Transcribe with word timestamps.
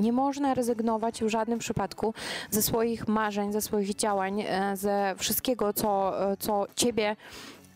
Nie 0.00 0.12
można 0.12 0.54
rezygnować 0.54 1.22
w 1.24 1.28
żadnym 1.28 1.58
przypadku 1.58 2.14
ze 2.50 2.62
swoich 2.62 3.08
marzeń, 3.08 3.52
ze 3.52 3.60
swoich 3.60 3.94
działań, 3.94 4.40
e, 4.40 4.76
ze 4.76 5.14
wszystkiego, 5.18 5.72
co, 5.72 6.22
e, 6.32 6.36
co 6.36 6.66
ciebie 6.76 7.16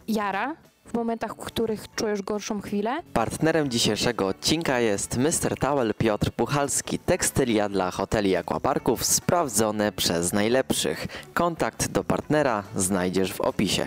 jara 0.09 0.57
w 0.87 0.95
momentach, 0.95 1.35
w 1.35 1.37
których 1.37 1.95
czujesz 1.95 2.23
gorszą 2.23 2.61
chwilę. 2.61 3.03
Partnerem 3.13 3.71
dzisiejszego 3.71 4.27
odcinka 4.27 4.81
jest 4.81 5.17
Mr. 5.17 5.59
Towel 5.59 5.95
Piotr 5.95 6.31
Puchalski, 6.31 6.99
tekstylia 6.99 7.69
dla 7.69 7.91
hoteli 7.91 8.31
i 8.31 8.37
akwaparków 8.37 9.05
sprawdzone 9.05 9.93
przez 9.93 10.33
najlepszych. 10.33 11.07
Kontakt 11.35 11.89
do 11.89 12.05
partnera 12.05 12.63
znajdziesz 12.77 13.33
w 13.33 13.41
opisie. 13.41 13.87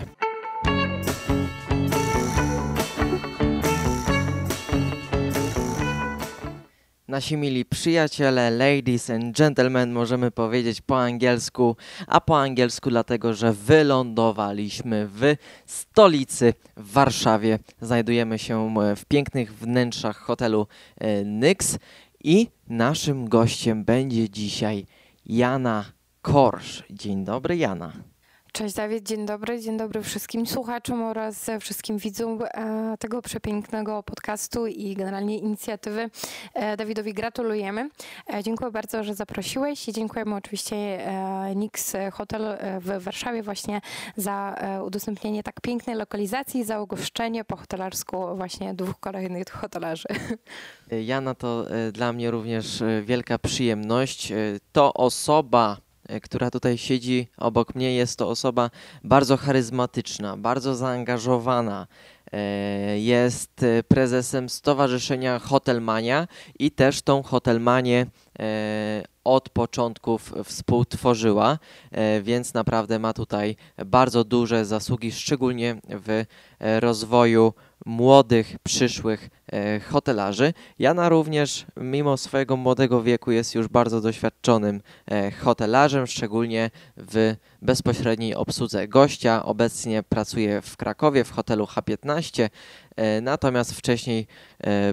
Nasi 7.08 7.36
mili 7.36 7.64
przyjaciele, 7.64 8.50
ladies 8.50 9.10
and 9.10 9.36
gentlemen, 9.36 9.92
możemy 9.92 10.30
powiedzieć 10.30 10.80
po 10.80 11.02
angielsku, 11.02 11.76
a 12.06 12.20
po 12.20 12.40
angielsku 12.40 12.90
dlatego, 12.90 13.34
że 13.34 13.52
wylądowaliśmy 13.52 15.08
w 15.08 15.36
stolicy 15.66 16.54
w 16.76 16.92
Warszawie. 16.92 17.58
Znajdujemy 17.80 18.38
się 18.38 18.74
w 18.96 19.04
pięknych 19.04 19.54
wnętrzach 19.54 20.16
hotelu 20.16 20.66
e, 20.98 21.24
Nyx 21.24 21.78
i 22.24 22.48
naszym 22.68 23.28
gościem 23.28 23.84
będzie 23.84 24.30
dzisiaj 24.30 24.86
Jana 25.26 25.84
Korsz. 26.22 26.84
Dzień 26.90 27.24
dobry, 27.24 27.56
Jana. 27.56 28.15
Cześć 28.56 28.74
Dawid, 28.74 29.08
dzień 29.08 29.26
dobry, 29.26 29.60
dzień 29.60 29.76
dobry 29.76 30.02
wszystkim 30.02 30.46
słuchaczom 30.46 31.02
oraz 31.02 31.50
wszystkim 31.60 31.98
widzom 31.98 32.38
e, 32.42 32.96
tego 32.98 33.22
przepięknego 33.22 34.02
podcastu 34.02 34.66
i 34.66 34.94
generalnie 34.94 35.38
inicjatywy. 35.38 36.10
E, 36.54 36.76
Dawidowi 36.76 37.14
gratulujemy. 37.14 37.90
E, 38.34 38.42
dziękuję 38.42 38.70
bardzo, 38.70 39.04
że 39.04 39.14
zaprosiłeś 39.14 39.88
i 39.88 39.92
dziękujemy 39.92 40.34
oczywiście 40.34 40.76
Nix 41.56 41.92
Hotel 42.12 42.58
w 42.80 43.02
Warszawie 43.02 43.42
właśnie 43.42 43.80
za 44.16 44.56
udostępnienie 44.84 45.42
tak 45.42 45.60
pięknej 45.60 45.96
lokalizacji, 45.96 46.64
za 46.64 46.80
ugoszczenie 46.80 47.44
po 47.44 47.56
hotelarsku 47.56 48.36
właśnie 48.36 48.74
dwóch 48.74 49.00
kolejnych 49.00 49.50
hotelarzy. 49.50 50.08
Jana, 51.06 51.34
to 51.34 51.64
dla 51.92 52.12
mnie 52.12 52.30
również 52.30 52.82
wielka 53.02 53.38
przyjemność. 53.38 54.32
To 54.72 54.94
osoba, 54.94 55.76
E, 55.76 55.85
która 56.22 56.50
tutaj 56.50 56.78
siedzi 56.78 57.28
obok 57.36 57.74
mnie, 57.74 57.94
jest 57.94 58.18
to 58.18 58.28
osoba 58.28 58.70
bardzo 59.04 59.36
charyzmatyczna, 59.36 60.36
bardzo 60.36 60.74
zaangażowana. 60.74 61.86
E, 62.32 62.98
jest 62.98 63.62
e, 63.62 63.82
prezesem 63.82 64.48
Stowarzyszenia 64.48 65.38
Hotelmania 65.38 66.28
i 66.58 66.70
też 66.70 67.02
tą 67.02 67.22
Hotelmanię 67.22 68.06
od 69.26 69.48
początków 69.48 70.32
współtworzyła, 70.44 71.58
więc 72.22 72.54
naprawdę 72.54 72.98
ma 72.98 73.12
tutaj 73.12 73.56
bardzo 73.86 74.24
duże 74.24 74.64
zasługi, 74.64 75.12
szczególnie 75.12 75.76
w 75.80 76.24
rozwoju 76.60 77.52
młodych, 77.86 78.56
przyszłych 78.62 79.30
e, 79.52 79.80
hotelarzy. 79.80 80.52
Jana 80.78 81.08
również, 81.08 81.66
mimo 81.76 82.16
swojego 82.16 82.56
młodego 82.56 83.02
wieku, 83.02 83.30
jest 83.30 83.54
już 83.54 83.68
bardzo 83.68 84.00
doświadczonym 84.00 84.82
e, 85.06 85.30
hotelarzem, 85.30 86.06
szczególnie 86.06 86.70
w 86.96 87.34
bezpośredniej 87.62 88.34
obsłudze 88.34 88.88
gościa. 88.88 89.44
Obecnie 89.44 90.02
pracuje 90.02 90.62
w 90.62 90.76
Krakowie 90.76 91.24
w 91.24 91.30
hotelu 91.30 91.64
H15, 91.64 92.42
e, 92.42 92.50
natomiast 93.22 93.72
wcześniej 93.74 94.26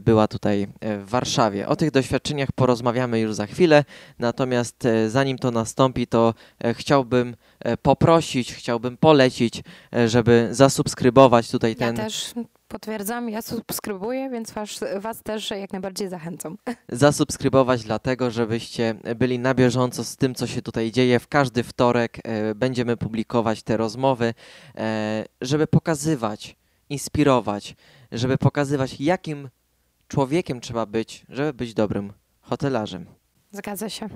była 0.01 0.27
tutaj 0.27 0.67
w 0.81 1.09
Warszawie. 1.09 1.67
O 1.67 1.75
tych 1.75 1.91
doświadczeniach 1.91 2.51
porozmawiamy 2.51 3.19
już 3.19 3.33
za 3.33 3.45
chwilę, 3.45 3.83
natomiast 4.19 4.87
zanim 5.07 5.37
to 5.37 5.51
nastąpi, 5.51 6.07
to 6.07 6.33
chciałbym 6.73 7.35
poprosić, 7.81 8.53
chciałbym 8.53 8.97
polecić, 8.97 9.63
żeby 10.07 10.47
zasubskrybować 10.51 11.51
tutaj 11.51 11.75
ten. 11.75 11.95
Ja 11.95 12.03
też 12.03 12.33
Potwierdzam, 12.73 13.29
ja 13.29 13.41
subskrybuję, 13.41 14.29
więc 14.29 14.51
was, 14.51 14.79
was 14.97 15.23
też 15.23 15.49
jak 15.49 15.71
najbardziej 15.71 16.09
zachęcam. 16.09 16.57
Zasubskrybować 16.89 17.83
dlatego, 17.83 18.31
żebyście 18.31 18.95
byli 19.15 19.39
na 19.39 19.53
bieżąco 19.53 20.03
z 20.03 20.17
tym, 20.17 20.35
co 20.35 20.47
się 20.47 20.61
tutaj 20.61 20.91
dzieje. 20.91 21.19
W 21.19 21.27
każdy 21.27 21.63
wtorek 21.63 22.17
e, 22.23 22.55
będziemy 22.55 22.97
publikować 22.97 23.63
te 23.63 23.77
rozmowy, 23.77 24.33
e, 24.77 25.25
żeby 25.41 25.67
pokazywać, 25.67 26.55
inspirować, 26.93 27.75
żeby 28.11 28.37
pokazywać, 28.37 29.01
jakim 29.01 29.49
człowiekiem 30.07 30.61
trzeba 30.61 30.85
być, 30.85 31.25
żeby 31.29 31.53
być 31.53 31.73
dobrym 31.73 32.13
hotelarzem. 32.41 33.05
Zgadza 33.51 33.89
się. 33.89 34.09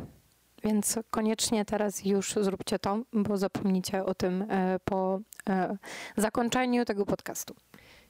Więc 0.63 0.99
koniecznie 1.09 1.65
teraz 1.65 2.05
już 2.05 2.35
zróbcie 2.41 2.79
to, 2.79 3.03
bo 3.13 3.37
zapomnicie 3.37 4.05
o 4.05 4.13
tym 4.13 4.45
e, 4.49 4.79
po 4.85 5.19
e, 5.49 5.77
zakończeniu 6.17 6.85
tego 6.85 7.05
podcastu. 7.05 7.55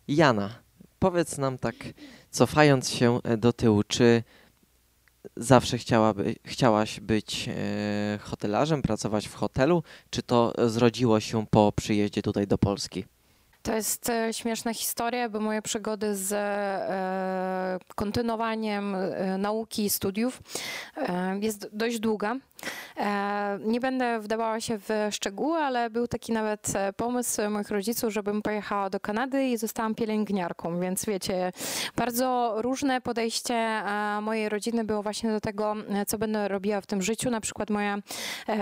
Jana, 0.08 0.50
powiedz 1.00 1.38
nam 1.38 1.58
tak, 1.58 1.76
cofając 2.30 2.90
się 2.90 3.20
e, 3.24 3.38
do 3.38 3.54
tyłu, 3.54 3.84
czy 3.84 4.24
zawsze 5.36 5.78
chciałaby, 5.78 6.36
chciałaś 6.46 7.00
być 7.00 7.50
hotelarzem, 8.20 8.82
pracować 8.82 9.28
w 9.28 9.34
hotelu, 9.34 9.84
czy 10.10 10.24
to 10.24 10.54
zrodziło 10.70 11.20
się 11.20 11.46
po 11.48 11.72
przyjeździe 11.72 12.22
tutaj 12.22 12.48
do 12.48 12.58
Polski? 12.58 13.06
To 13.62 13.76
jest 13.76 14.10
e, 14.10 14.34
śmieszna 14.34 14.74
historia, 14.74 15.30
bo 15.30 15.40
moje 15.40 15.62
przygody 15.62 16.16
z 16.16 16.34
e, 16.34 17.80
kontynuowaniem 17.96 18.96
e, 18.96 19.38
nauki 19.38 19.86
i 19.86 19.90
studiów 19.90 20.42
jest 21.42 21.70
dość 21.74 22.00
długa. 22.00 22.36
E, 23.00 23.60
nie 23.66 23.80
będę 23.80 24.20
wdawała 24.20 24.62
się 24.62 24.78
w 24.78 24.90
szczegóły, 25.12 25.58
ale 25.58 25.90
był 25.90 26.08
taki 26.08 26.32
nawet 26.32 26.76
e, 26.76 26.94
pomysł 26.94 27.42
moich 27.50 27.70
rodziców, 27.70 28.14
żebym 28.14 28.42
pojechała 28.42 28.90
do 28.90 29.00
Kanady 29.00 29.48
i 29.48 29.58
zostałam 29.58 29.96
pielęgniarką, 29.96 30.80
więc 30.80 31.06
wiecie, 31.06 31.52
bardzo 31.96 32.56
różne 32.58 33.02
podejście 33.02 33.84
mojej 34.22 34.50
rodziny 34.50 34.84
było 34.84 35.04
właśnie 35.04 35.32
do 35.32 35.42
tego, 35.42 35.76
co 36.08 36.18
będę 36.18 36.48
robiła 36.48 36.82
w 36.82 36.86
tym 36.86 37.02
życiu. 37.02 37.30
Na 37.30 37.42
przykład 37.42 37.70
moja 37.70 37.98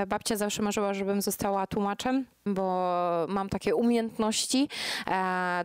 babcia 0.08 0.38
zawsze 0.38 0.62
marzyła, 0.62 0.94
żebym 0.94 1.22
została 1.22 1.68
tłumaczem, 1.68 2.26
bo 2.46 2.92
mam 3.30 3.50
takie 3.50 3.76
umiejętności 3.76 4.70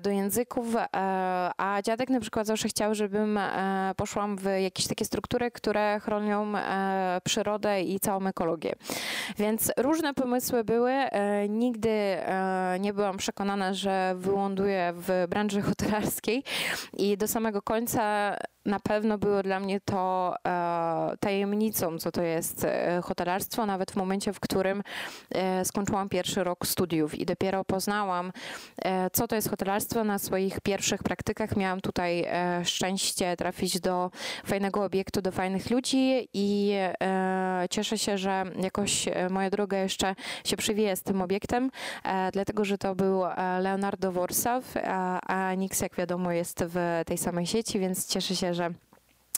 do 0.00 0.10
języków, 0.10 0.66
a 1.58 1.82
dziadek 1.82 2.10
na 2.10 2.20
przykład 2.20 2.46
zawsze 2.46 2.68
chciał, 2.68 2.94
żebym 2.94 3.38
poszłam 3.96 4.36
w 4.36 4.44
jakieś 4.62 4.86
takie 4.86 5.04
struktury, 5.04 5.50
które 5.50 6.00
chronią 6.00 6.52
przyrodę 7.24 7.82
i 7.82 8.00
całą 8.00 8.26
ekologię. 8.26 8.59
Więc 9.38 9.72
różne 9.76 10.14
pomysły 10.14 10.64
były. 10.64 10.92
E, 10.92 11.48
nigdy 11.48 11.90
e, 11.90 12.76
nie 12.80 12.92
byłam 12.92 13.16
przekonana, 13.16 13.74
że 13.74 14.14
wyląduję 14.16 14.92
w 14.96 15.26
branży 15.28 15.62
hotelarskiej 15.62 16.44
i 16.96 17.16
do 17.16 17.28
samego 17.28 17.62
końca 17.62 18.36
na 18.64 18.80
pewno 18.80 19.18
było 19.18 19.42
dla 19.42 19.60
mnie 19.60 19.80
to 19.80 20.34
e, 20.46 21.16
tajemnicą, 21.20 21.98
co 21.98 22.12
to 22.12 22.22
jest 22.22 22.64
e, 22.64 23.00
hotelarstwo, 23.04 23.66
nawet 23.66 23.90
w 23.90 23.96
momencie, 23.96 24.32
w 24.32 24.40
którym 24.40 24.82
e, 25.30 25.64
skończyłam 25.64 26.08
pierwszy 26.08 26.44
rok 26.44 26.66
studiów 26.66 27.14
i 27.14 27.26
dopiero 27.26 27.64
poznałam, 27.64 28.32
e, 28.84 29.10
co 29.10 29.28
to 29.28 29.36
jest 29.36 29.50
hotelarstwo 29.50 30.04
na 30.04 30.18
swoich 30.18 30.60
pierwszych 30.60 31.02
praktykach. 31.02 31.56
Miałam 31.56 31.80
tutaj 31.80 32.26
szczęście 32.64 33.36
trafić 33.36 33.80
do 33.80 34.10
fajnego 34.44 34.84
obiektu, 34.84 35.22
do 35.22 35.32
fajnych 35.32 35.70
ludzi 35.70 36.28
i 36.34 36.74
cieszę 37.70 37.98
się, 37.98 38.18
że 38.18 38.44
jakoś 38.62 39.08
moja 39.30 39.50
droga 39.50 39.78
jeszcze 39.78 40.14
się 40.44 40.56
przywija 40.56 40.96
z 40.96 41.02
tym 41.02 41.22
obiektem, 41.22 41.70
dlatego, 42.32 42.64
że 42.64 42.78
to 42.78 42.94
był 42.94 43.22
Leonardo 43.60 44.12
Warsaw, 44.12 44.74
a, 44.84 45.20
a 45.20 45.54
Nix, 45.54 45.80
jak 45.80 45.96
wiadomo, 45.96 46.32
jest 46.32 46.64
w 46.66 47.02
tej 47.06 47.18
samej 47.18 47.46
sieci, 47.46 47.78
więc 47.78 48.06
cieszę 48.06 48.36
się, 48.36 48.54
że 48.54 48.70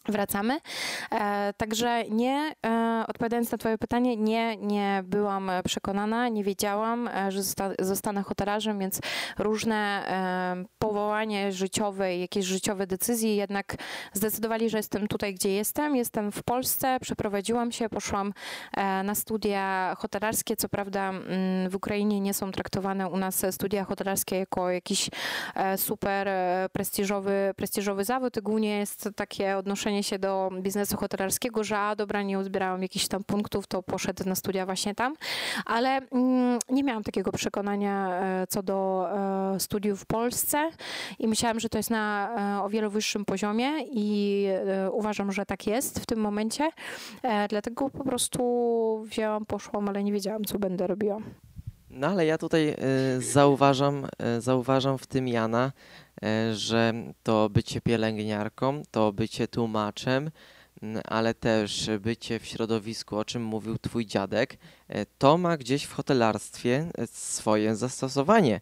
Wracamy. 0.09 0.59
E, 1.13 1.53
także 1.57 2.05
nie, 2.11 2.55
e, 2.67 3.05
odpowiadając 3.09 3.53
na 3.53 3.59
Twoje 3.59 3.79
pytanie, 3.79 4.17
nie, 4.17 4.57
nie 4.57 5.03
byłam 5.07 5.51
przekonana, 5.65 6.29
nie 6.29 6.45
wiedziałam, 6.45 7.09
e, 7.09 7.33
że 7.33 7.43
zosta 7.43 7.71
zostanę 7.79 8.23
hotelarzem, 8.23 8.79
więc 8.79 9.01
różne 9.39 9.77
e, 9.77 10.65
powołanie 10.79 11.53
życiowe, 11.53 12.17
jakieś 12.19 12.45
życiowe 12.45 12.87
decyzje 12.87 13.37
jednak 13.37 13.77
zdecydowali, 14.13 14.71
że 14.71 14.77
jestem 14.77 15.09
tutaj, 15.09 15.35
gdzie 15.35 15.51
jestem. 15.53 15.97
Jestem 15.97 16.33
w 16.33 16.43
Polsce, 16.43 16.99
przeprowadziłam 17.01 17.73
się, 17.73 17.89
poszłam 17.89 18.33
e, 18.77 19.03
na 19.03 19.15
studia 19.15 19.95
hotelarskie. 19.99 20.57
Co 20.57 20.69
prawda 20.69 21.11
mm, 21.11 21.71
w 21.71 21.77
Ukrainie 21.77 22.21
nie 22.21 22.35
są 22.35 22.53
traktowane 22.53 23.09
u 23.09 23.17
nas 23.17 23.47
studia 23.51 23.85
hotelarskie 23.85 24.37
jako 24.37 24.71
jakiś 24.71 25.11
e, 25.55 25.79
super 25.79 26.29
prestiżowy, 26.73 27.53
prestiżowy 27.57 28.05
zawód. 28.05 28.41
Głównie 28.41 28.79
jest 28.79 29.09
takie 29.17 29.57
odnoszenie 29.57 29.92
zgłoszenie 29.93 30.03
się 30.03 30.19
do 30.19 30.51
biznesu 30.63 30.97
hotelarskiego, 30.97 31.65
że 31.65 31.79
a 31.79 31.97
dobra, 31.97 32.23
nie 32.23 32.39
uzbierałam 32.39 32.83
jakichś 32.83 33.09
tam 33.09 33.25
punktów, 33.25 33.67
to 33.67 33.83
poszedł 33.83 34.29
na 34.29 34.35
studia 34.35 34.67
właśnie 34.67 34.95
tam, 34.95 35.15
ale 35.67 36.01
mm, 36.11 36.59
nie 36.71 36.85
miałam 36.85 37.03
takiego 37.03 37.33
przekonania 37.33 38.21
e, 38.23 38.47
co 38.47 38.63
do 38.63 39.09
e, 39.55 39.61
studiów 39.61 40.01
w 40.01 40.07
Polsce 40.07 40.71
i 41.19 41.29
myślałam, 41.29 41.61
że 41.61 41.69
to 41.69 41.79
jest 41.79 41.91
na 41.91 42.31
e, 42.59 42.63
o 42.63 42.69
wiele 42.69 42.89
wyższym 42.89 43.25
poziomie 43.25 43.71
i 43.91 44.47
uważam, 44.93 45.33
że 45.33 45.47
tak 45.47 45.67
jest 45.67 46.01
w 46.01 46.07
tym 46.07 46.21
momencie, 46.21 46.71
dlatego 47.49 47.91
po 47.91 48.05
prostu 48.05 48.43
wzięłam, 49.07 49.47
poszłam, 49.47 49.89
ale 49.89 50.05
nie 50.05 50.13
wiedziałam, 50.13 50.45
co 50.45 50.59
będę 50.59 50.87
robiła. 50.87 51.19
No 51.91 52.07
ale 52.07 52.27
ja 52.27 52.39
tutaj 52.39 52.77
zauważam, 53.19 54.07
zauważam 54.39 54.99
w 54.99 55.07
tym 55.07 55.29
Jana, 55.29 55.73
że 56.55 56.93
to 57.23 57.51
bycie 57.51 57.81
pielęgniarką, 57.81 58.83
to 58.91 59.13
bycie 59.13 59.49
tłumaczem, 59.49 60.31
mm, 60.83 61.03
ale 61.05 61.35
też 61.35 61.91
bycie 62.01 62.39
w 62.39 62.47
środowisku, 62.47 63.19
o 63.19 63.25
czym 63.25 63.45
mówił 63.45 63.79
twój 63.79 64.07
dziadek, 64.07 64.55
y, 64.55 65.07
to 65.19 65.39
ma 65.39 65.57
gdzieś 65.57 65.85
w 65.85 65.93
hotelarstwie 65.93 66.89
y, 66.99 67.07
swoje 67.07 67.77
zastosowanie. 67.77 68.61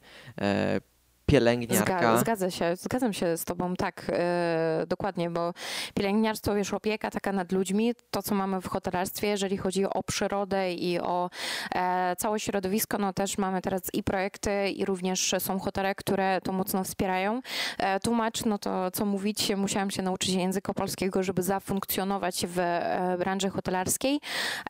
Pielęgniarka. 1.30 1.98
Zga, 1.98 2.18
zgadza 2.18 2.50
się, 2.50 2.76
zgadzam 2.76 3.12
się 3.12 3.36
z 3.36 3.44
tobą, 3.44 3.76
tak, 3.76 4.06
e, 4.08 4.84
dokładnie, 4.88 5.30
bo 5.30 5.54
pielęgniarstwo, 5.94 6.54
wiesz, 6.54 6.74
opieka 6.74 7.10
taka 7.10 7.32
nad 7.32 7.52
ludźmi, 7.52 7.94
to 8.10 8.22
co 8.22 8.34
mamy 8.34 8.60
w 8.60 8.68
hotelarstwie, 8.68 9.28
jeżeli 9.28 9.56
chodzi 9.56 9.84
o 9.84 10.02
przyrodę 10.02 10.72
i 10.72 11.00
o 11.00 11.30
e, 11.74 12.16
całe 12.18 12.40
środowisko, 12.40 12.98
no 12.98 13.12
też 13.12 13.38
mamy 13.38 13.62
teraz 13.62 13.82
i 13.92 14.02
projekty 14.02 14.68
i 14.68 14.84
również 14.84 15.34
są 15.38 15.58
hotele, 15.58 15.94
które 15.94 16.40
to 16.40 16.52
mocno 16.52 16.84
wspierają. 16.84 17.40
E, 17.78 18.00
tłumacz, 18.00 18.44
no 18.44 18.58
to 18.58 18.90
co 18.90 19.04
mówić, 19.04 19.56
musiałam 19.56 19.90
się 19.90 20.02
nauczyć 20.02 20.34
języka 20.34 20.74
polskiego, 20.74 21.22
żeby 21.22 21.42
zafunkcjonować 21.42 22.46
w 22.46 22.58
e, 22.58 23.16
branży 23.18 23.50
hotelarskiej. 23.50 24.20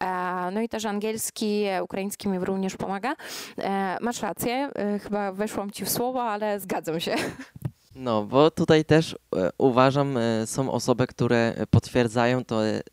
E, 0.00 0.50
no 0.52 0.60
i 0.60 0.68
też 0.68 0.84
angielski, 0.84 1.64
ukraiński 1.82 2.28
mi 2.28 2.38
również 2.38 2.76
pomaga. 2.76 3.14
E, 3.58 3.96
masz 4.00 4.22
rację, 4.22 4.70
chyba 5.02 5.32
weszłam 5.32 5.70
ci 5.70 5.84
w 5.84 5.90
słowo, 5.90 6.22
ale 6.22 6.49
zgadzam 6.58 7.00
się. 7.00 7.16
No, 7.94 8.24
bo 8.24 8.50
tutaj 8.50 8.84
też 8.84 9.16
e, 9.36 9.50
uważam, 9.58 10.16
e, 10.16 10.46
są 10.46 10.72
osoby, 10.72 11.06
które 11.06 11.66
potwierdzają 11.70 12.44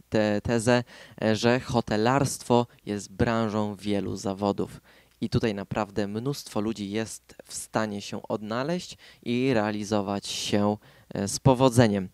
tę 0.09 0.41
tezę, 0.43 0.83
e, 1.21 1.35
że 1.35 1.59
hotelarstwo 1.59 2.67
jest 2.85 3.11
branżą 3.11 3.75
wielu 3.75 4.15
zawodów. 4.15 4.81
I 5.21 5.29
tutaj 5.29 5.53
naprawdę 5.53 6.07
mnóstwo 6.07 6.61
ludzi 6.61 6.91
jest 6.91 7.35
w 7.45 7.53
stanie 7.53 8.01
się 8.01 8.23
odnaleźć 8.27 8.97
i 9.23 9.53
realizować 9.53 10.27
się 10.27 10.77
z 11.25 11.39
powodzeniem. 11.39 12.09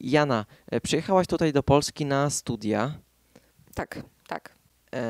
Jana, 0.00 0.46
przyjechałaś 0.82 1.26
tutaj 1.26 1.52
do 1.52 1.62
Polski 1.62 2.06
na 2.06 2.30
studia, 2.30 2.94
Tak, 3.74 4.02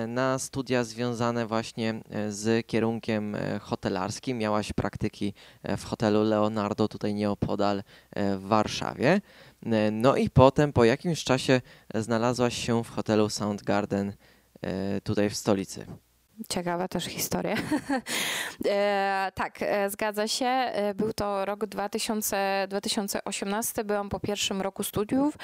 na 0.09 0.39
studia 0.39 0.85
związane 0.85 1.47
właśnie 1.47 2.01
e, 2.11 2.33
z 2.33 2.67
kierunkiem 2.67 3.35
e, 3.35 3.59
hotelarskim. 3.59 4.39
Miałaś 4.39 4.73
praktyki 4.73 5.35
e, 5.63 5.77
w 5.77 5.85
hotelu 5.85 6.23
Leonardo 6.23 6.89
tutaj 6.89 7.15
nieopodal 7.15 7.79
e, 7.79 8.37
w 8.37 8.43
Warszawie. 8.43 9.21
E, 9.67 9.91
No 9.91 10.17
i 10.17 10.31
potem 10.31 10.73
po 10.73 10.85
jakimś 10.85 11.25
czasie 11.25 11.61
e, 11.95 12.03
znalazłaś 12.03 12.57
się 12.67 12.85
w 12.85 12.91
hotelu 12.91 13.29
Soundgarden 13.29 14.13
e, 14.63 15.01
tutaj 15.01 15.31
w 15.31 15.37
stolicy. 15.37 15.87
Ciekawa 16.49 16.89
też 16.89 17.05
historia. 17.05 17.57
e, 18.69 19.33
tak, 19.35 19.63
e, 19.63 19.91
zgadza 19.91 20.29
się. 20.29 20.47
E, 20.47 20.95
Był 20.95 21.13
to 21.13 21.45
rok 21.45 21.67
2000, 21.67 22.67
2018. 22.69 23.85
Byłam 23.85 24.09
po 24.09 24.21
pierwszym 24.21 24.61
roku 24.63 24.83
studiów 24.83 25.35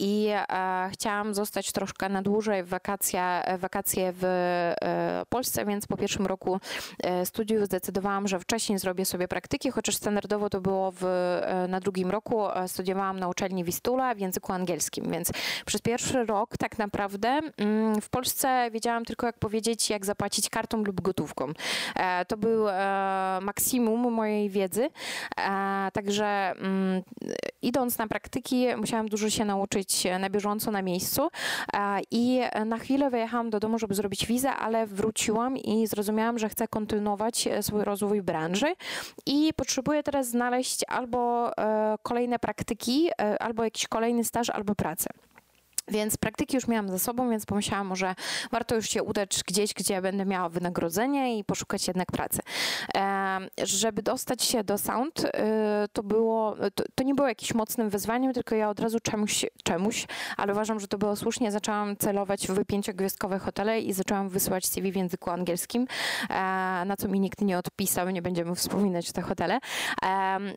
i 0.00 0.28
e, 0.32 0.90
chciałam 0.92 1.34
zostać 1.34 1.72
troszkę 1.72 2.08
na 2.08 2.22
dłużej 2.22 2.64
w 2.64 2.68
wakacja, 2.68 3.44
wakacje 3.58 4.12
w 4.12 4.24
e, 4.24 5.22
Polsce, 5.28 5.64
więc 5.64 5.86
po 5.86 5.96
pierwszym 5.96 6.26
roku 6.26 6.60
e, 7.02 7.26
studiów 7.26 7.64
zdecydowałam, 7.64 8.28
że 8.28 8.40
wcześniej 8.40 8.78
zrobię 8.78 9.04
sobie 9.04 9.28
praktyki, 9.28 9.70
chociaż 9.70 9.96
standardowo 9.96 10.50
to 10.50 10.60
było 10.60 10.92
w, 10.92 11.04
na 11.68 11.80
drugim 11.80 12.10
roku. 12.10 12.42
Studiowałam 12.66 13.20
na 13.20 13.28
uczelni 13.28 13.64
Wistula 13.64 14.14
w 14.14 14.18
języku 14.18 14.52
angielskim, 14.52 15.10
więc 15.10 15.32
przez 15.66 15.82
pierwszy 15.82 16.24
rok 16.24 16.56
tak 16.56 16.78
naprawdę 16.78 17.40
mm, 17.56 18.00
w 18.00 18.08
Polsce 18.08 18.70
wiedziałam 18.70 19.04
tylko 19.04 19.26
jak 19.26 19.38
powiedzieć, 19.38 19.90
jak 19.90 20.06
zapłacić 20.06 20.45
kartą 20.50 20.84
lub 20.84 21.00
gotówką. 21.00 21.52
E, 21.96 22.24
To 22.24 22.36
był 22.36 22.68
e, 22.68 22.72
maksimum 23.42 24.12
mojej 24.12 24.50
wiedzy, 24.50 24.90
E, 25.36 25.90
także 25.92 26.26
mm, 26.26 27.02
idąc 27.62 27.98
na 27.98 28.06
praktyki 28.06 28.66
musiałam 28.76 29.08
dużo 29.08 29.30
się 29.30 29.44
nauczyć 29.44 30.06
na 30.20 30.30
bieżąco 30.30 30.70
na 30.70 30.82
miejscu 30.82 31.28
i 32.10 32.40
na 32.66 32.78
chwilę 32.78 33.10
wyjechałam 33.10 33.50
do 33.50 33.60
domu, 33.60 33.78
żeby 33.78 33.94
zrobić 33.94 34.26
wizę, 34.26 34.50
ale 34.50 34.86
wróciłam 34.86 35.56
i 35.56 35.86
zrozumiałam, 35.86 36.38
że 36.38 36.48
chcę 36.48 36.68
kontynuować 36.68 37.48
swój 37.60 37.84
rozwój 37.84 38.22
branży 38.22 38.74
i 39.26 39.52
potrzebuję 39.56 40.02
teraz 40.02 40.28
znaleźć 40.28 40.84
albo 40.88 41.50
kolejne 42.02 42.38
praktyki, 42.38 43.10
albo 43.40 43.64
jakiś 43.64 43.88
kolejny 43.88 44.24
staż, 44.24 44.50
albo 44.50 44.74
pracę. 44.74 45.10
Więc 45.88 46.16
praktyki 46.16 46.56
już 46.56 46.68
miałam 46.68 46.88
za 46.88 46.98
sobą, 46.98 47.30
więc 47.30 47.46
pomyślałam, 47.46 47.86
może 47.86 48.14
warto 48.50 48.74
już 48.74 48.88
się 48.88 49.02
udać 49.02 49.40
gdzieś, 49.46 49.74
gdzie 49.74 50.02
będę 50.02 50.24
miała 50.24 50.48
wynagrodzenie 50.48 51.38
i 51.38 51.44
poszukać 51.44 51.86
jednak 51.88 52.12
pracy. 52.12 52.40
Żeby 53.62 54.02
dostać 54.02 54.42
się 54.42 54.64
do 54.64 54.78
Sound, 54.78 55.24
e, 55.24 55.88
to, 55.92 56.02
było, 56.02 56.56
to, 56.74 56.84
to 56.94 57.04
nie 57.04 57.14
było 57.14 57.28
jakimś 57.28 57.54
mocnym 57.54 57.90
wyzwaniem, 57.90 58.32
tylko 58.32 58.54
ja 58.54 58.70
od 58.70 58.80
razu 58.80 59.00
czemuś, 59.00 59.44
czemuś, 59.64 60.06
ale 60.36 60.52
uważam, 60.52 60.80
że 60.80 60.88
to 60.88 60.98
było 60.98 61.16
słusznie. 61.16 61.52
Zaczęłam 61.52 61.96
celować 61.96 62.48
w 62.48 62.64
pięciogwiazdkowe 62.64 63.38
hotele 63.38 63.80
i 63.80 63.92
zaczęłam 63.92 64.28
wysyłać 64.28 64.66
CV 64.66 64.92
w 64.92 64.96
języku 64.96 65.30
angielskim, 65.30 65.86
e, 66.30 66.34
na 66.86 66.96
co 66.98 67.08
mi 67.08 67.20
nikt 67.20 67.40
nie 67.40 67.58
odpisał, 67.58 68.10
nie 68.10 68.22
będziemy 68.22 68.54
wspominać 68.54 69.12
te 69.12 69.22
hotele. 69.22 69.58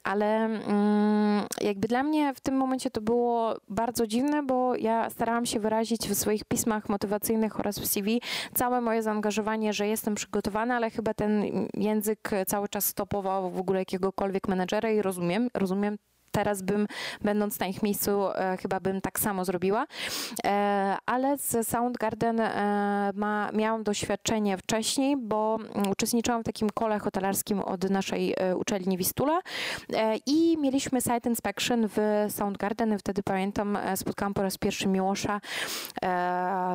Ale 0.03 0.45
mm, 0.45 1.45
jakby 1.61 1.87
dla 1.87 2.03
mnie 2.03 2.33
w 2.33 2.39
tym 2.39 2.57
momencie 2.57 2.91
to 2.91 3.01
było 3.01 3.55
bardzo 3.69 4.07
dziwne, 4.07 4.43
bo 4.43 4.75
ja 4.75 5.09
starałam 5.19 5.45
się 5.45 5.59
wyrazić 5.59 6.07
w 6.07 6.15
swoich 6.15 6.45
pismach 6.45 6.89
motywacyjnych 6.89 7.59
oraz 7.59 7.79
w 7.79 7.85
CV 7.85 8.21
całe 8.53 8.81
moje 8.81 9.03
zaangażowanie, 9.03 9.73
że 9.73 9.87
jestem 9.87 10.15
przygotowana, 10.15 10.75
ale 10.75 10.89
chyba 10.89 11.13
ten 11.13 11.43
język 11.73 12.31
cały 12.47 12.67
czas 12.67 12.85
stopował 12.85 13.51
w 13.51 13.59
ogóle 13.59 13.79
jakiegokolwiek 13.79 14.47
menedżera 14.47 14.89
i 14.91 15.01
rozumiem, 15.01 15.49
rozumiem 15.53 15.97
teraz 16.31 16.61
bym, 16.61 16.87
będąc 17.21 17.59
na 17.59 17.67
ich 17.67 17.83
miejscu, 17.83 18.29
e, 18.29 18.57
chyba 18.61 18.79
bym 18.79 19.01
tak 19.01 19.19
samo 19.19 19.45
zrobiła. 19.45 19.85
E, 20.45 20.97
ale 21.05 21.37
z 21.37 21.67
Soundgarden 21.67 22.39
e, 22.39 23.11
ma, 23.15 23.49
miałam 23.53 23.83
doświadczenie 23.83 24.57
wcześniej, 24.57 25.17
bo 25.17 25.57
mm, 25.75 25.91
uczestniczyłam 25.91 26.41
w 26.41 26.45
takim 26.45 26.69
kole 26.69 26.99
hotelarskim 26.99 27.59
od 27.59 27.89
naszej 27.89 28.35
uczelni 28.55 28.97
Wistula 28.97 29.41
i 30.25 30.57
mieliśmy 30.61 31.01
site 31.01 31.29
inspection 31.29 31.87
w 31.87 32.25
Soundgarden. 32.29 32.99
Wtedy 32.99 33.23
pamiętam, 33.23 33.77
spotkałam 33.95 34.33
po 34.33 34.41
raz 34.41 34.57
pierwszy 34.57 34.87
Miłosza, 34.87 35.41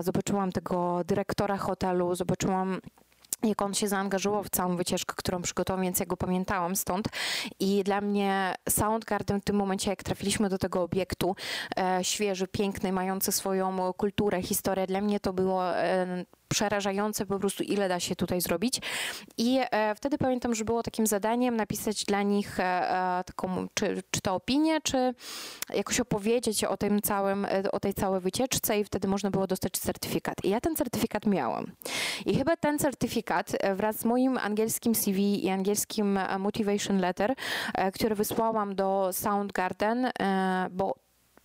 zobaczyłam 0.01 0.53
tego 0.53 1.01
dyrektora 1.05 1.57
hotelu, 1.57 2.15
zobaczyłam 2.15 2.81
jak 3.49 3.63
on 3.63 3.75
się 3.75 3.89
zaangażował 3.89 4.45
w 4.45 4.51
całą 4.51 4.77
wycieczkę, 4.77 5.15
którą 5.17 5.43
przygotował, 5.43 5.83
więc 5.83 6.01
ja 6.01 6.07
go 6.07 6.17
pamiętałam 6.17 6.77
stąd. 6.77 7.09
I 7.61 7.85
dla 7.85 8.01
mnie 8.01 8.55
Soundgarden 8.69 9.41
w 9.41 9.45
tym 9.45 9.57
momencie, 9.57 9.91
jak 9.91 10.03
trafiliśmy 10.03 10.49
do 10.49 10.59
tego 10.59 10.83
obiektu, 10.83 11.37
e, 11.77 12.05
świeży, 12.05 12.49
piękny, 12.49 12.93
mający 12.93 13.33
swoją 13.33 13.93
kulturę, 13.93 14.43
historię, 14.43 14.87
dla 14.87 15.01
mnie 15.01 15.21
to 15.21 15.33
było 15.33 15.77
e, 15.77 16.25
przerażające 16.55 17.27
po 17.27 17.39
prostu, 17.39 17.63
ile 17.63 17.89
da 17.89 18.01
się 18.01 18.17
tutaj 18.17 18.41
zrobić. 18.41 18.81
I 19.39 19.61
e, 19.71 19.95
wtedy 19.95 20.19
pamiętam, 20.19 20.55
że 20.55 20.65
było 20.65 20.83
takim 20.83 21.07
zadaniem 21.07 21.57
napisać 21.57 22.05
dla 22.05 22.23
nich 22.23 22.61
e, 22.61 22.63
e, 22.63 23.25
taką, 23.25 23.67
czy, 23.75 24.03
czy 24.11 24.21
to 24.21 24.35
opinię, 24.35 24.81
czy 24.81 25.15
jakoś 25.75 26.01
opowiedzieć 26.01 26.65
o 26.65 26.77
tym 26.77 27.03
całym, 27.03 27.47
o 27.73 27.81
tej 27.81 27.95
całej 27.95 28.21
wycieczce 28.21 28.81
i 28.81 28.85
wtedy 28.85 29.09
można 29.09 29.31
było 29.31 29.47
dostać 29.47 29.73
certyfikat. 29.73 30.35
I 30.45 30.49
ja 30.49 30.61
ten 30.61 30.77
certyfikat 30.77 31.27
miałam. 31.27 31.73
I 32.27 32.37
chyba 32.37 32.57
ten 32.57 32.79
certyfikat 32.79 33.53
wraz 33.75 33.97
z 33.97 34.05
moim 34.05 34.39
angielskim 34.39 34.95
CV 34.95 35.45
i 35.45 35.51
angielskim 35.51 36.19
motivation 36.39 36.99
letter, 36.99 37.35
e, 37.75 37.93
który 37.93 38.15
wysłałam 38.15 38.75
do 38.75 39.11
Soundgarden, 39.13 40.11
bo 40.71 41.04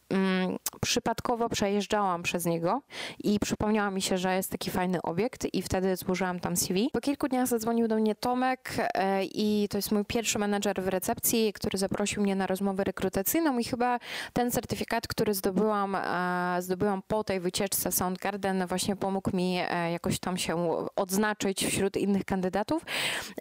mm, 0.09 0.57
przypadkowo 0.81 1.49
przejeżdżałam 1.49 2.23
przez 2.23 2.45
niego 2.45 2.81
i 3.23 3.39
przypomniała 3.39 3.91
mi 3.91 4.01
się, 4.01 4.17
że 4.17 4.35
jest 4.35 4.51
taki 4.51 4.71
fajny 4.71 5.01
obiekt 5.01 5.53
i 5.53 5.61
wtedy 5.61 5.95
złożyłam 5.95 6.39
tam 6.39 6.57
CV. 6.57 6.89
Po 6.93 7.01
kilku 7.01 7.27
dniach 7.27 7.47
zadzwonił 7.47 7.87
do 7.87 7.95
mnie 7.95 8.15
Tomek 8.15 8.75
e, 8.93 9.23
i 9.23 9.67
to 9.69 9.77
jest 9.77 9.91
mój 9.91 10.05
pierwszy 10.05 10.39
menedżer 10.39 10.81
w 10.81 10.87
recepcji, 10.87 11.53
który 11.53 11.77
zaprosił 11.77 12.23
mnie 12.23 12.35
na 12.35 12.47
rozmowę 12.47 12.83
rekrutacyjną 12.83 13.57
i 13.57 13.63
chyba 13.63 13.99
ten 14.33 14.51
certyfikat, 14.51 15.07
który 15.07 15.33
zdobyłam, 15.33 15.95
e, 15.95 16.61
zdobyłam 16.61 17.01
po 17.07 17.23
tej 17.23 17.39
wycieczce 17.39 17.91
Soundgarden 17.91 18.67
właśnie 18.67 18.95
pomógł 18.95 19.35
mi 19.35 19.57
e, 19.69 19.91
jakoś 19.91 20.19
tam 20.19 20.37
się 20.37 20.85
odznaczyć 20.95 21.65
wśród 21.65 21.97
innych 21.97 22.25
kandydatów 22.25 22.85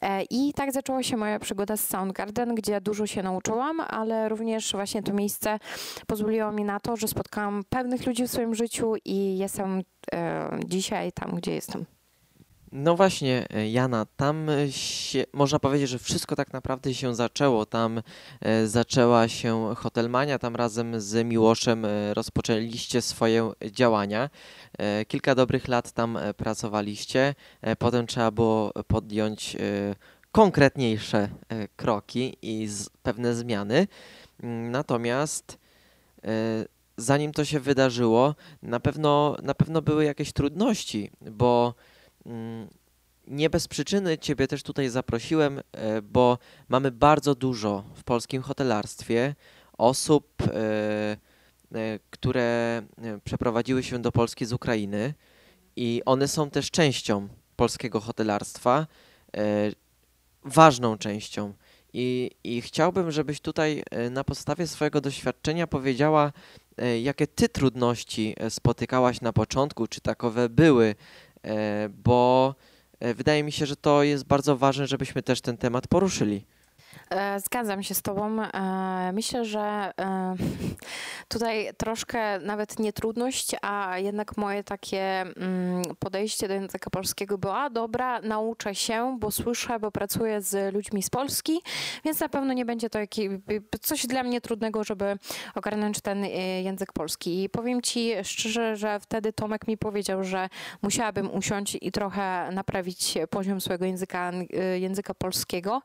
E, 0.02 0.22
i 0.22 0.52
tak 0.52 0.72
zaczęła 0.72 1.02
się 1.02 1.16
moja 1.16 1.38
przygoda 1.38 1.76
z 1.76 1.88
Soundgarden, 1.88 2.54
gdzie 2.54 2.80
dużo 2.80 3.06
się 3.06 3.22
nauczyłam, 3.22 3.80
ale 3.80 4.28
również 4.28 4.72
właśnie 4.72 5.02
to 5.02 5.12
miejsce 5.12 5.58
pozwoliło 6.06 6.52
mi 6.52 6.57
mi 6.58 6.64
na 6.64 6.80
to, 6.80 6.96
że 6.96 7.08
spotkałam 7.08 7.64
pewnych 7.68 8.06
ludzi 8.06 8.26
w 8.26 8.30
swoim 8.30 8.54
życiu 8.54 8.94
i 9.04 9.38
jestem 9.38 9.82
e, 10.14 10.50
dzisiaj 10.66 11.12
tam, 11.12 11.30
gdzie 11.30 11.54
jestem. 11.54 11.86
No 12.72 12.96
właśnie, 12.96 13.46
e, 13.54 13.70
Jana, 13.70 14.06
tam 14.16 14.46
się, 14.70 15.24
można 15.32 15.58
powiedzieć, 15.58 15.88
że 15.88 15.98
wszystko 15.98 16.36
tak 16.36 16.52
naprawdę 16.52 16.94
się 16.94 17.14
zaczęło. 17.14 17.66
Tam 17.66 18.02
e, 18.40 18.66
zaczęła 18.66 19.28
się 19.28 19.74
Hotelmania, 19.76 20.38
tam 20.38 20.56
razem 20.56 21.00
z 21.00 21.26
Miłoszem 21.26 21.84
e, 21.84 22.14
rozpoczęliście 22.14 23.02
swoje 23.02 23.50
działania. 23.72 24.30
Kilka 25.08 25.34
dobrych 25.34 25.68
lat 25.68 25.92
tam 25.92 26.18
pracowaliście, 26.36 27.34
potem 27.78 28.06
trzeba 28.06 28.30
było 28.30 28.72
podjąć 28.86 29.56
konkretniejsze 30.32 31.28
kroki 31.76 32.36
i 32.42 32.68
pewne 33.02 33.34
zmiany. 33.34 33.86
Mm, 34.42 34.70
Natomiast 34.70 35.58
zanim 36.96 37.32
to 37.32 37.44
się 37.44 37.60
wydarzyło, 37.60 38.34
na 38.62 38.80
pewno, 38.80 39.36
na 39.42 39.54
pewno 39.54 39.82
były 39.82 40.04
jakieś 40.04 40.32
trudności, 40.32 41.10
bo 41.30 41.74
Mm, 42.28 42.68
Nie 43.26 43.50
bez 43.50 43.68
przyczyny 43.68 44.18
Ciebie 44.18 44.48
też 44.48 44.62
tutaj 44.62 44.88
zaprosiłem, 44.88 45.58
e, 45.72 46.02
bo 46.02 46.38
mamy 46.68 46.90
bardzo 46.90 47.34
dużo 47.34 47.84
w 47.94 48.04
polskim 48.04 48.42
hotelarstwie 48.42 49.34
osób, 49.78 50.42
e, 50.42 51.16
e, 51.74 51.98
które 52.10 52.82
e, 53.02 53.18
przeprowadziły 53.24 53.82
się 53.82 53.98
do 54.02 54.12
Polski 54.12 54.46
z 54.46 54.52
Ukrainy 54.52 55.14
i 55.76 56.02
one 56.06 56.28
są 56.28 56.50
też 56.50 56.70
częścią 56.70 57.28
polskiego 57.56 58.00
hotelarstwa, 58.00 58.86
e, 59.36 59.70
ważną 60.44 60.98
częścią. 60.98 61.52
I, 61.92 62.30
I 62.44 62.62
chciałbym, 62.62 63.10
żebyś 63.10 63.40
tutaj 63.40 63.82
e, 63.90 64.10
na 64.10 64.24
podstawie 64.24 64.66
swojego 64.66 65.00
doświadczenia 65.00 65.66
powiedziała, 65.66 66.32
e, 66.76 67.00
jakie 67.00 67.26
Ty 67.26 67.48
trudności 67.48 68.34
e, 68.36 68.50
spotykałaś 68.50 69.20
na 69.20 69.32
początku, 69.32 69.86
czy 69.86 70.00
takowe 70.00 70.48
były, 70.48 70.94
bo 72.04 72.54
wydaje 73.00 73.42
mi 73.42 73.52
się, 73.52 73.66
że 73.66 73.76
to 73.76 74.02
jest 74.02 74.24
bardzo 74.24 74.56
ważne, 74.56 74.86
żebyśmy 74.86 75.22
też 75.22 75.40
ten 75.40 75.56
temat 75.56 75.86
poruszyli. 75.86 76.44
E, 77.10 77.40
Zgadzam 77.40 77.82
się 77.82 77.94
z 77.94 78.02
Tobą. 78.02 78.42
E, 78.42 79.12
Myślę, 79.12 79.44
że 79.44 79.92
e, 80.00 80.34
tutaj 81.28 81.70
troszkę 81.76 82.38
nawet 82.38 82.78
nie 82.78 82.92
trudność, 82.92 83.56
a 83.62 83.98
jednak 83.98 84.36
moje 84.36 84.64
takie 84.64 85.20
mm, 85.20 85.82
podejście 85.98 86.48
do 86.48 86.54
języka 86.54 86.90
polskiego 86.90 87.38
było, 87.38 87.56
a 87.56 87.70
dobra, 87.70 88.20
nauczę 88.20 88.74
się, 88.74 89.16
bo 89.20 89.30
słyszę, 89.30 89.78
bo 89.80 89.90
pracuję 89.90 90.42
z 90.42 90.74
ludźmi 90.74 91.02
z 91.02 91.10
Polski, 91.10 91.60
więc 92.04 92.20
na 92.20 92.28
pewno 92.28 92.52
nie 92.52 92.64
będzie 92.64 92.90
to 92.90 92.98
jakiś, 92.98 93.28
coś 93.80 94.06
dla 94.06 94.22
mnie 94.22 94.40
trudnego, 94.40 94.84
żeby 94.84 95.18
ogarnąć 95.54 96.00
ten 96.00 96.24
język 96.62 96.92
polski. 96.92 97.42
I 97.44 97.48
powiem 97.48 97.82
Ci 97.82 98.12
szczerze, 98.22 98.76
że 98.76 99.00
wtedy 99.00 99.32
Tomek 99.32 99.68
mi 99.68 99.78
powiedział, 99.78 100.24
że 100.24 100.48
musiałabym 100.82 101.34
usiąść 101.34 101.78
i 101.80 101.92
trochę 101.92 102.50
naprawić 102.52 103.14
poziom 103.30 103.60
swojego 103.60 103.84
języka, 103.84 104.32
języka 104.78 105.14
polskiego, 105.14 105.82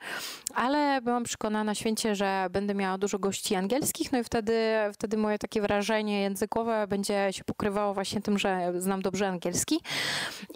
ale 0.55 0.93
byłam 1.02 1.24
przekonana 1.24 1.76
święcie, 1.76 2.16
że 2.16 2.48
będę 2.52 2.76
miała 2.76 2.98
dużo 2.98 3.20
gości 3.20 3.56
angielskich, 3.56 4.12
no 4.12 4.20
i 4.20 4.24
wtedy, 4.24 4.54
wtedy 4.94 5.18
moje 5.18 5.40
takie 5.40 5.62
wrażenie 5.62 6.22
językowe 6.22 6.88
będzie 6.88 7.28
się 7.32 7.44
pokrywało 7.44 7.94
właśnie 7.94 8.22
tym, 8.22 8.40
że 8.40 8.74
znam 8.78 9.02
dobrze 9.02 9.28
angielski. 9.28 9.80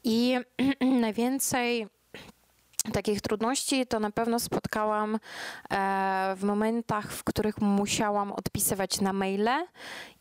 I 0.04 0.38
najwięcej 1.02 1.88
takich 2.94 3.22
trudności 3.22 3.88
to 3.88 4.00
na 4.00 4.12
pewno 4.12 4.40
spotkałam 4.40 5.16
e, 5.16 5.20
w 6.38 6.44
momentach, 6.44 7.12
w 7.12 7.24
których 7.24 7.62
musiałam 7.62 8.32
odpisywać 8.32 9.02
na 9.02 9.14
maile 9.14 9.68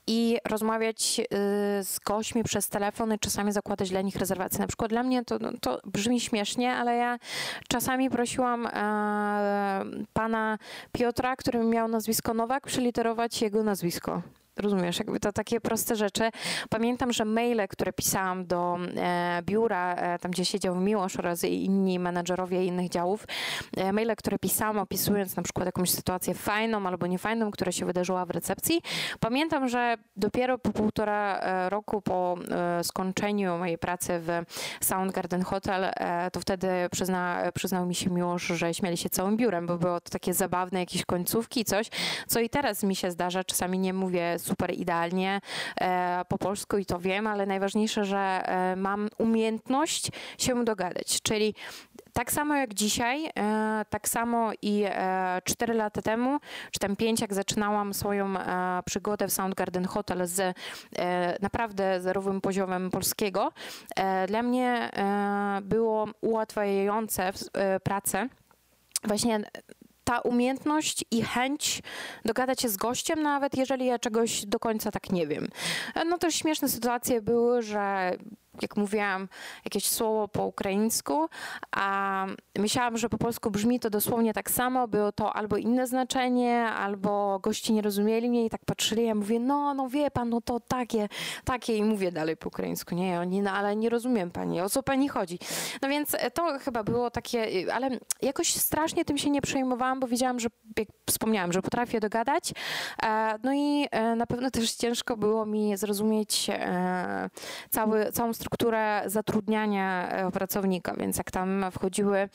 i 0.06 0.38
rozmawiać 0.48 1.20
y, 1.20 1.24
z 1.84 1.98
gośćmi 1.98 2.44
przez 2.44 2.68
telefon 2.68 3.14
i 3.14 3.18
czasami 3.18 3.52
zakładać 3.52 3.90
dla 3.90 4.00
nich 4.00 4.16
rezerwacje. 4.16 4.58
Na 4.58 4.66
przykład 4.66 4.90
dla 4.90 5.02
mnie 5.02 5.24
to, 5.24 5.38
no, 5.38 5.52
to 5.60 5.80
brzmi 5.84 6.20
śmiesznie, 6.20 6.74
ale 6.74 6.96
ja 6.96 7.18
czasami 7.68 8.10
prosiłam 8.10 8.66
e, 8.66 8.70
pana 10.12 10.58
Piotra, 10.92 11.36
który 11.36 11.64
miał 11.64 11.88
nazwisko 11.88 12.34
Nowak, 12.34 12.66
przeliterować 12.66 13.42
jego 13.42 13.62
nazwisko. 13.62 14.22
Rozumiesz, 14.56 14.98
jakby 14.98 15.20
to 15.20 15.32
takie 15.32 15.60
proste 15.60 15.96
rzeczy. 15.96 16.30
Pamiętam, 16.70 17.12
że 17.12 17.24
maile, 17.24 17.68
które 17.68 17.92
pisałam 17.92 18.46
do 18.46 18.78
e, 18.96 19.42
biura, 19.42 19.94
e, 19.94 20.18
tam 20.18 20.30
gdzie 20.30 20.44
siedział 20.44 20.76
Miłosz 20.76 21.16
oraz 21.16 21.44
inni 21.44 21.98
menedżerowie 21.98 22.64
innych 22.64 22.88
działów, 22.88 23.26
e, 23.76 23.92
maile, 23.92 24.16
które 24.16 24.38
pisałam 24.38 24.78
opisując 24.78 25.36
na 25.36 25.42
przykład 25.42 25.66
jakąś 25.66 25.90
sytuację 25.90 26.34
fajną 26.34 26.86
albo 26.86 27.06
niefajną, 27.06 27.50
która 27.50 27.72
się 27.72 27.86
wydarzyła 27.86 28.26
w 28.26 28.30
recepcji, 28.30 28.82
pamiętam, 29.20 29.68
że 29.68 29.96
dopiero 30.16 30.58
po 30.58 30.70
półtora 30.70 31.38
e, 31.38 31.70
roku 31.70 32.02
po 32.02 32.36
e, 32.50 32.84
skończeniu 32.84 33.58
mojej 33.58 33.78
pracy 33.78 34.20
w 34.20 34.42
Soundgarden 34.84 35.42
Hotel, 35.42 35.84
e, 35.84 36.30
to 36.30 36.40
wtedy 36.40 36.68
przyzna, 36.92 37.42
przyznał 37.54 37.86
mi 37.86 37.94
się 37.94 38.10
Miłosz, 38.10 38.46
że 38.46 38.74
śmieli 38.74 38.96
się 38.96 39.10
całym 39.10 39.36
biurem, 39.36 39.66
bo 39.66 39.78
było 39.78 40.00
to 40.00 40.10
takie 40.10 40.34
zabawne, 40.34 40.80
jakieś 40.80 41.04
końcówki, 41.04 41.64
coś, 41.64 41.86
co 42.26 42.40
i 42.40 42.48
teraz 42.48 42.82
mi 42.82 42.96
się 42.96 43.10
zdarza. 43.10 43.44
Czasami 43.44 43.78
nie 43.78 43.92
mówię 43.92 44.38
super 44.46 44.74
idealnie 44.74 45.40
e, 45.80 46.22
po 46.28 46.38
polsku 46.38 46.78
i 46.78 46.86
to 46.86 46.98
wiem, 46.98 47.26
ale 47.26 47.46
najważniejsze, 47.46 48.04
że 48.04 48.18
e, 48.18 48.76
mam 48.76 49.08
umiejętność 49.18 50.10
się 50.38 50.64
dogadać, 50.64 51.22
czyli 51.22 51.54
tak 52.12 52.32
samo 52.32 52.54
jak 52.54 52.74
dzisiaj, 52.74 53.26
e, 53.26 53.84
tak 53.90 54.08
samo 54.08 54.50
i 54.62 54.84
e, 54.86 55.42
4 55.44 55.74
lata 55.74 56.02
temu, 56.02 56.38
czy 56.70 56.80
tam 56.80 56.96
5, 56.96 57.20
jak 57.20 57.34
zaczynałam 57.34 57.94
swoją 57.94 58.34
przygodę 58.84 59.28
w 59.28 59.32
Soundgarden 59.32 59.84
Hotel 59.84 60.26
z 60.26 60.56
naprawdę 61.42 62.00
zerowym 62.00 62.40
poziomem 62.40 62.90
polskiego, 62.90 63.52
dla 64.28 64.42
mnie 64.42 64.90
było 65.62 66.08
ułatwiające 66.20 67.32
pracę 67.82 68.28
właśnie 69.04 69.40
ta 70.06 70.20
umiejętność 70.20 71.04
i 71.10 71.22
chęć 71.22 71.82
dogadać 72.24 72.60
się 72.60 72.68
z 72.68 72.76
gościem, 72.76 73.22
nawet 73.22 73.56
jeżeli 73.56 73.86
ja 73.86 73.98
czegoś 73.98 74.46
do 74.46 74.58
końca 74.58 74.90
tak 74.90 75.10
nie 75.10 75.26
wiem. 75.26 75.48
E, 75.94 76.04
No 76.04 76.18
też 76.18 76.34
śmieszne 76.34 76.68
sytuacje 76.68 77.22
były, 77.22 77.62
że 77.62 78.10
jak 78.62 78.76
mówiłam 78.76 79.28
jakieś 79.64 79.88
słowo 79.88 80.28
po 80.28 80.46
ukraińsku, 80.46 81.28
a 81.72 82.26
myślałam, 82.58 82.98
że 82.98 83.08
po 83.08 83.18
polsku 83.18 83.50
brzmi 83.50 83.80
to 83.80 83.90
dosłownie 83.90 84.34
tak 84.34 84.50
samo, 84.50 84.88
było 84.88 85.12
to 85.12 85.32
albo 85.32 85.56
inne 85.56 85.86
znaczenie, 85.86 86.64
albo 86.64 87.38
gości 87.38 87.72
nie 87.72 87.82
rozumieli 87.82 88.28
mnie 88.30 88.44
i 88.46 88.50
tak 88.50 88.64
patrzyli, 88.64 89.06
ja 89.06 89.14
mówię, 89.14 89.40
no, 89.40 89.74
no 89.74 89.88
wie 89.88 90.10
pan, 90.10 90.30
no 90.30 90.40
to 90.40 90.60
takie, 90.60 91.08
takie 91.44 91.76
i 91.76 91.84
mówię 91.84 92.12
dalej 92.12 92.36
po 92.36 92.48
ukraińsku, 92.48 92.94
nie, 92.94 93.20
oni, 93.20 93.42
no 93.42 93.50
ale 93.50 93.76
nie 93.76 93.88
rozumiem 93.88 94.30
pani, 94.30 94.60
o 94.60 94.68
co 94.70 94.82
pani 94.82 95.08
chodzi. 95.08 95.38
No 95.82 95.88
więc 95.88 96.14
e, 96.14 96.30
to 96.30 96.58
chyba 96.58 96.84
było 96.84 97.10
takie, 97.10 97.48
y, 97.48 97.72
ale 97.72 97.90
jakoś 98.22 98.54
strasznie 98.54 99.04
tym 99.04 99.18
się 99.18 99.30
nie 99.30 99.40
przejmowałam, 99.40 100.00
bo 100.00 100.06
wiedziałam, 100.06 100.40
że 100.40 100.48
jak 100.78 100.88
wspomniałam, 101.06 101.52
że 101.52 101.62
potrafię 101.62 102.00
dogadać. 102.00 102.52
E, 103.02 103.38
No 103.42 103.52
i 103.54 103.88
e, 103.90 104.16
na 104.16 104.26
pewno 104.26 104.50
też 104.50 104.72
ciężko 104.72 105.16
było 105.16 105.46
mi 105.46 105.76
zrozumieć 105.76 106.50
e, 106.50 107.30
cały, 107.70 108.12
całą 108.12 108.34
strukturę 108.46 109.02
zatrudniania 109.06 110.08
e, 110.08 110.30
pracownika, 110.30 110.94
więc 110.94 111.18
jak 111.18 111.30
tam 111.30 111.64
wchodziły 111.72 112.28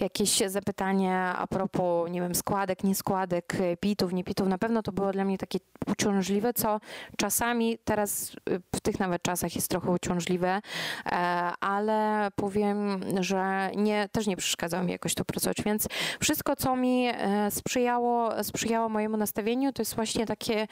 jakieś 0.00 0.42
zapytania 0.46 1.38
a 1.38 1.46
propos, 1.46 2.10
nie 2.10 2.20
wiem, 2.20 2.34
składek, 2.34 2.84
nieskładek, 2.84 3.54
e, 3.60 3.76
pitów, 3.76 4.12
nie 4.12 4.24
pitów, 4.24 4.48
na 4.48 4.58
pewno 4.58 4.82
to 4.82 4.92
było 4.92 5.12
dla 5.12 5.24
mnie 5.24 5.38
takie 5.38 5.58
uciążliwe, 5.86 6.52
co 6.52 6.80
czasami 7.16 7.78
teraz 7.84 8.32
y, 8.50 8.60
w 8.74 8.80
tych 8.80 9.00
nawet 9.00 9.22
czasach 9.22 9.54
jest 9.54 9.68
trochę 9.68 9.90
uciążliwe, 9.90 10.48
e, 11.06 11.10
ale 11.60 12.28
powiem, 12.36 13.00
że 13.20 13.70
nie, 13.76 14.08
też 14.12 14.26
nie 14.26 14.36
przeszkadzało 14.36 14.84
mi 14.84 14.92
jakoś 14.92 15.14
to 15.14 15.24
pracować, 15.24 15.62
więc 15.62 15.88
wszystko, 16.20 16.56
co 16.56 16.76
mi 16.76 17.06
e, 17.06 17.50
sprzyjało, 17.50 18.44
sprzyjało 18.44 18.88
mojemu 18.88 19.16
nastawieniu, 19.16 19.72
to 19.72 19.82
jest 19.82 19.94
właśnie 19.94 20.26
takie 20.26 20.66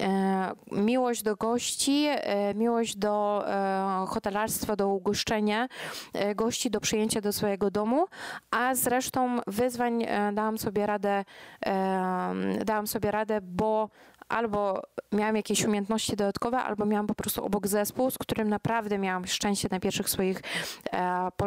e, 0.00 0.52
miłość 0.72 1.22
do 1.22 1.36
gości, 1.36 2.06
e, 2.08 2.54
miłość 2.54 2.96
do 2.96 3.44
e, 3.46 4.06
hotelarstwa, 4.26 4.76
do 4.76 4.88
ugoszczenia 4.88 5.68
e, 6.12 6.34
gości, 6.34 6.70
do 6.70 6.80
przyjęcia 6.80 7.20
do 7.20 7.32
swojego 7.32 7.70
domu, 7.70 8.06
a 8.50 8.74
zresztą 8.74 9.40
wyzwań 9.46 10.02
e, 10.02 10.32
dałam 10.32 10.58
sobie 10.58 10.86
radę, 10.86 11.24
e, 11.66 12.64
dałam 12.64 12.86
sobie 12.86 13.10
radę, 13.10 13.40
bo 13.42 13.88
albo 14.28 14.82
miałam 15.12 15.36
jakieś 15.36 15.64
umiejętności 15.64 16.16
dodatkowe, 16.16 16.58
albo 16.58 16.86
miałam 16.86 17.06
po 17.06 17.14
prostu 17.14 17.44
obok 17.44 17.66
zespół, 17.66 18.10
z 18.10 18.18
którym 18.18 18.48
naprawdę 18.48 18.98
miałam 18.98 19.26
szczęście 19.26 19.68
na 19.70 19.80
pierwszych 19.80 20.08
swoich, 20.08 20.42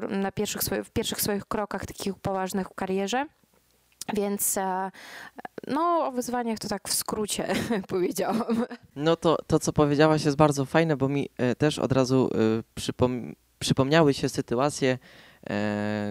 na 0.09 0.31
pierwszych 0.31 0.63
swoich, 0.63 0.83
w 0.83 0.91
pierwszych 0.91 1.21
swoich 1.21 1.45
krokach 1.45 1.85
takich 1.85 2.15
poważnych 2.15 2.67
w 2.69 2.75
karierze. 2.75 3.25
Więc 4.13 4.57
e, 4.57 4.91
no, 5.67 6.07
o 6.07 6.11
wyzwaniach 6.11 6.59
to 6.59 6.67
tak 6.67 6.89
w 6.89 6.93
skrócie 6.93 7.47
powiedziałam. 7.87 8.65
No 8.95 9.15
to, 9.15 9.37
to 9.47 9.59
co 9.59 9.73
powiedziałaś 9.73 10.25
jest 10.25 10.37
bardzo 10.37 10.65
fajne, 10.65 10.97
bo 10.97 11.09
mi 11.09 11.29
e, 11.37 11.55
też 11.55 11.79
od 11.79 11.91
razu 11.91 12.29
e, 12.33 12.37
przypom 12.75 13.35
przypomniały 13.59 14.13
się 14.13 14.29
sytuacje, 14.29 14.97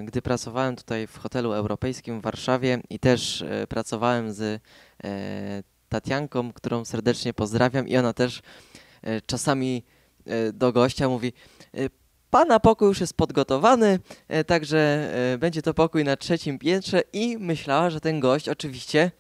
gdy 0.05 0.23
pracowałem 0.23 0.77
tutaj 0.77 1.07
w 1.07 1.19
hotelu 1.19 1.53
europejskim 1.53 2.21
w 2.21 2.23
Warszawie 2.23 2.81
i 2.91 2.99
też 2.99 3.45
pracowałem 3.69 4.33
z 4.33 4.63
Tatianką, 5.89 6.53
którą 6.53 6.85
serdecznie 6.85 7.35
pozdrawiam 7.35 7.89
i 7.89 7.97
ona 7.97 8.13
też 8.13 8.43
czasami 9.27 9.85
do 10.53 10.73
gościa 10.73 11.09
mówi 11.09 11.33
Pana 12.31 12.61
pokój 12.61 12.89
już 12.89 13.01
jest 13.01 13.15
podgotowany, 13.15 13.99
e, 14.29 14.45
także 14.45 14.79
e, 15.35 15.39
będzie 15.39 15.63
to 15.63 15.75
pokój 15.75 16.05
na 16.05 16.17
trzecim 16.17 16.59
piętrze 16.59 17.03
i 17.13 17.39
myślała, 17.39 17.91
że 17.91 18.01
ten 18.01 18.21
gość 18.21 18.49
oczywiście 18.49 19.11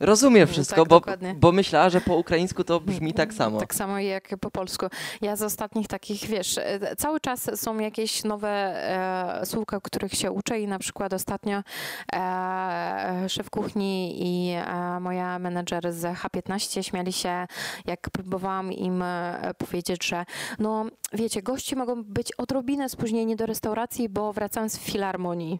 rozumie 0.00 0.40
No, 0.40 0.46
wszystko, 0.46 0.76
tak, 0.76 0.88
bo, 0.88 1.00
dokładnie. 1.00 1.34
bo 1.34 1.52
myślała, 1.52 1.90
że 1.90 2.00
po 2.00 2.16
ukraińsku 2.16 2.64
to 2.64 2.80
brzmi 2.80 3.14
tak 3.14 3.34
samo. 3.34 3.60
Tak 3.60 3.74
samo 3.74 3.98
jak 3.98 4.28
po 4.40 4.50
polsku. 4.50 4.86
Ja 5.20 5.36
z 5.36 5.42
ostatnich 5.42 5.88
takich, 5.88 6.26
wiesz, 6.26 6.58
e, 6.58 6.96
cały 6.96 7.20
czas 7.20 7.50
są 7.60 7.78
jakieś 7.78 8.24
nowe 8.24 8.48
e, 8.48 9.46
słówka, 9.46 9.80
których 9.80 10.12
się 10.14 10.30
uczę 10.30 10.60
i 10.60 10.66
na 10.66 10.78
przykład 10.78 11.12
ostatnio 11.12 11.62
e, 12.12 13.28
szef 13.28 13.50
kuchni 13.50 14.14
i 14.18 14.52
e, 14.52 15.00
moja 15.00 15.38
menedżer 15.38 15.92
z 15.92 16.02
H15 16.02 16.82
śmiali 16.82 17.12
się, 17.12 17.46
jak 17.86 18.10
próbowałam 18.10 18.72
im 18.72 19.02
e, 19.02 19.54
powiedzieć, 19.58 20.06
że 20.06 20.24
no 20.58 20.84
wiecie, 21.12 21.42
goście 21.42 21.76
mogą 21.76 22.04
być 22.04 22.32
odrobinę 22.32 22.88
spóźnieni 22.88 23.36
do 23.36 23.46
restauracji, 23.46 24.08
bo 24.08 24.32
wracam 24.32 24.68
z 24.70 24.78
filharmonii. 24.78 25.58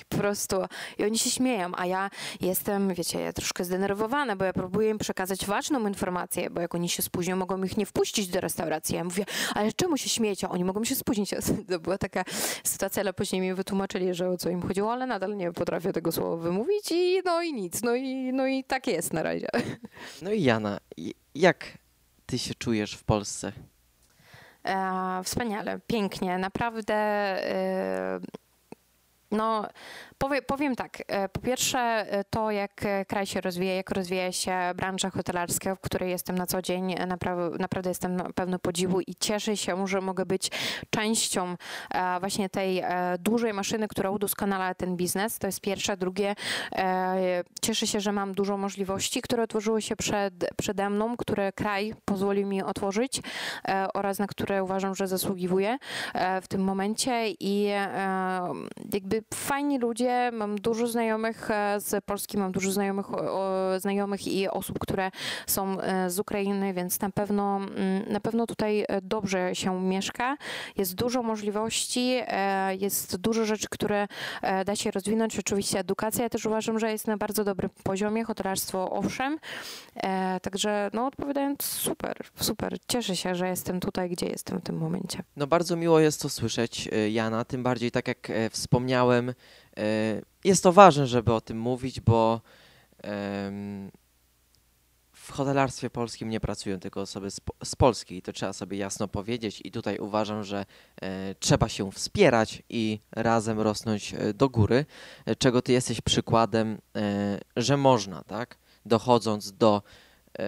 I 0.00 0.04
po 0.08 0.16
prostu, 0.16 0.56
i 0.98 1.04
oni 1.04 1.18
się 1.18 1.30
śmieją, 1.30 1.70
a 1.76 1.86
ja 1.86 2.10
jestem, 2.40 2.94
wiecie, 2.94 3.20
ja 3.20 3.32
troszkę 3.32 3.64
zdenerwowana, 3.64 4.36
bo 4.36 4.44
ja 4.44 4.52
próbuję 4.52 4.90
im 4.90 4.98
przekazać 4.98 5.46
ważną 5.46 5.88
informację, 5.88 6.50
bo 6.50 6.60
jak 6.60 6.74
oni 6.74 6.88
się 6.88 7.02
spóźnią, 7.02 7.36
mogą 7.36 7.62
ich 7.62 7.76
nie 7.76 7.86
wpuścić 7.86 8.28
do 8.28 8.40
restauracji. 8.40 8.96
Ja 8.96 9.04
mówię, 9.04 9.24
ale 9.54 9.72
czemu 9.72 9.96
się 9.96 10.08
śmiejecie? 10.08 10.48
Oni 10.48 10.64
mogą 10.64 10.84
się 10.84 10.94
spóźnić. 10.94 11.30
To 11.68 11.78
była 11.80 11.98
taka 11.98 12.24
sytuacja, 12.64 13.00
ale 13.00 13.12
później 13.12 13.40
mi 13.40 13.54
wytłumaczyli, 13.54 14.14
że 14.14 14.28
o 14.28 14.36
co 14.36 14.50
im 14.50 14.62
chodziło, 14.62 14.92
ale 14.92 15.06
nadal 15.06 15.36
nie 15.36 15.52
potrafię 15.52 15.92
tego 15.92 16.12
słowa 16.12 16.36
wymówić 16.36 16.92
i 16.92 17.20
no 17.24 17.42
i 17.42 17.52
nic, 17.52 17.82
no 17.82 17.94
i, 17.94 18.32
no 18.32 18.46
i 18.46 18.64
tak 18.64 18.86
jest 18.86 19.12
na 19.12 19.22
razie. 19.22 19.48
No 20.22 20.32
i 20.32 20.42
Jana, 20.42 20.78
jak 21.34 21.78
ty 22.26 22.38
się 22.38 22.54
czujesz 22.54 22.94
w 22.94 23.04
Polsce? 23.04 23.52
E, 24.64 25.20
wspaniale, 25.24 25.80
pięknie, 25.86 26.38
naprawdę. 26.38 26.94
E, 26.94 28.20
no, 29.30 29.68
powie, 30.18 30.42
powiem 30.42 30.76
tak. 30.76 31.02
E, 31.06 31.28
po 31.28 31.40
pierwsze, 31.40 31.78
e, 31.78 32.24
to 32.24 32.50
jak 32.50 32.84
e, 32.84 33.04
kraj 33.04 33.26
się 33.26 33.40
rozwija, 33.40 33.74
jak 33.74 33.90
rozwija 33.90 34.32
się 34.32 34.58
branża 34.76 35.10
hotelarska, 35.10 35.74
w 35.74 35.80
której 35.80 36.10
jestem 36.10 36.38
na 36.38 36.46
co 36.46 36.62
dzień, 36.62 36.94
naprawdę, 37.06 37.58
naprawdę 37.58 37.90
jestem 37.90 38.22
pewno 38.34 38.58
podziwu 38.58 39.00
i 39.00 39.14
cieszę 39.20 39.56
się, 39.56 39.86
że 39.86 40.00
mogę 40.00 40.26
być 40.26 40.50
częścią 40.90 41.56
właśnie 42.20 42.48
tej 42.48 42.82
dużej 43.18 43.52
maszyny, 43.52 43.88
która 43.88 44.10
udoskonala 44.10 44.74
ten 44.74 44.96
biznes. 44.96 45.38
To 45.38 45.46
jest 45.46 45.60
pierwsze. 45.60 45.96
Drugie, 45.96 46.34
cieszę 47.62 47.86
się, 47.86 48.00
że 48.00 48.12
mam 48.12 48.34
dużo 48.34 48.56
możliwości, 48.56 49.22
które 49.22 49.42
otworzyły 49.42 49.82
się 49.82 49.96
przed, 49.96 50.34
przede 50.56 50.90
mną, 50.90 51.16
które 51.16 51.52
kraj 51.52 51.94
pozwolił 52.04 52.46
mi 52.46 52.62
otworzyć 52.62 53.20
oraz 53.94 54.18
na 54.18 54.26
które 54.26 54.64
uważam, 54.64 54.94
że 54.94 55.06
zasługiwuję 55.06 55.78
w 56.42 56.48
tym 56.48 56.60
momencie 56.60 57.30
i 57.30 57.64
jakby 58.92 59.22
fajni 59.34 59.78
ludzie, 59.78 60.03
mam 60.32 60.56
dużo 60.56 60.86
znajomych 60.86 61.50
e, 61.50 61.80
z 61.80 62.04
Polski, 62.04 62.38
mam 62.38 62.52
dużo 62.52 62.72
znajomych, 62.72 63.06
znajomych 63.78 64.26
i 64.26 64.48
osób, 64.48 64.78
które 64.78 65.10
są 65.46 65.80
e, 65.80 66.10
z 66.10 66.18
Ukrainy, 66.18 66.74
więc 66.74 67.00
na 67.00 67.10
pewno, 67.10 67.56
mm, 67.56 68.12
na 68.12 68.20
pewno 68.20 68.46
tutaj 68.46 68.84
e, 68.88 69.00
dobrze 69.02 69.54
się 69.54 69.82
mieszka. 69.82 70.36
Jest 70.76 70.94
dużo 70.94 71.22
możliwości, 71.22 72.20
jest 72.80 73.16
dużo 73.16 73.44
rzeczy, 73.44 73.66
które 73.70 74.06
da 74.66 74.76
się 74.76 74.90
rozwinąć. 74.90 75.38
Oczywiście 75.38 75.78
edukacja 75.78 76.22
ja 76.22 76.28
też 76.28 76.46
uważam, 76.46 76.78
że 76.78 76.92
jest 76.92 77.06
na 77.06 77.16
bardzo 77.16 77.44
dobrym 77.44 77.70
poziomie, 77.82 78.24
hotelarstwo 78.24 78.90
owszem. 78.90 79.38
Także 80.42 80.90
no 80.92 81.06
odpowiadając 81.06 81.62
super, 81.62 82.16
super. 82.36 82.76
Cieszę 82.88 83.16
się, 83.16 83.34
że 83.34 83.48
jestem 83.48 83.80
tutaj, 83.80 84.10
gdzie 84.10 84.26
jestem 84.26 84.58
w 84.58 84.62
tym 84.62 84.76
momencie. 84.76 85.22
No 85.36 85.46
bardzo 85.46 85.76
miło 85.76 86.00
jest 86.00 86.22
to 86.22 86.28
słyszeć, 86.28 86.88
Jana, 87.10 87.44
tym 87.44 87.62
bardziej 87.62 87.90
tak 87.90 88.08
jak 88.08 88.32
wspomniałem, 88.50 89.34
jest 90.44 90.62
to 90.62 90.72
ważne, 90.72 91.06
żeby 91.06 91.32
o 91.32 91.40
tym 91.40 91.58
mówić, 91.58 92.00
bo 92.00 92.40
w 95.24 95.32
hotelarstwie 95.32 95.90
polskim 95.90 96.28
nie 96.28 96.40
pracują 96.40 96.80
tylko 96.80 97.00
osoby 97.00 97.30
z, 97.30 97.40
Po- 97.40 97.54
z 97.64 97.76
Polski 97.76 98.16
i 98.16 98.22
to 98.22 98.32
trzeba 98.32 98.52
sobie 98.52 98.78
jasno 98.78 99.08
powiedzieć 99.08 99.60
i 99.64 99.70
tutaj 99.70 99.98
uważam, 99.98 100.44
że 100.44 100.66
e, 101.02 101.34
trzeba 101.34 101.68
się 101.68 101.92
wspierać 101.92 102.62
i 102.68 103.00
razem 103.12 103.60
rosnąć 103.60 104.14
e, 104.14 104.34
do 104.34 104.48
góry, 104.48 104.86
e, 105.26 105.36
czego 105.36 105.62
ty 105.62 105.72
jesteś 105.72 106.00
przykładem, 106.00 106.78
e, 106.96 107.38
że 107.56 107.76
można, 107.76 108.22
tak? 108.22 108.58
Dochodząc 108.86 109.52
do 109.52 109.82
e, 110.38 110.42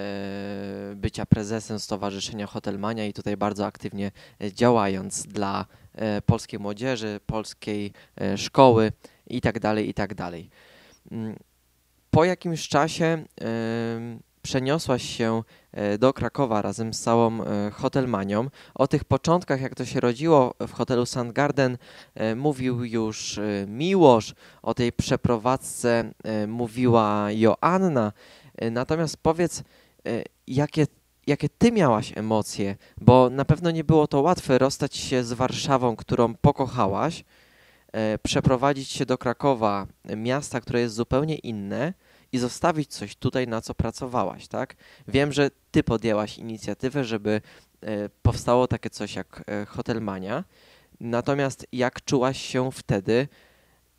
bycia 0.97 1.27
prezesem 1.27 1.79
Stowarzyszenia 1.79 2.47
Hotelmania 2.47 3.07
i 3.07 3.13
tutaj 3.13 3.37
bardzo 3.37 3.67
aktywnie 3.67 4.11
e, 4.41 4.53
działając 4.53 5.27
dla 5.27 5.67
e, 5.95 6.23
polskiej 6.23 6.61
młodzieży, 6.61 7.21
polskiej 7.27 7.93
e, 8.21 8.39
szkoły 8.39 8.93
i 9.27 9.41
tak 9.41 9.59
dalej, 9.61 9.89
i 9.89 9.95
tak 9.95 10.15
dalej. 10.15 10.51
Mm, 11.11 11.37
Po 12.11 12.25
jakimś 12.25 12.69
czasie 12.69 13.25
przeniosłaś 14.47 15.03
się 15.03 15.43
e, 15.73 15.99
do 15.99 16.13
Krakowa 16.13 16.63
razem 16.63 16.95
z 16.95 17.01
całą 17.01 17.43
e, 17.43 17.71
Hotelmanią. 17.71 18.51
O 18.75 18.87
tych 18.89 19.05
początkach, 19.05 19.61
jak 19.61 19.75
to 19.75 19.85
się 19.85 20.01
rodziło 20.01 20.55
w 20.61 20.73
hotelu 20.73 21.07
Sandgarden, 21.07 21.79
e, 22.15 22.35
mówił 22.35 22.85
już 22.85 23.41
Miłosz, 23.67 24.35
o 24.63 24.75
tej 24.75 24.93
przeprowadzce 24.93 26.13
mówiła 26.49 27.27
Joanna. 27.31 28.13
Natomiast 28.71 29.17
powiedz, 29.17 29.63
jakie, 30.47 30.87
jakie 31.27 31.49
ty 31.49 31.73
miałaś 31.73 32.13
emocje, 32.17 32.77
bo 33.01 33.31
na 33.31 33.45
pewno 33.45 33.71
nie 33.71 33.85
było 33.85 34.07
to 34.07 34.23
łatwe 34.23 34.59
rozstać 34.59 34.97
się 34.97 35.25
z 35.25 35.33
Warszawą, 35.33 35.97
którą 35.97 36.35
pokochałaś, 36.35 37.25
przeprowadzić 38.23 38.89
się 38.89 39.07
do 39.07 39.19
Krakowa, 39.19 39.87
e, 40.05 40.17
miasta, 40.17 40.61
które 40.61 40.81
jest 40.81 40.95
zupełnie 40.95 41.37
inne 41.37 41.95
i 42.33 42.39
zostawić 42.39 42.91
coś 42.91 43.17
tutaj, 43.17 43.49
na 43.49 43.61
co 43.61 43.75
pracowałaś, 43.75 44.49
tak? 44.49 44.75
Wiem, 45.09 45.33
że 45.33 45.51
ty 45.71 45.83
podjęłaś 45.83 46.39
inicjatywę, 46.39 47.05
żeby 47.05 47.41
e, 47.81 48.09
powstało 48.23 48.69
takie 48.69 48.91
coś 48.91 49.17
jak 49.17 49.45
e, 49.47 49.65
Hotelmania. 49.67 50.45
Natomiast 51.01 51.67
jak 51.73 52.05
czułaś 52.05 52.43
się 52.43 52.73
wtedy, 52.73 53.29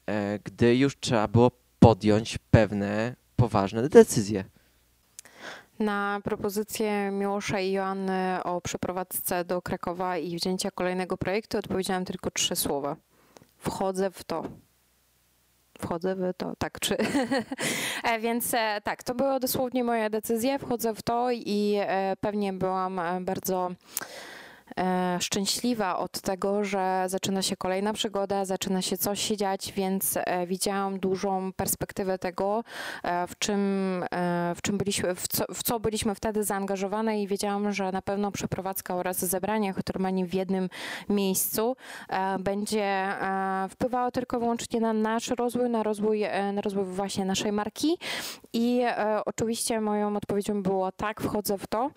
e, 0.05 0.39
gdy 0.43 0.75
już 0.75 0.99
trzeba 0.99 1.27
było 1.27 1.51
podjąć 1.79 2.37
pewne 2.51 3.15
poważne 3.35 3.89
decyzje? 3.89 4.43
Na 5.79 6.21
propozycję 6.23 7.11
Miłosza 7.11 7.59
i 7.59 7.71
Joanny 7.71 8.43
o 8.43 8.61
przeprowadzce 8.61 9.45
do 9.45 9.61
Krakowa 9.61 10.17
i 10.17 10.35
wzięcia 10.35 10.71
kolejnego 10.71 11.17
projektu 11.17 11.57
odpowiedziałam 11.57 12.05
tylko 12.05 12.31
trzy 12.31 12.55
słowa. 12.55 12.95
Wchodzę 13.57 14.11
w 14.11 14.23
to. 14.23 14.43
Wchodzę 15.79 16.15
w 16.15 16.33
to, 16.37 16.53
tak, 16.57 16.79
czy. 16.79 16.97
E, 18.03 18.19
Więc 18.19 18.53
e, 18.53 18.81
tak, 18.83 19.03
to 19.03 19.15
była 19.15 19.39
dosłownie 19.39 19.83
moja 19.83 20.09
decyzja. 20.09 20.57
Wchodzę 20.57 20.93
w 20.93 21.01
to 21.01 21.31
i 21.31 21.75
e, 21.79 22.15
pewnie 22.21 22.53
byłam 22.53 23.01
bardzo 23.21 23.71
szczęśliwa 25.19 25.97
od 25.97 26.21
tego, 26.21 26.63
że 26.63 27.05
zaczyna 27.07 27.41
się 27.41 27.57
kolejna 27.57 27.93
przygoda, 27.93 28.45
zaczyna 28.45 28.81
się 28.81 28.97
coś 28.97 29.21
się 29.21 29.37
dziać, 29.37 29.73
więc 29.75 30.17
e, 30.17 30.47
widziałam 30.47 30.99
dużą 30.99 31.53
perspektywę 31.53 32.17
tego, 32.19 32.63
e, 33.03 33.27
w 33.27 33.37
czym, 33.37 34.03
e, 34.11 34.53
w 34.55 34.61
czym 34.61 34.77
byliśmy, 34.77 35.15
w 35.15 35.27
co, 35.27 35.45
w 35.53 35.63
co 35.63 35.79
byliśmy 35.79 36.15
wtedy 36.15 36.43
zaangażowane 36.43 37.21
i 37.21 37.27
wiedziałam, 37.27 37.71
że 37.73 37.91
na 37.91 38.01
pewno 38.01 38.31
przeprowadzka 38.31 38.95
oraz 38.95 39.17
zebranie 39.17 39.73
Hotelmanii 39.73 40.25
w 40.25 40.33
jednym 40.33 40.69
miejscu 41.09 41.75
e, 42.09 42.39
będzie 42.39 42.83
e, 42.83 43.67
wpływało 43.69 44.11
tylko 44.11 44.37
i 44.37 44.39
wyłącznie 44.39 44.81
na 44.81 44.93
nasz 44.93 45.27
rozwój, 45.27 45.69
na 45.69 45.83
rozwój, 45.83 46.23
e, 46.23 46.51
na 46.51 46.61
rozwój 46.61 46.85
właśnie 46.85 47.25
naszej 47.25 47.51
marki 47.51 47.97
i 48.53 48.81
e, 48.83 49.21
oczywiście 49.25 49.81
moją 49.81 50.15
odpowiedzią 50.15 50.63
było 50.63 50.91
tak, 50.91 51.21
wchodzę 51.21 51.57
w 51.57 51.67
to. 51.67 51.91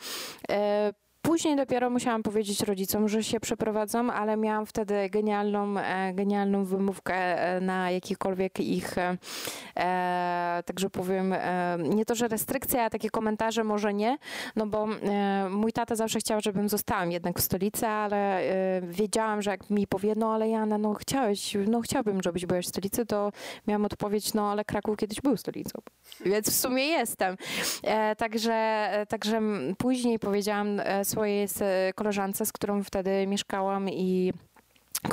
Później 1.23 1.57
dopiero 1.57 1.91
musiałam 1.91 2.23
powiedzieć 2.23 2.61
rodzicom, 2.63 3.09
że 3.09 3.25
się 3.25 3.41
przeprowadzam, 3.41 4.11
ale 4.11 4.37
miałam 4.37 4.67
wtedy 4.67 5.11
genialną, 5.11 5.79
e, 5.79 6.15
genialną 6.15 6.65
wymówkę 6.65 7.15
e, 7.15 7.61
na 7.61 7.91
jakikolwiek 7.91 8.61
ich, 8.61 8.99
e, 8.99 9.19
e, 9.77 10.63
także 10.67 10.91
powiem, 10.91 11.33
e, 11.33 11.77
nie 11.79 12.05
to, 12.05 12.15
że 12.15 12.29
restrykcja, 12.29 12.85
a 12.85 12.91
takie 12.91 13.11
komentarze 13.11 13.65
może 13.65 13.95
nie, 13.95 14.19
no 14.57 14.67
bo 14.67 14.89
e, 15.03 15.49
mój 15.51 15.73
tata 15.73 15.95
zawsze 15.95 16.19
chciał, 16.19 16.41
żebym 16.41 16.69
została 16.69 17.05
jednak 17.05 17.39
w 17.39 17.43
stolicy, 17.43 17.87
ale 17.87 18.43
wiedziałam, 18.83 19.43
że 19.43 19.51
jak 19.51 19.71
mi 19.71 19.87
powie, 19.87 20.15
no 20.17 20.35
ale 20.35 20.49
Jana, 20.49 20.79
no 20.79 20.95
chciałeś, 20.95 21.57
no 21.67 21.81
chciałbym, 21.81 22.23
żebyś 22.23 22.47
była 22.47 22.61
w 22.63 22.67
stolicy, 22.67 23.07
to 23.07 23.33
miałam 23.67 23.85
odpowiedź, 23.85 24.35
no 24.35 24.51
ale 24.51 24.65
Kraków 24.65 24.97
kiedyś 24.97 25.21
był 25.21 25.37
stolicą, 25.37 25.79
więc 26.25 26.51
w 26.51 26.55
sumie 26.55 26.85
jestem. 26.85 27.37
Także, 28.17 28.89
także 29.09 29.41
później 29.79 30.19
powiedziałam 30.19 30.81
swojej 31.11 31.49
koleżance, 31.95 32.47
z 32.47 32.53
którą 32.53 32.83
wtedy 32.83 33.27
mieszkałam 33.27 33.89
i 33.89 34.33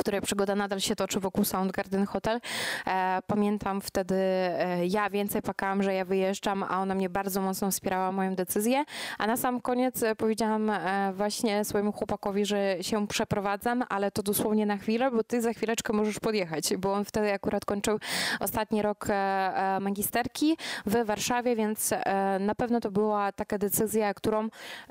której 0.07 0.21
przygoda 0.21 0.55
nadal 0.55 0.79
się 0.79 0.95
toczy 0.95 1.19
wokół 1.19 1.45
Soundgarden 1.45 2.05
Hotel. 2.05 2.39
E, 2.87 3.19
pamiętam 3.27 3.81
wtedy, 3.81 4.15
e, 4.15 4.87
ja 4.87 5.09
więcej 5.09 5.41
pakałam, 5.41 5.83
że 5.83 5.93
ja 5.93 6.05
wyjeżdżam, 6.05 6.63
a 6.63 6.81
ona 6.81 6.95
mnie 6.95 7.09
bardzo 7.09 7.41
mocno 7.41 7.71
wspierała 7.71 8.11
moją 8.11 8.35
decyzję. 8.35 8.83
A 9.17 9.27
na 9.27 9.37
sam 9.37 9.61
koniec 9.61 10.03
e, 10.03 10.15
powiedziałam 10.15 10.71
właśnie 11.13 11.65
swojemu 11.65 11.91
chłopakowi, 11.91 12.45
że 12.45 12.77
się 12.81 13.07
przeprowadzam, 13.07 13.83
ale 13.89 14.11
to 14.11 14.23
dosłownie 14.23 14.65
na 14.65 14.77
chwilę, 14.77 15.11
bo 15.11 15.23
ty 15.23 15.41
za 15.41 15.53
chwileczkę 15.53 15.93
możesz 15.93 16.19
podjechać, 16.19 16.75
bo 16.77 16.93
on 16.93 17.05
wtedy 17.05 17.33
akurat 17.33 17.65
kończył 17.65 17.99
ostatni 18.39 18.81
rok 18.81 19.07
magisterki 19.81 20.57
w 20.85 21.05
Warszawie, 21.05 21.55
więc 21.55 21.93
na 22.39 22.55
pewno 22.55 22.79
to 22.79 22.91
była 22.91 23.31
taka 23.31 23.57
decyzja, 23.57 24.13
którą 24.13 24.49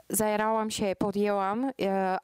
zajarałam 0.09 0.70
się, 0.70 0.92
podjęłam, 0.99 1.70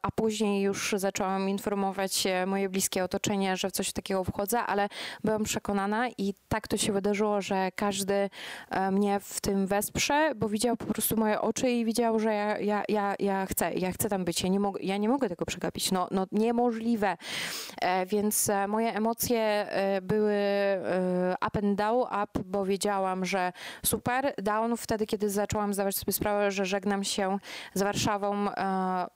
a 0.01 0.11
później 0.11 0.61
już 0.61 0.95
zaczęłam 0.97 1.49
informować 1.49 2.27
moje 2.53 2.69
bliskie 2.69 3.03
otoczenie, 3.03 3.57
że 3.57 3.69
w 3.69 3.71
coś 3.71 3.91
takiego 3.93 4.23
wchodzę, 4.23 4.59
ale 4.59 4.89
byłam 5.23 5.43
przekonana 5.43 6.09
i 6.17 6.33
tak 6.47 6.67
to 6.67 6.77
się 6.77 6.93
wydarzyło, 6.93 7.41
że 7.41 7.69
każdy 7.75 8.29
e, 8.69 8.91
mnie 8.91 9.19
w 9.19 9.41
tym 9.41 9.67
wesprze, 9.67 10.31
bo 10.35 10.49
widział 10.49 10.77
po 10.77 10.85
prostu 10.85 11.17
moje 11.17 11.41
oczy 11.41 11.69
i 11.69 11.85
widział, 11.85 12.19
że 12.19 12.33
ja, 12.33 12.57
ja, 12.59 12.83
ja, 12.89 13.15
ja 13.19 13.45
chcę, 13.45 13.73
ja 13.73 13.91
chcę 13.91 14.09
tam 14.09 14.25
być, 14.25 14.43
ja 14.43 14.49
nie, 14.49 14.59
mogę, 14.59 14.81
ja 14.83 14.97
nie 14.97 15.09
mogę 15.09 15.29
tego 15.29 15.45
przegapić, 15.45 15.91
no, 15.91 16.07
no 16.11 16.27
niemożliwe. 16.31 17.17
E, 17.81 18.05
Więc 18.05 18.49
e, 18.49 18.67
moje 18.67 18.95
emocje 18.95 19.67
były 20.01 20.35
up 21.47 21.59
and 21.59 21.77
down, 21.77 22.01
up, 22.23 22.43
bo 22.45 22.65
wiedziałam, 22.65 23.25
że 23.25 23.53
super, 23.85 24.33
down 24.37 24.77
wtedy, 24.77 25.05
kiedy 25.05 25.29
zaczęłam 25.29 25.73
zdawać 25.73 25.95
sobie 25.95 26.13
sprawę, 26.13 26.51
że 26.51 26.65
żegnam 26.65 27.03
się 27.03 27.37
z 27.73 27.81
Warszawą, 27.81 28.45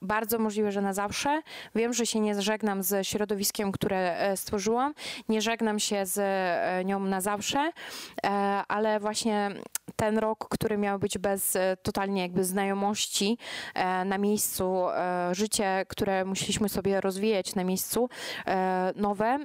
bardzo 0.02 0.38
możliwe, 0.38 0.72
że 0.72 0.80
na 0.80 0.92
zawsze. 0.92 1.42
Wiem, 1.74 1.92
że 1.92 2.06
się 2.06 2.20
nie 2.20 2.42
żegnam 2.42 2.82
ze 2.82 3.04
środowiskiem, 3.04 3.27
które 3.72 4.18
e, 4.18 4.36
stworzyłam, 4.36 4.94
nie 5.28 5.42
żegnam 5.42 5.78
się 5.78 6.06
z 6.06 6.18
e, 6.18 6.84
nią 6.84 7.00
na 7.00 7.20
zawsze, 7.20 7.70
e, 8.24 8.30
ale 8.68 9.00
właśnie 9.00 9.50
ten 9.96 10.18
rok, 10.18 10.48
który 10.48 10.78
miał 10.78 10.98
być 10.98 11.18
bez 11.18 11.58
totalnie 11.82 12.22
jakby 12.22 12.44
znajomości 12.44 13.38
na 14.04 14.18
miejscu, 14.18 14.86
życie, 15.32 15.86
które 15.88 16.24
musieliśmy 16.24 16.68
sobie 16.68 17.00
rozwijać 17.00 17.54
na 17.54 17.64
miejscu, 17.64 18.08
nowe, 18.96 19.38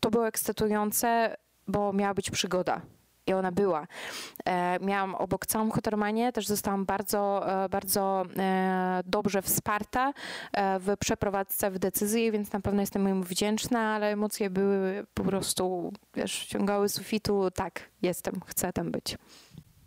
to 0.00 0.10
było 0.10 0.26
ekscytujące, 0.26 1.36
bo 1.66 1.92
miała 1.92 2.14
być 2.14 2.30
przygoda. 2.30 2.80
I 3.28 3.32
ona 3.32 3.52
była. 3.52 3.86
E, 4.44 4.78
miałam 4.80 5.14
obok 5.14 5.46
całą 5.46 5.70
Hotermanię, 5.70 6.32
też 6.32 6.46
zostałam 6.46 6.84
bardzo, 6.84 7.50
e, 7.64 7.68
bardzo 7.68 8.24
e, 8.36 9.02
dobrze 9.06 9.42
wsparta 9.42 10.12
w 10.80 10.94
przeprowadzce, 11.00 11.70
w 11.70 11.78
decyzji, 11.78 12.32
więc 12.32 12.52
na 12.52 12.60
pewno 12.60 12.80
jestem 12.80 13.08
im 13.08 13.22
wdzięczna, 13.22 13.80
ale 13.80 14.12
emocje 14.12 14.50
były 14.50 15.06
po 15.14 15.22
prostu, 15.22 15.92
wiesz, 16.14 16.32
ściągały 16.32 16.88
z 16.88 16.94
sufitu. 16.94 17.50
Tak, 17.50 17.80
jestem, 18.02 18.40
chcę 18.46 18.72
tam 18.72 18.90
być. 18.90 19.18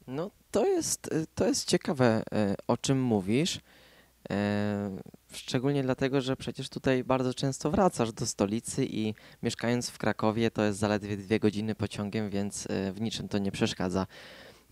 No 0.08 0.32
to 0.52 0.66
jest, 0.66 1.10
to 1.36 1.48
jest 1.48 1.68
ciekawe, 1.68 2.24
o 2.68 2.78
czym 2.78 3.02
mówisz. 3.02 3.60
E, 4.32 5.02
Szczególnie 5.34 5.84
dlatego, 5.84 6.22
że 6.22 6.36
przecież 6.36 6.70
tutaj 6.70 7.04
bardzo 7.04 7.34
często 7.34 7.72
wracasz 7.72 8.14
do 8.14 8.26
stolicy 8.26 8.86
i 8.86 9.14
mieszkając 9.44 9.90
w 9.90 9.98
Krakowie 9.98 10.52
to 10.52 10.64
jest 10.64 10.80
zaledwie 10.80 11.18
dwie 11.18 11.40
godziny 11.40 11.76
pociągiem, 11.76 12.30
więc 12.30 12.66
y, 12.66 12.94
w 12.94 13.02
niczym 13.02 13.28
to 13.28 13.38
nie 13.38 13.52
przeszkadza. 13.52 14.08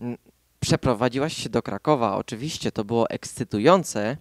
Mm, 0.00 0.18
Przeprowadziłaś 0.60 1.36
się 1.36 1.48
do 1.48 1.62
Krakowa, 1.62 2.16
oczywiście 2.16 2.72
to 2.72 2.84
było 2.84 3.10
ekscytujące, 3.10 4.16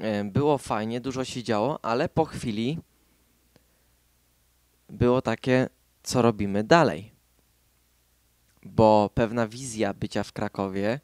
e, 0.00 0.24
było 0.24 0.58
fajnie, 0.58 1.00
dużo 1.00 1.24
się 1.24 1.42
działo, 1.42 1.84
ale 1.84 2.08
po 2.08 2.24
chwili 2.24 2.78
było 4.88 5.22
takie, 5.22 5.68
co 6.02 6.22
robimy 6.22 6.64
dalej 6.64 7.14
bo 8.64 9.10
pewna 9.14 9.48
wizja 9.48 9.94
bycia 9.94 10.22
w 10.22 10.32
Krakowie 10.32 11.00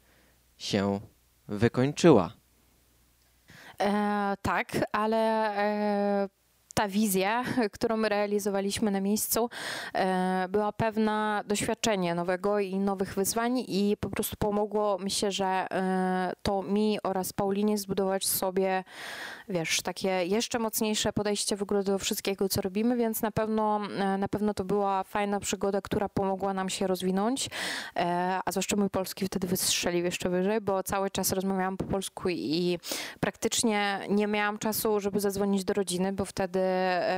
się 0.57 0.99
wykończyła. 1.47 2.40
E, 3.81 4.35
tak, 4.41 4.67
ale 4.93 5.17
e, 5.57 6.40
ta 6.73 6.87
wizja, 6.87 7.43
którą 7.73 7.97
my 7.97 8.09
realizowaliśmy 8.09 8.91
na 8.91 9.01
miejscu, 9.01 9.49
e, 9.93 10.47
była 10.49 10.71
pewna 10.71 11.43
doświadczenie 11.47 12.15
nowego 12.15 12.59
i 12.59 12.79
nowych 12.79 13.13
wyzwań 13.13 13.63
i 13.67 13.97
po 13.99 14.09
prostu 14.09 14.35
pomogło, 14.39 14.97
myślę, 14.99 15.31
że 15.31 15.45
e, 15.45 16.33
to 16.41 16.63
mi 16.63 16.97
oraz 17.03 17.33
Paulinie 17.33 17.77
zbudować 17.77 18.27
sobie, 18.27 18.83
wiesz, 19.49 19.81
takie 19.81 20.25
jeszcze 20.25 20.59
mocniejsze 20.59 21.13
podejście 21.13 21.55
w 21.55 21.61
ogóle 21.61 21.83
do 21.83 21.99
wszystkiego, 21.99 22.49
co 22.49 22.61
robimy, 22.61 22.95
więc 22.95 23.21
na 23.21 23.31
pewno, 23.31 23.81
e, 23.99 24.17
na 24.17 24.27
pewno 24.27 24.53
to 24.53 24.63
była 24.63 25.03
fajna 25.03 25.39
przygoda, 25.39 25.81
która 25.81 26.09
pomogła 26.09 26.53
nam 26.53 26.69
się 26.69 26.87
rozwinąć, 26.87 27.49
a 28.45 28.51
zwłaszcza 28.51 28.75
mój 28.75 28.89
polski 28.89 29.25
wtedy 29.25 29.47
wystrzelił 29.47 30.05
jeszcze 30.05 30.29
wyżej, 30.29 30.61
bo 30.61 30.83
cały 30.83 31.09
czas 31.09 31.31
rozmawiałam 31.31 31.77
po 31.77 31.85
polsku 31.85 32.29
i 32.29 32.79
praktycznie 33.19 33.99
nie 34.09 34.27
miałam 34.27 34.57
czasu, 34.57 34.99
żeby 34.99 35.19
zadzwonić 35.19 35.65
do 35.65 35.73
rodziny, 35.73 36.13
bo 36.13 36.25
wtedy, 36.25 36.59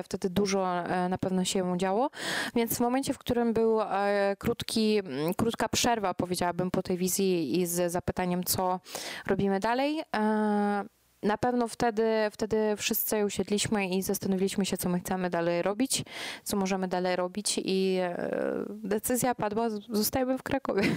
wtedy 0.03 0.29
dużo 0.29 0.83
e, 0.83 1.09
na 1.09 1.17
pewno 1.17 1.45
się 1.45 1.77
działo. 1.77 2.09
Więc 2.55 2.77
w 2.77 2.79
momencie, 2.79 3.13
w 3.13 3.17
którym 3.17 3.53
był 3.53 3.81
e, 3.81 4.35
krótki, 4.39 4.97
m, 4.97 5.33
krótka 5.37 5.69
przerwa, 5.69 6.13
powiedziałabym, 6.13 6.71
po 6.71 6.83
tej 6.83 6.97
wizji 6.97 7.59
i 7.59 7.65
z 7.65 7.91
zapytaniem, 7.91 8.43
co 8.43 8.79
robimy 9.27 9.59
dalej, 9.59 10.01
e, 10.15 10.85
na 11.23 11.37
pewno 11.37 11.67
wtedy, 11.67 12.03
wtedy 12.31 12.75
wszyscy 12.77 13.25
usiedliśmy 13.25 13.87
i 13.87 14.01
zastanowiliśmy 14.01 14.65
się, 14.65 14.77
co 14.77 14.89
my 14.89 14.99
chcemy 14.99 15.29
dalej 15.29 15.61
robić, 15.61 16.03
co 16.43 16.57
możemy 16.57 16.87
dalej 16.87 17.15
robić 17.15 17.61
i 17.65 17.97
e, 18.01 18.65
decyzja 18.69 19.35
padła, 19.35 19.69
zostajemy 19.89 20.37
w 20.37 20.43
Krakowie. 20.43 20.83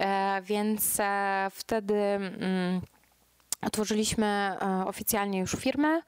E, 0.00 0.42
Więc 0.42 1.00
e, 1.00 1.46
wtedy 1.50 1.94
mm, 1.94 2.80
otworzyliśmy 3.60 4.26
e, 4.26 4.84
oficjalnie 4.86 5.38
już 5.38 5.52
firmę, 5.52 6.02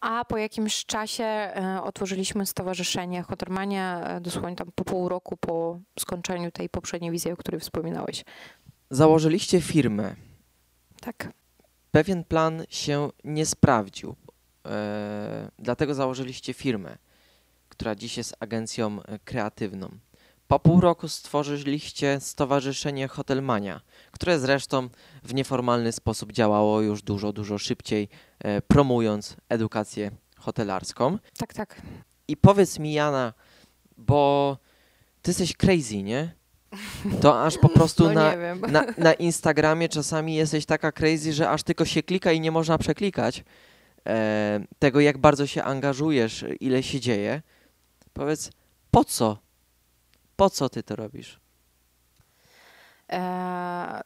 a 0.00 0.24
po 0.24 0.36
jakimś 0.36 0.84
czasie 0.84 1.24
e, 1.24 1.80
otworzyliśmy 1.82 2.46
stowarzyszenie 2.46 3.22
Hotermania, 3.22 4.00
e, 4.00 4.20
dosłownie 4.20 4.56
tam 4.56 4.68
po 4.74 4.84
pół 4.84 5.08
roku 5.08 5.36
po 5.36 5.80
skończeniu 5.98 6.50
tej 6.50 6.68
poprzedniej 6.68 7.10
wizji, 7.10 7.32
o 7.32 7.36
której 7.36 7.60
wspominałeś. 7.60 8.24
Założyliście 8.90 9.60
firmę. 9.60 10.14
Tak. 11.00 11.32
Pewien 11.90 12.24
plan 12.24 12.64
się 12.68 13.10
nie 13.24 13.46
sprawdził, 13.46 14.16
dlatego 15.58 15.94
założyliście 15.94 16.54
firmę, 16.54 16.98
która 17.68 17.94
dziś 17.94 18.16
jest 18.16 18.36
agencją 18.40 19.00
kreatywną. 19.24 19.90
Po 20.48 20.58
pół 20.58 20.80
roku 20.80 21.08
stworzyliście 21.08 22.20
Stowarzyszenie 22.20 23.08
Hotelmania, 23.08 23.80
które 24.12 24.38
zresztą 24.38 24.88
w 25.22 25.34
nieformalny 25.34 25.92
sposób 25.92 26.32
działało 26.32 26.80
już 26.80 27.02
dużo, 27.02 27.32
dużo 27.32 27.58
szybciej, 27.58 28.08
e, 28.38 28.62
promując 28.62 29.36
edukację 29.48 30.10
hotelarską. 30.38 31.18
Tak, 31.38 31.54
tak. 31.54 31.82
I 32.28 32.36
powiedz 32.36 32.78
mi, 32.78 32.92
Jana, 32.92 33.32
bo 33.96 34.56
ty 35.22 35.30
jesteś 35.30 35.56
crazy, 35.56 36.02
nie? 36.02 36.34
To 37.20 37.44
aż 37.44 37.58
po 37.58 37.68
prostu 37.78 38.04
no 38.04 38.12
na, 38.12 38.34
na, 38.54 38.84
na 38.98 39.12
Instagramie 39.12 39.88
czasami 39.88 40.34
jesteś 40.34 40.66
taka 40.66 40.92
crazy, 40.92 41.32
że 41.32 41.50
aż 41.50 41.62
tylko 41.62 41.84
się 41.84 42.02
klika 42.02 42.32
i 42.32 42.40
nie 42.40 42.50
można 42.50 42.78
przeklikać 42.78 43.44
e, 44.06 44.60
tego, 44.78 45.00
jak 45.00 45.18
bardzo 45.18 45.46
się 45.46 45.62
angażujesz, 45.62 46.44
ile 46.60 46.82
się 46.82 47.00
dzieje. 47.00 47.42
Powiedz, 48.12 48.50
po 48.90 49.04
co? 49.04 49.47
Po 50.38 50.50
co 50.50 50.68
ty 50.68 50.82
to 50.82 50.96
robisz? 50.96 51.40
E, 53.12 54.00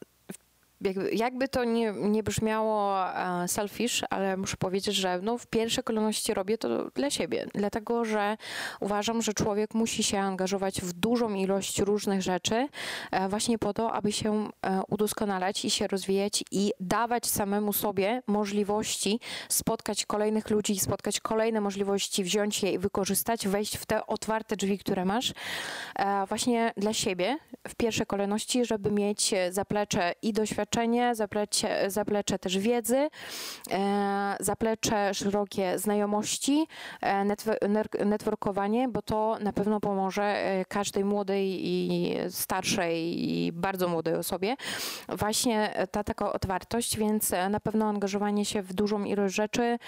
jakby, 0.84 1.10
jakby 1.14 1.48
to 1.48 1.64
nie, 1.64 1.92
nie 1.92 2.22
brzmiało 2.22 3.08
e, 3.08 3.48
selfish, 3.48 4.04
ale 4.10 4.36
muszę 4.36 4.56
powiedzieć, 4.56 4.94
że 4.94 5.20
no, 5.22 5.38
w 5.38 5.46
pierwszej 5.46 5.84
kolejności 5.84 6.34
robię 6.34 6.58
to 6.58 6.90
dla 6.90 7.10
siebie, 7.10 7.46
dlatego 7.54 8.04
że 8.04 8.36
uważam, 8.80 9.22
że 9.22 9.34
człowiek 9.34 9.74
musi 9.74 10.02
się 10.02 10.18
angażować 10.18 10.80
w 10.80 10.92
dużą 10.92 11.34
ilość 11.34 11.78
różnych 11.78 12.22
rzeczy 12.22 12.68
e, 13.10 13.28
właśnie 13.28 13.58
po 13.58 13.74
to, 13.74 13.92
aby 13.92 14.12
się 14.12 14.48
e, 14.62 14.80
udoskonalać 14.88 15.64
i 15.64 15.70
się 15.70 15.86
rozwijać 15.86 16.44
i 16.50 16.72
dawać 16.80 17.26
samemu 17.26 17.72
sobie 17.72 18.22
możliwości 18.26 19.20
spotkać 19.48 20.06
kolejnych 20.06 20.50
ludzi, 20.50 20.78
spotkać 20.78 21.20
kolejne 21.20 21.60
możliwości, 21.60 22.24
wziąć 22.24 22.62
je 22.62 22.72
i 22.72 22.78
wykorzystać, 22.78 23.48
wejść 23.48 23.76
w 23.76 23.86
te 23.86 24.06
otwarte 24.06 24.56
drzwi, 24.56 24.78
które 24.78 25.04
masz 25.04 25.32
właśnie 26.28 26.72
dla 26.76 26.92
siebie 26.92 27.38
w 27.68 27.74
pierwszej 27.74 28.06
kolejności, 28.06 28.64
żeby 28.64 28.90
mieć 28.90 29.34
zaplecze 29.50 30.14
i 30.22 30.32
doświadczenie 30.32 30.71
doświadczenie, 30.72 31.14
zaplecze, 31.14 31.90
zaplecze 31.90 32.38
też 32.38 32.58
wiedzy, 32.58 33.08
e, 33.70 34.36
zaplecze 34.40 35.14
szerokie 35.14 35.78
znajomości, 35.78 36.66
e, 37.00 37.24
networkowanie, 38.04 38.88
bo 38.88 39.02
to 39.02 39.36
na 39.40 39.52
pewno 39.52 39.80
pomoże 39.80 40.22
e, 40.22 40.64
każdej 40.64 41.04
młodej 41.04 41.68
i 41.68 42.14
starszej 42.30 43.30
i 43.30 43.52
bardzo 43.52 43.88
młodej 43.88 44.14
osobie. 44.14 44.56
Właśnie 45.08 45.86
ta 45.90 46.04
taka 46.04 46.32
otwartość, 46.32 46.96
więc 46.96 47.32
na 47.50 47.60
pewno 47.60 47.88
angażowanie 47.88 48.44
się 48.44 48.62
w 48.62 48.72
dużą 48.72 49.04
ilość 49.04 49.34
rzeczy 49.34 49.78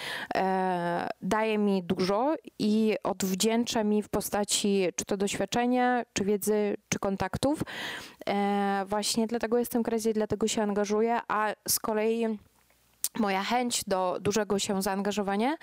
daje 1.22 1.58
mi 1.58 1.82
dużo 1.82 2.34
i 2.58 2.96
odwdzięcza 3.02 3.84
mi 3.84 4.02
w 4.02 4.08
postaci 4.08 4.88
czy 4.96 5.04
to 5.04 5.16
doświadczenia, 5.16 6.02
czy 6.12 6.24
wiedzy, 6.24 6.76
czy 6.88 6.98
kontaktów. 6.98 7.62
Właśnie 8.86 9.26
dlatego 9.26 9.58
jestem 9.58 9.82
crazy, 9.82 10.12
dlatego 10.12 10.48
się 10.48 10.62
angażuję, 10.62 10.73
a 11.28 11.52
z 11.68 11.78
kolei 11.78 12.38
Moja 13.18 13.42
chęć 13.42 13.84
do 13.86 14.18
dużego 14.20 14.58
się 14.58 14.82
zaangażowania 14.82 15.56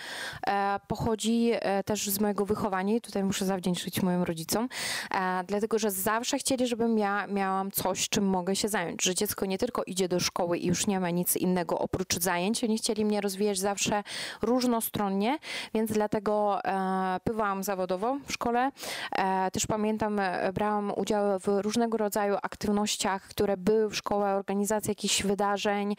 e, 0.48 0.80
pochodzi 0.88 1.52
e, 1.54 1.84
też 1.84 2.10
z 2.10 2.20
mojego 2.20 2.46
wychowania 2.46 2.96
i 2.96 3.02
tutaj 3.02 3.24
muszę 3.24 3.46
zawdzięczyć 3.46 4.02
moim 4.02 4.24
rodzicom, 4.24 4.70
e, 5.12 5.44
dlatego 5.48 5.80
że 5.80 5.92
zawsze 5.92 6.38
chcieli, 6.38 6.68
żebym 6.68 6.98
ja 6.98 7.28
miałam 7.28 7.72
coś, 7.72 8.10
czym 8.10 8.26
mogę 8.26 8.56
się 8.56 8.70
zająć, 8.70 9.04
że 9.04 9.16
dziecko 9.16 9.46
nie 9.46 9.58
tylko 9.58 9.84
idzie 9.84 10.08
do 10.08 10.20
szkoły 10.20 10.58
i 10.58 10.68
już 10.68 10.88
nie 10.88 11.00
ma 11.00 11.10
nic 11.10 11.38
innego 11.38 11.80
oprócz 11.80 12.20
zajęć, 12.20 12.64
oni 12.64 12.78
chcieli 12.78 13.06
mnie 13.06 13.22
rozwijać 13.22 13.60
zawsze 13.60 14.04
różnostronnie, 14.42 15.38
więc 15.74 15.92
dlatego 15.92 16.60
pływałam 17.24 17.64
zawodowo 17.64 18.18
w 18.28 18.34
szkole. 18.34 18.72
Też 19.52 19.68
pamiętam, 19.68 20.22
brałam 20.54 20.94
udział 20.96 21.40
w 21.40 21.48
różnego 21.48 21.98
rodzaju 21.98 22.36
aktywnościach, 22.42 23.24
które 23.24 23.58
były 23.58 23.90
w 23.90 23.96
szkole, 23.96 24.36
organizacja 24.36 24.92
jakichś 24.92 25.24
wydarzeń, 25.24 25.96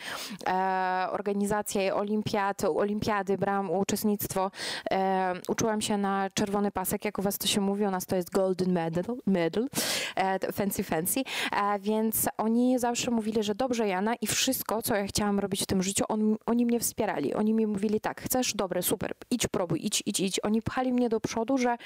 organizacja 1.10 1.31
organizację 1.32 1.94
olimpiad, 1.94 2.64
olimpiady, 2.64 3.38
brałam 3.38 3.70
uczestnictwo. 3.70 4.50
E, 4.90 5.32
uczyłam 5.48 5.80
się 5.80 5.98
na 5.98 6.30
czerwony 6.34 6.70
pasek, 6.70 7.04
jak 7.04 7.18
u 7.18 7.22
was 7.22 7.38
to 7.38 7.46
się 7.46 7.60
mówi, 7.60 7.84
u 7.84 7.90
nas 7.90 8.06
to 8.06 8.16
jest 8.16 8.30
golden 8.30 8.72
medal, 8.72 9.04
medal 9.26 9.68
e, 10.16 10.52
fancy 10.52 10.82
fancy, 10.82 11.20
e, 11.52 11.78
więc 11.78 12.28
oni 12.38 12.78
zawsze 12.78 13.10
mówili, 13.10 13.42
że 13.42 13.54
dobrze 13.54 13.88
Jana 13.88 14.14
i 14.14 14.26
wszystko, 14.26 14.82
co 14.82 14.94
ja 14.94 15.06
chciałam 15.06 15.38
robić 15.40 15.62
w 15.62 15.66
tym 15.66 15.82
życiu, 15.82 16.04
on, 16.08 16.36
oni 16.46 16.66
mnie 16.66 16.80
wspierali. 16.80 17.34
Oni 17.34 17.54
mi 17.54 17.66
mówili 17.66 18.00
tak, 18.00 18.20
chcesz, 18.20 18.54
dobre, 18.54 18.82
super, 18.82 19.12
idź 19.30 19.46
próbuj, 19.46 19.86
idź, 19.86 20.02
idź, 20.06 20.20
idź. 20.20 20.40
Oni 20.42 20.62
pchali 20.62 20.92
mnie 20.92 21.08
do 21.08 21.20
przodu, 21.20 21.58
że 21.58 21.76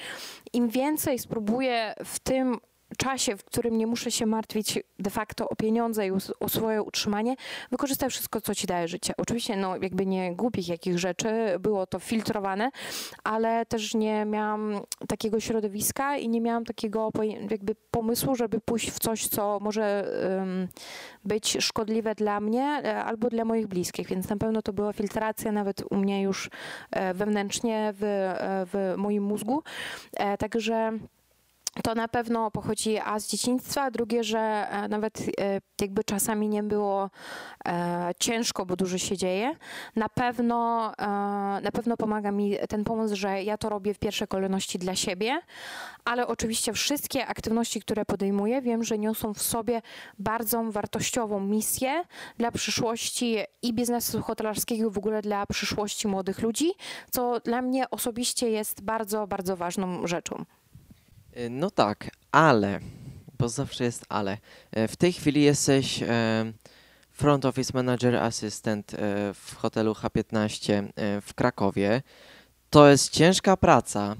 im 0.52 0.68
więcej 0.68 1.18
spróbuję 1.18 1.94
w 2.04 2.18
tym 2.18 2.58
czasie, 2.98 3.36
w 3.36 3.44
którym 3.44 3.78
nie 3.78 3.86
muszę 3.86 4.10
się 4.10 4.26
martwić 4.26 4.78
de 4.98 5.10
facto 5.10 5.48
o 5.48 5.56
pieniądze 5.56 6.06
i 6.06 6.10
o 6.40 6.48
swoje 6.48 6.82
utrzymanie, 6.82 7.36
wykorzystaj 7.70 8.10
wszystko, 8.10 8.40
co 8.40 8.54
ci 8.54 8.66
daje 8.66 8.88
życie. 8.88 9.12
Oczywiście, 9.16 9.56
no 9.56 9.76
jakby 9.76 10.06
nie 10.06 10.34
głupich 10.34 10.68
jakich 10.68 10.98
rzeczy, 10.98 11.28
było 11.60 11.86
to 11.86 11.98
filtrowane, 11.98 12.70
ale 13.24 13.66
też 13.66 13.94
nie 13.94 14.24
miałam 14.24 14.80
takiego 15.08 15.40
środowiska 15.40 16.16
i 16.16 16.28
nie 16.28 16.40
miałam 16.40 16.64
takiego 16.64 17.10
jakby 17.50 17.74
pomysłu, 17.90 18.34
żeby 18.36 18.60
pójść 18.60 18.90
w 18.90 18.98
coś, 18.98 19.28
co 19.28 19.58
może 19.62 20.08
um, 20.38 20.68
być 21.24 21.56
szkodliwe 21.60 22.14
dla 22.14 22.40
mnie 22.40 22.80
e, 22.84 23.04
albo 23.04 23.28
dla 23.28 23.44
moich 23.44 23.66
bliskich, 23.66 24.08
więc 24.08 24.28
na 24.28 24.36
pewno 24.36 24.62
to 24.62 24.72
była 24.72 24.92
filtracja 24.92 25.52
nawet 25.52 25.82
u 25.90 25.96
mnie 25.96 26.22
już 26.22 26.50
e, 26.90 27.14
wewnętrznie 27.14 27.92
w, 27.96 28.02
e, 28.02 28.66
w 28.66 28.94
moim 28.96 29.22
mózgu. 29.22 29.62
Także 30.38 30.98
to 31.82 31.94
na 31.94 32.08
pewno 32.08 32.50
pochodzi 32.50 32.98
a 32.98 33.18
z 33.18 33.28
dzieciństwa, 33.28 33.82
a 33.82 33.90
drugie, 33.90 34.24
że 34.24 34.38
e, 34.38 34.88
nawet 34.88 35.20
e, 35.20 35.60
jakby 35.80 36.04
czasami 36.04 36.48
nie 36.48 36.62
było 36.62 37.10
e, 37.66 38.10
ciężko, 38.18 38.66
bo 38.66 38.76
dużo 38.76 38.98
się 38.98 39.16
dzieje. 39.16 39.56
Na 39.96 40.08
pewno, 40.08 40.92
na 41.62 41.70
pewno 41.72 41.96
pomaga 41.96 42.32
mi 42.32 42.56
ten 42.68 42.84
pomysł, 42.84 43.16
że 43.16 43.42
ja 43.42 43.58
to 43.58 43.68
robię 43.68 43.94
w 43.94 43.98
pierwszej 43.98 44.28
kolejności 44.28 44.78
dla 44.78 44.96
siebie, 44.96 45.40
ale 46.04 46.26
oczywiście 46.26 46.72
wszystkie 46.72 47.26
aktywności, 47.26 47.80
które 47.80 48.04
podejmuję, 48.04 48.62
wiem, 48.62 48.84
że 48.84 48.98
niosą 48.98 49.34
w 49.34 49.42
sobie 49.42 49.82
bardzo 50.18 50.62
wartościową 50.64 51.40
misję 51.40 52.04
dla 52.38 52.52
przyszłości 52.52 53.36
i 53.62 53.74
biznesu 53.74 54.22
hotelarskiego, 54.22 54.90
w 54.90 54.98
ogóle 54.98 55.22
dla 55.22 55.46
przyszłości 55.46 56.08
młodych 56.08 56.42
ludzi, 56.42 56.72
co 57.10 57.40
dla 57.40 57.62
mnie 57.62 57.90
osobiście 57.90 58.50
jest 58.50 58.82
bardzo, 58.82 59.26
bardzo 59.26 59.56
ważną 59.56 60.06
rzeczą. 60.06 60.44
Y, 61.38 61.50
no 61.50 61.70
tak, 61.70 62.10
ale, 62.32 62.80
bo 63.38 63.48
zawsze 63.48 63.84
jest 63.84 64.04
ale. 64.08 64.38
Y, 64.76 64.88
w 64.88 64.96
tej 64.96 65.12
chwili 65.12 65.42
jesteś 65.42 66.02
y, 66.02 66.06
front 67.12 67.44
office 67.44 67.70
manager 67.74 68.16
assistant 68.16 68.92
w 69.34 69.54
hotelu 69.56 69.92
H15 69.92 70.88
w 71.22 71.34
Krakowie. 71.34 72.02
To 72.70 72.88
jest 72.88 73.10
ciężka 73.10 73.56
praca. 73.56 74.16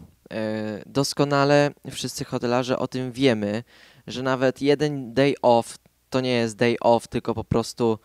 Doskonale 0.87 1.70
wszyscy 1.90 2.24
hotelarze 2.24 2.79
o 2.79 2.88
tym 2.88 3.12
wiemy, 3.12 3.64
że 4.07 4.22
nawet 4.22 4.62
jeden 4.62 5.14
day 5.14 5.35
off 5.42 5.79
to 6.11 6.20
nie 6.20 6.33
jest 6.33 6.57
day 6.57 6.76
off, 6.81 7.09
tylko 7.09 7.35
po 7.35 7.44
prostu 7.44 7.98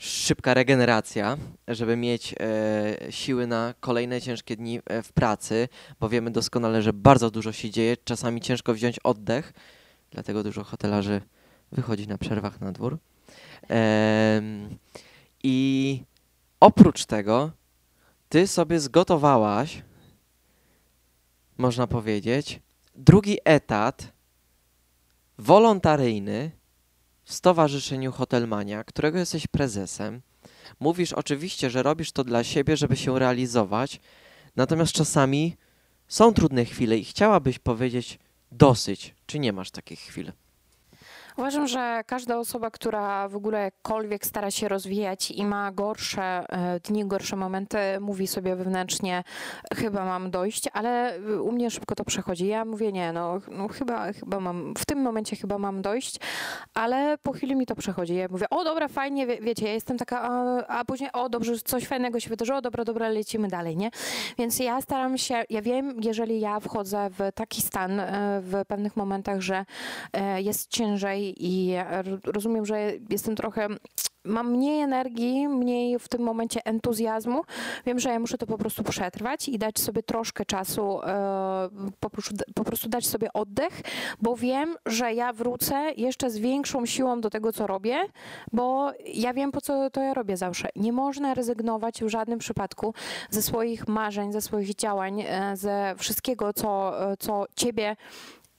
szybka 0.00 0.54
regeneracja, 0.54 1.36
żeby 1.68 1.96
mieć 1.96 2.34
e, 2.40 3.12
siły 3.12 3.46
na 3.46 3.74
kolejne 3.80 4.20
ciężkie 4.20 4.56
dni 4.56 4.80
e, 4.86 5.02
w 5.02 5.12
pracy, 5.12 5.68
bo 6.00 6.08
wiemy 6.08 6.30
doskonale, 6.30 6.82
że 6.82 6.92
bardzo 6.92 7.30
dużo 7.30 7.52
się 7.52 7.70
dzieje, 7.70 7.96
czasami 8.04 8.40
ciężko 8.40 8.74
wziąć 8.74 8.98
oddech, 8.98 9.52
dlatego 10.10 10.42
dużo 10.42 10.64
hotelarzy 10.64 11.20
wychodzi 11.72 12.08
na 12.08 12.18
przerwach 12.18 12.60
na 12.60 12.72
dwór. 12.72 12.98
E, 13.70 14.42
I 15.42 16.02
oprócz 16.60 17.04
tego, 17.04 17.50
ty 18.28 18.46
sobie 18.46 18.80
zgotowałaś, 18.80 19.82
można 21.58 21.86
powiedzieć, 21.86 22.60
drugi 22.94 23.38
etat 23.44 24.12
wolontaryjny 25.38 26.50
w 27.30 27.34
Stowarzyszeniu 27.34 28.12
Hotelmania, 28.12 28.84
którego 28.84 29.18
jesteś 29.18 29.46
prezesem. 29.46 30.22
Mówisz 30.80 31.12
oczywiście, 31.12 31.70
że 31.70 31.82
robisz 31.82 32.12
to 32.12 32.24
dla 32.24 32.44
siebie, 32.44 32.76
żeby 32.76 32.96
się 32.96 33.18
realizować, 33.18 34.00
natomiast 34.56 34.92
czasami 34.92 35.56
są 36.08 36.34
trudne 36.34 36.64
chwile 36.64 36.98
i 36.98 37.04
chciałabyś 37.04 37.58
powiedzieć 37.58 38.18
dosyć. 38.52 39.14
Czy 39.26 39.38
nie 39.38 39.52
masz 39.52 39.70
takich 39.70 40.00
chwil? 40.00 40.32
Uważam, 41.40 41.68
że 41.68 42.02
każda 42.06 42.38
osoba, 42.38 42.70
która 42.70 43.28
w 43.28 43.36
ogóle 43.36 43.62
jakkolwiek 43.62 44.26
stara 44.26 44.50
się 44.50 44.68
rozwijać 44.68 45.30
i 45.30 45.44
ma 45.44 45.72
gorsze 45.72 46.22
e, 46.22 46.80
dni, 46.80 47.06
gorsze 47.06 47.36
momenty, 47.36 47.78
mówi 48.00 48.26
sobie 48.26 48.56
wewnętrznie, 48.56 49.24
chyba 49.74 50.04
mam 50.04 50.30
dojść, 50.30 50.68
ale 50.72 51.18
u 51.42 51.52
mnie 51.52 51.70
szybko 51.70 51.94
to 51.94 52.04
przechodzi. 52.04 52.46
Ja 52.46 52.64
mówię, 52.64 52.92
nie, 52.92 53.12
no, 53.12 53.38
no 53.48 53.68
chyba, 53.68 54.12
chyba 54.12 54.40
mam, 54.40 54.74
w 54.78 54.86
tym 54.86 55.02
momencie 55.02 55.36
chyba 55.36 55.58
mam 55.58 55.82
dojść, 55.82 56.16
ale 56.74 57.18
po 57.22 57.32
chwili 57.32 57.56
mi 57.56 57.66
to 57.66 57.74
przechodzi. 57.74 58.14
Ja 58.14 58.28
mówię, 58.30 58.46
o 58.50 58.64
dobra, 58.64 58.88
fajnie, 58.88 59.26
wie, 59.26 59.40
wiecie, 59.40 59.66
ja 59.66 59.72
jestem 59.72 59.98
taka, 59.98 60.22
a, 60.22 60.66
a 60.66 60.84
później, 60.84 61.12
o 61.12 61.28
dobrze, 61.28 61.58
coś 61.58 61.86
fajnego 61.86 62.20
się 62.20 62.30
wydarzyło, 62.30 62.60
dobra, 62.60 62.84
dobra, 62.84 63.08
lecimy 63.08 63.48
dalej, 63.48 63.76
nie? 63.76 63.90
Więc 64.38 64.58
ja 64.58 64.80
staram 64.80 65.18
się, 65.18 65.44
ja 65.50 65.62
wiem, 65.62 66.00
jeżeli 66.02 66.40
ja 66.40 66.60
wchodzę 66.60 67.10
w 67.10 67.32
taki 67.34 67.62
stan 67.62 68.00
e, 68.00 68.40
w 68.40 68.62
pewnych 68.68 68.96
momentach, 68.96 69.40
że 69.40 69.64
e, 70.12 70.42
jest 70.42 70.70
ciężej 70.70 71.29
i 71.36 71.74
rozumiem, 72.24 72.66
że 72.66 72.92
jestem 73.10 73.36
trochę 73.36 73.68
mam 74.24 74.50
mniej 74.50 74.82
energii, 74.82 75.48
mniej 75.48 75.98
w 75.98 76.08
tym 76.08 76.22
momencie 76.22 76.60
entuzjazmu. 76.64 77.42
Wiem, 77.86 77.98
że 77.98 78.08
ja 78.08 78.18
muszę 78.18 78.38
to 78.38 78.46
po 78.46 78.58
prostu 78.58 78.82
przetrwać 78.82 79.48
i 79.48 79.58
dać 79.58 79.80
sobie 79.80 80.02
troszkę 80.02 80.44
czasu, 80.44 81.02
e, 81.02 81.68
po 82.00 82.10
prostu, 82.10 82.34
po 82.54 82.64
prostu 82.64 82.88
dać 82.88 83.06
sobie 83.06 83.32
oddech, 83.32 83.80
bo 84.22 84.36
wiem, 84.36 84.76
że 84.86 85.14
ja 85.14 85.32
wrócę 85.32 85.92
jeszcze 85.96 86.30
z 86.30 86.38
większą 86.38 86.86
siłą 86.86 87.20
do 87.20 87.30
tego, 87.30 87.52
co 87.52 87.66
robię, 87.66 88.04
bo 88.52 88.92
ja 89.14 89.34
wiem, 89.34 89.52
po 89.52 89.60
co 89.60 89.90
to 89.90 90.00
ja 90.00 90.14
robię 90.14 90.36
zawsze. 90.36 90.68
Nie 90.76 90.92
można 90.92 91.34
rezygnować 91.34 92.04
w 92.04 92.08
żadnym 92.08 92.38
przypadku 92.38 92.94
ze 93.30 93.42
swoich 93.42 93.88
marzeń, 93.88 94.32
ze 94.32 94.40
swoich 94.40 94.74
działań, 94.74 95.20
e, 95.20 95.56
ze 95.56 95.94
wszystkiego, 95.98 96.52
co, 96.52 97.02
e, 97.10 97.16
co 97.16 97.44
ciebie 97.56 97.96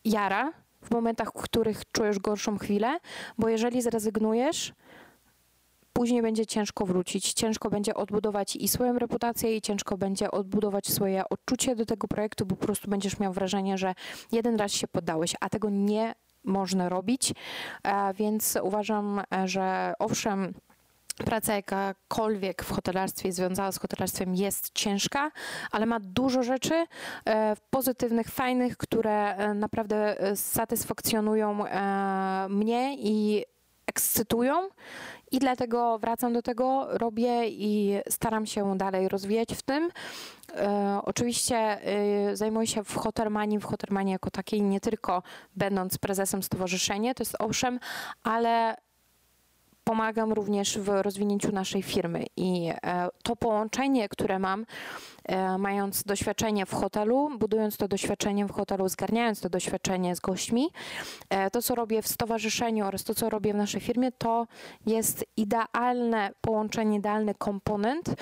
jara, 0.06 0.52
w 0.84 0.92
momentach, 0.92 1.30
w 1.36 1.42
których 1.42 1.92
czujesz 1.92 2.20
gorszą 2.20 2.58
chwilę, 2.58 2.98
bo 3.38 3.50
jeżeli 3.50 3.82
zrezygnujesz, 3.82 4.74
później 5.94 6.22
będzie 6.22 6.46
ciężko 6.46 6.86
wrócić, 6.86 7.34
ciężko 7.34 7.70
będzie 7.70 7.94
odbudować 7.94 8.56
i 8.56 8.68
swoją 8.68 9.00
reputację, 9.00 9.56
i 9.58 9.62
ciężko 9.62 9.98
będzie 9.98 10.32
odbudować 10.32 10.88
swoje 10.88 11.30
odczucie 11.30 11.76
do 11.76 11.86
tego 11.86 12.08
projektu, 12.08 12.46
bo 12.46 12.56
po 12.56 12.66
prostu 12.66 12.90
będziesz 12.90 13.20
miał 13.20 13.34
wrażenie, 13.34 13.78
że 13.78 13.94
jeden 14.32 14.56
raz 14.56 14.72
się 14.72 14.88
poddałeś, 14.88 15.36
a 15.40 15.50
tego 15.50 15.70
nie 15.70 16.14
można 16.44 16.90
robić. 16.90 17.34
E, 17.84 18.14
więc 18.14 18.58
uważam, 18.64 19.22
e, 19.34 19.48
że 19.48 19.94
owszem, 20.00 20.54
praca 21.14 21.56
jakakolwiek 21.56 22.64
w 22.64 22.72
hotelarstwie 22.72 23.32
związana 23.32 23.72
z 23.72 23.80
hotelarstwem 23.80 24.36
jest 24.36 24.72
ciężka, 24.74 25.32
ale 25.72 25.86
ma 25.86 26.00
dużo 26.00 26.44
rzeczy 26.44 26.86
e, 27.26 27.56
pozytywnych, 27.70 28.28
fajnych, 28.28 28.78
które 28.78 29.36
e, 29.36 29.54
naprawdę 29.54 30.20
e, 30.20 30.36
satysfakcjonują 30.36 31.66
mnie 32.50 32.96
i 32.98 33.46
ekscytują 33.88 34.70
i 35.32 35.40
dlatego 35.40 36.00
wracam 36.00 36.34
do 36.34 36.42
tego, 36.42 36.88
robię 36.90 37.48
i 37.48 38.00
staram 38.10 38.46
się 38.46 38.78
dalej 38.78 39.08
rozwijać 39.08 39.54
w 39.54 39.62
tym. 39.62 39.92
E, 40.56 41.00
oczywiście 41.04 41.58
e, 41.58 42.36
zajmuję 42.36 42.68
się 42.68 42.84
w 42.84 42.96
Hotelmanii, 42.96 43.60
w 43.60 43.66
Hotelmanii 43.66 44.12
jako 44.12 44.32
takiej, 44.32 44.62
nie 44.62 44.80
tylko 44.80 45.24
będąc 45.56 45.98
prezesem 45.98 46.44
stowarzyszenia, 46.44 47.14
to 47.14 47.22
jest 47.22 47.36
owszem, 47.40 47.80
ale 48.24 48.76
pomagam 49.92 50.34
również 50.34 50.78
w 50.78 50.88
rozwinięciu 51.02 51.52
naszej 51.52 51.84
firmy 51.84 52.26
i 52.38 52.70
e, 52.84 53.10
to 53.24 53.36
połączenie, 53.36 54.10
które 54.10 54.40
mam, 54.40 54.66
e, 55.26 55.58
mając 55.58 56.04
doświadczenie 56.04 56.66
w 56.66 56.74
hotelu, 56.74 57.30
budując 57.40 57.78
to 57.78 57.88
doświadczenie 57.88 58.46
w 58.46 58.52
hotelu, 58.52 58.90
zgarniając 58.90 59.42
to 59.42 59.50
doświadczenie 59.50 60.16
z 60.16 60.20
gośćmi, 60.20 60.70
e, 61.30 61.50
to 61.50 61.62
co 61.62 61.76
robię 61.76 62.02
w 62.02 62.08
stowarzyszeniu 62.08 62.86
oraz 62.86 63.04
to 63.04 63.16
co 63.16 63.30
robię 63.30 63.54
w 63.54 63.56
naszej 63.56 63.82
firmie, 63.82 64.12
to 64.12 64.48
jest 64.86 65.26
idealne 65.38 66.32
połączenie, 66.42 66.98
idealny 66.98 67.36
komponent, 67.36 68.16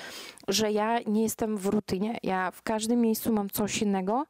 że 0.47 0.71
ja 0.71 0.99
nie 1.07 1.23
jestem 1.23 1.57
w 1.57 1.65
rutynie. 1.65 2.17
Ja 2.23 2.51
w 2.51 2.61
każdym 2.61 3.01
miejscu 3.01 3.33
mam 3.33 3.49
coś 3.49 3.81
innego 3.81 4.25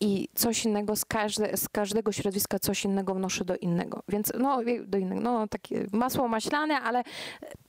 i 0.00 0.28
coś 0.34 0.64
innego 0.64 0.96
z, 0.96 1.04
każde, 1.04 1.56
z 1.56 1.68
każdego 1.68 2.12
środowiska 2.12 2.58
coś 2.58 2.84
innego 2.84 3.14
wnoszę 3.14 3.44
do 3.44 3.56
innego. 3.56 4.02
Więc 4.08 4.32
no, 4.38 4.60
do 4.86 4.98
innego, 4.98 5.20
no 5.20 5.48
takie 5.48 5.86
masło 5.92 6.28
maślane, 6.28 6.80
ale 6.80 7.02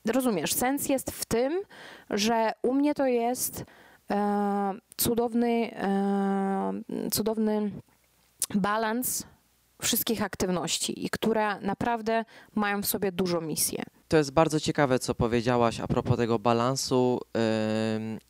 rozumiesz, 0.06 0.54
sens 0.54 0.90
jest 0.90 1.12
w 1.12 1.26
tym, 1.26 1.62
że 2.10 2.52
u 2.64 2.74
mnie 2.74 2.94
to 2.94 3.06
jest 3.06 3.64
e, 4.12 4.74
cudowny, 4.98 5.72
e, 5.76 7.10
cudowny 7.12 7.72
balans 8.56 9.26
wszystkich 9.82 10.22
aktywności 10.22 11.06
i 11.06 11.10
które 11.10 11.60
naprawdę 11.60 12.26
mają 12.56 12.82
w 12.82 12.86
sobie 12.86 13.12
dużą 13.12 13.42
misję. 13.42 13.84
To 14.08 14.18
jest 14.18 14.32
bardzo 14.32 14.60
ciekawe, 14.60 15.00
co 15.00 15.16
powiedziałaś 15.16 15.80
a 15.80 15.88
propos 15.88 16.18
tego 16.18 16.40
balansu 16.40 17.20
yy, 17.34 17.42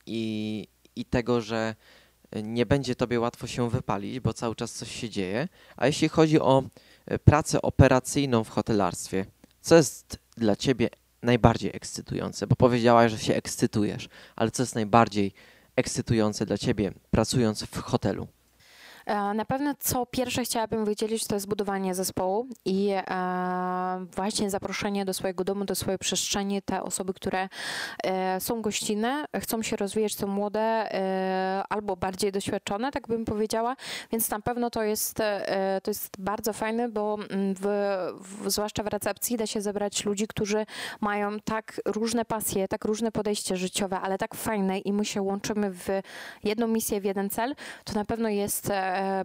i, 0.05 0.67
i 0.95 1.05
tego, 1.05 1.41
że 1.41 1.75
nie 2.43 2.65
będzie 2.65 2.95
tobie 2.95 3.19
łatwo 3.19 3.47
się 3.47 3.69
wypalić, 3.69 4.19
bo 4.19 4.33
cały 4.33 4.55
czas 4.55 4.73
coś 4.73 4.91
się 4.91 5.09
dzieje. 5.09 5.47
A 5.77 5.87
jeśli 5.87 6.09
chodzi 6.09 6.39
o 6.39 6.63
e, 7.05 7.19
pracę 7.19 7.61
operacyjną 7.61 8.43
w 8.43 8.49
hotelarstwie, 8.49 9.25
co 9.61 9.75
jest 9.75 10.19
dla 10.37 10.55
ciebie 10.55 10.89
najbardziej 11.21 11.71
ekscytujące? 11.75 12.47
Bo 12.47 12.55
powiedziałaś, 12.55 13.11
że 13.11 13.19
się 13.19 13.35
ekscytujesz, 13.35 14.09
ale 14.35 14.51
co 14.51 14.63
jest 14.63 14.75
najbardziej 14.75 15.33
ekscytujące 15.75 16.45
dla 16.45 16.57
ciebie 16.57 16.91
pracując 17.11 17.63
w 17.63 17.77
hotelu? 17.77 18.27
E, 19.07 19.33
na 19.33 19.45
pewno 19.45 19.73
co 19.79 20.05
pierwsze 20.05 20.43
chciałabym 20.43 20.85
wydzielić, 20.85 21.27
to 21.27 21.35
jest 21.35 21.47
budowanie 21.47 21.95
zespołu 21.95 22.47
i 22.65 22.89
e, 22.93 24.05
właśnie 24.15 24.49
zaproszenie 24.49 25.05
do 25.05 25.13
swojego 25.13 25.43
domu, 25.43 25.65
do 25.65 25.75
swojej 25.75 25.97
przestrzeni, 25.97 26.61
te 26.61 26.83
osoby, 26.83 27.13
które 27.13 27.49
e, 28.03 28.39
są 28.39 28.61
gościnne, 28.61 29.25
chcą 29.39 29.61
się 29.61 29.75
rozwijać, 29.75 30.15
są 30.15 30.27
młode 30.27 30.89
albo 31.69 31.95
bardziej 31.95 32.31
doświadczone, 32.31 32.91
tak 32.91 33.07
bym 33.07 33.25
powiedziała, 33.25 33.75
więc 34.11 34.29
na 34.29 34.39
pewno 34.39 34.69
to 34.69 34.83
jest, 34.83 35.17
to 35.83 35.91
jest 35.91 36.09
bardzo 36.19 36.53
fajne, 36.53 36.89
bo 36.89 37.17
mm, 37.29 37.55
w, 37.55 37.65
w, 38.21 38.51
zwłaszcza 38.51 38.83
w 38.83 38.87
recepcji 38.87 39.37
da 39.37 39.47
się 39.47 39.61
zebrać 39.61 40.05
ludzi, 40.05 40.27
którzy 40.27 40.65
mają 41.01 41.39
tak 41.39 41.81
różne 41.85 42.25
pasje, 42.25 42.67
tak 42.67 42.85
różne 42.85 43.11
podejście 43.11 43.57
życiowe, 43.57 43.99
ale 43.99 44.17
tak 44.17 44.35
fajne 44.35 44.79
i 44.79 44.93
my 44.93 45.05
się 45.05 45.21
łączymy 45.21 45.71
w 45.71 45.87
jedną 46.43 46.67
misję, 46.67 47.01
w 47.01 47.05
jeden 47.05 47.29
cel, 47.29 47.55
to 47.83 47.93
na 47.93 48.05
pewno 48.05 48.29
jest 48.29 48.71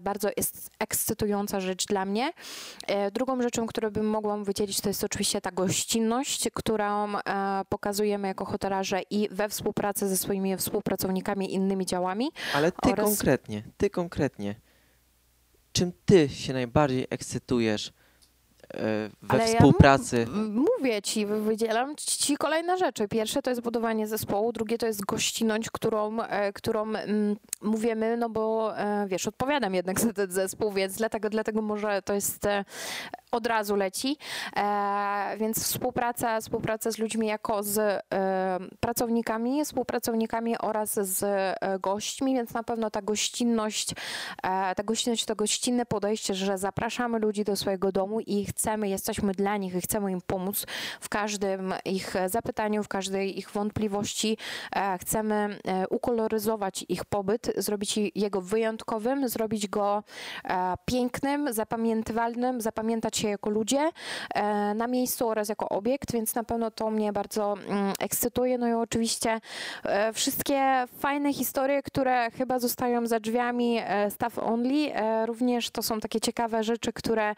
bardzo 0.01 0.29
jest 0.37 0.71
ekscytująca 0.79 1.61
rzecz 1.61 1.87
dla 1.87 2.05
mnie. 2.05 2.33
E, 2.87 3.11
drugą 3.11 3.43
rzeczą, 3.43 3.67
którą 3.67 3.91
bym 3.91 4.07
mogła 4.07 4.37
wydzielić, 4.37 4.81
to 4.81 4.89
jest 4.89 5.05
oczywiście 5.05 5.41
ta 5.41 5.51
gościnność, 5.51 6.49
którą 6.55 7.17
e, 7.19 7.21
pokazujemy 7.69 8.29
jako 8.29 8.45
hotelarze 8.45 9.01
i 9.11 9.29
we 9.31 9.49
współpracy 9.49 10.09
ze 10.09 10.17
swoimi 10.17 10.57
współpracownikami, 10.57 11.55
innymi 11.55 11.87
działami. 11.87 12.31
Ale 12.55 12.73
ty 12.73 12.93
oraz... 12.93 13.07
konkretnie, 13.07 13.63
ty 13.77 13.91
konkretnie, 13.91 14.55
czym 15.73 15.93
ty 16.05 16.29
się 16.29 16.53
najbardziej 16.53 17.07
ekscytujesz 17.11 17.93
E, 17.93 18.02
we 19.23 19.35
Ale 19.35 19.47
współpracy. 19.47 20.27
Ja 20.29 20.61
mówię 20.79 21.03
ci, 21.03 21.27
wydzielam 21.27 21.97
ci 21.97 22.37
kolejne 22.37 22.79
rzeczy. 22.79 23.09
Pierwsze 23.09 23.43
to 23.43 23.51
jest 23.51 23.63
budowanie 23.63 24.07
zespołu, 24.07 24.53
drugie 24.53 24.79
to 24.79 24.87
jest 24.87 25.05
gościnność, 25.05 25.71
którą, 25.71 26.21
e, 26.21 26.53
którą 26.53 26.93
mówimy, 27.63 28.17
no 28.17 28.31
bo 28.31 28.73
e, 28.79 29.07
wiesz, 29.07 29.27
odpowiadam 29.27 29.75
jednak 29.75 30.01
za 30.01 30.13
ten 30.13 30.31
zespół, 30.31 30.73
więc 30.73 30.97
dlatego, 30.97 31.31
dlatego 31.31 31.63
może 31.63 32.03
to 32.03 32.15
jest 32.15 32.47
od 33.33 33.47
razu 33.47 33.77
leci, 33.77 34.17
e, 34.57 35.37
więc 35.39 35.65
współpraca, 35.65 36.41
współpraca 36.41 36.91
z 36.91 36.99
ludźmi 36.99 37.27
jako 37.27 37.63
z 37.63 37.79
e, 37.79 38.03
pracownikami, 38.81 39.65
współpracownikami 39.65 40.59
oraz 40.59 40.95
z 40.95 41.23
e, 41.23 41.79
gośćmi, 41.79 42.35
więc 42.35 42.55
na 42.55 42.63
pewno 42.63 42.91
ta 42.91 43.03
gościnność, 43.03 43.95
e, 44.43 44.75
ta 44.75 44.83
gościnność, 44.83 45.25
to 45.25 45.37
gościnne 45.37 45.87
podejście, 45.87 46.35
że 46.35 46.59
zapraszamy 46.59 47.19
ludzi 47.19 47.45
do 47.45 47.57
swojego 47.57 47.93
domu 47.93 48.21
i 48.21 48.47
chcemy, 48.63 48.89
jesteśmy 48.89 49.33
dla 49.33 49.57
nich 49.57 49.75
i 49.75 49.81
chcemy 49.81 50.13
im 50.13 50.21
pomóc 50.27 50.67
w 51.01 51.09
każdym 51.09 51.75
ich 51.85 52.15
zapytaniu, 52.27 52.83
w 52.83 52.89
każdej 52.89 53.39
ich 53.39 53.51
wątpliwości, 53.51 54.37
e, 54.77 54.99
chcemy 54.99 55.59
e, 55.65 55.89
ukoloryzować 55.89 56.85
ich 56.89 57.05
pobyt, 57.05 57.53
zrobić 57.57 57.99
jego 58.15 58.41
wyjątkowym, 58.41 59.29
zrobić 59.29 59.69
go 59.69 60.03
pięknym, 60.85 61.53
zapamiętywalnym, 61.53 62.61
zapamiętać 62.61 63.17
się 63.17 63.29
jako 63.29 63.51
ludzie 63.51 63.91
e, 64.35 64.75
na 64.75 64.87
miejscu 64.87 65.29
oraz 65.29 65.49
jako 65.49 65.69
obiekt, 65.69 66.13
więc 66.13 66.35
na 66.35 66.45
pewno 66.45 66.71
to 66.71 66.91
mnie 66.91 67.13
bardzo 67.13 67.55
mm, 67.69 67.93
ekscytuje. 67.99 68.59
No 68.59 68.69
i 68.69 68.73
oczywiście 68.73 69.41
e, 69.85 70.13
wszystkie 70.13 70.85
fajne 70.99 71.33
historie, 71.33 71.83
które 71.83 72.31
chyba 72.31 72.59
zostają 72.59 73.07
za 73.07 73.21
drzwiami 73.21 73.79
e, 73.85 74.11
staff 74.11 74.39
only, 74.39 74.93
również 75.27 75.71
to 75.71 75.83
są 75.83 76.01
takie 76.01 76.21
ciekawe 76.21 76.65
rzeczy, 76.65 76.93
które 76.93 77.35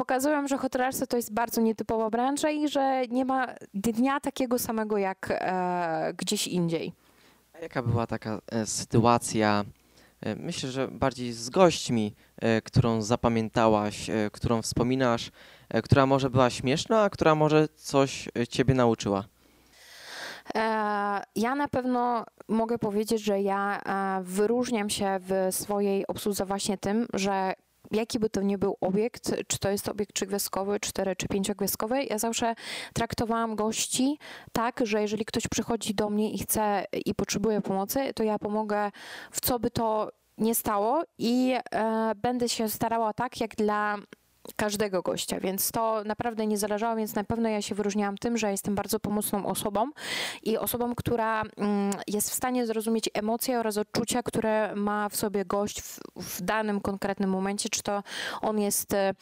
pokazują, 0.00 0.48
że 0.48 0.58
hotelarstwo 0.58 1.06
to 1.06 1.16
jest 1.16 1.32
bardzo 1.32 1.60
nietypowa 1.60 2.10
branża 2.10 2.50
i 2.50 2.68
że 2.68 3.02
nie 3.08 3.24
ma 3.24 3.46
dnia 3.74 4.20
takiego 4.20 4.58
samego 4.58 4.98
jak 4.98 5.44
gdzieś 6.16 6.46
indziej. 6.48 6.92
A 7.54 7.58
jaka 7.58 7.82
była 7.82 8.06
taka 8.06 8.40
sytuacja 8.64 9.64
E, 10.20 10.36
myślę, 10.36 10.70
że 10.70 10.88
bardziej 10.88 11.32
z 11.32 11.50
gośćmi, 11.50 12.14
e, 12.36 12.62
którą 12.62 13.02
zapamiętałaś, 13.02 14.10
e, 14.10 14.30
którą 14.32 14.62
wspominasz, 14.62 15.30
która 15.84 16.06
może 16.06 16.30
była 16.30 16.50
śmieszna, 16.50 17.02
a 17.02 17.10
która 17.10 17.34
może 17.34 17.68
coś 17.68 18.28
ciebie 18.48 18.74
nauczyła. 18.74 19.24
Ja 21.36 21.54
na 21.54 21.68
pewno 21.68 22.24
mogę 22.48 22.78
powiedzieć, 22.78 23.22
że 23.22 23.40
ja 23.40 23.82
wyróżniam 24.22 24.90
się 24.90 25.20
w 25.20 25.54
swojej 25.54 26.06
obsłudze 26.06 26.44
właśnie 26.44 26.78
tym, 26.78 27.06
że 27.14 27.52
jaki 27.90 28.18
by 28.18 28.30
to 28.30 28.42
nie 28.42 28.58
był 28.58 28.76
obiekt, 28.80 29.34
czy 29.46 29.58
to 29.58 29.70
jest 29.70 29.88
obiekt 29.88 30.14
trzygwiazdkowy, 30.14 30.80
cztery 30.80 31.16
czy 31.16 31.28
pięciogwiazdkowy, 31.28 32.04
ja 32.04 32.18
zawsze 32.18 32.54
traktowałam 32.94 33.56
gości 33.56 34.18
tak, 34.52 34.80
że 34.84 35.02
jeżeli 35.02 35.24
ktoś 35.24 35.48
przychodzi 35.48 35.94
do 35.94 36.10
mnie 36.10 36.30
i 36.30 36.38
chce 36.38 36.84
i 37.06 37.14
potrzebuje 37.14 37.60
pomocy, 37.60 38.12
to 38.14 38.22
ja 38.22 38.38
pomogę 38.38 38.90
w 39.30 39.40
co 39.40 39.58
by 39.58 39.70
to 39.70 40.10
nie 40.38 40.54
stało 40.54 41.02
i 41.18 41.54
e, 41.72 42.12
będę 42.16 42.48
się 42.48 42.68
starała 42.68 43.12
tak, 43.12 43.40
jak 43.40 43.56
dla 43.56 43.96
każdego 44.56 45.02
gościa, 45.02 45.40
więc 45.40 45.70
to 45.70 46.02
naprawdę 46.04 46.46
nie 46.46 46.58
zależało, 46.58 46.96
więc 46.96 47.14
na 47.14 47.24
pewno 47.24 47.48
ja 47.48 47.62
się 47.62 47.74
wyróżniałam 47.74 48.18
tym, 48.18 48.38
że 48.38 48.50
jestem 48.50 48.74
bardzo 48.74 49.00
pomocną 49.00 49.46
osobą 49.46 49.90
i 50.42 50.58
osobą, 50.58 50.94
która 50.94 51.42
mm, 51.42 51.92
jest 52.06 52.30
w 52.30 52.34
stanie 52.34 52.66
zrozumieć 52.66 53.10
emocje 53.14 53.60
oraz 53.60 53.76
odczucia, 53.76 54.22
które 54.22 54.74
ma 54.74 55.08
w 55.08 55.16
sobie 55.16 55.44
gość 55.44 55.82
w, 55.82 56.00
w 56.16 56.42
danym 56.42 56.80
konkretnym 56.80 57.30
momencie, 57.30 57.68
czy 57.68 57.82
to 57.82 58.02
on 58.40 58.60
jest 58.60 58.94
e, 58.94 59.14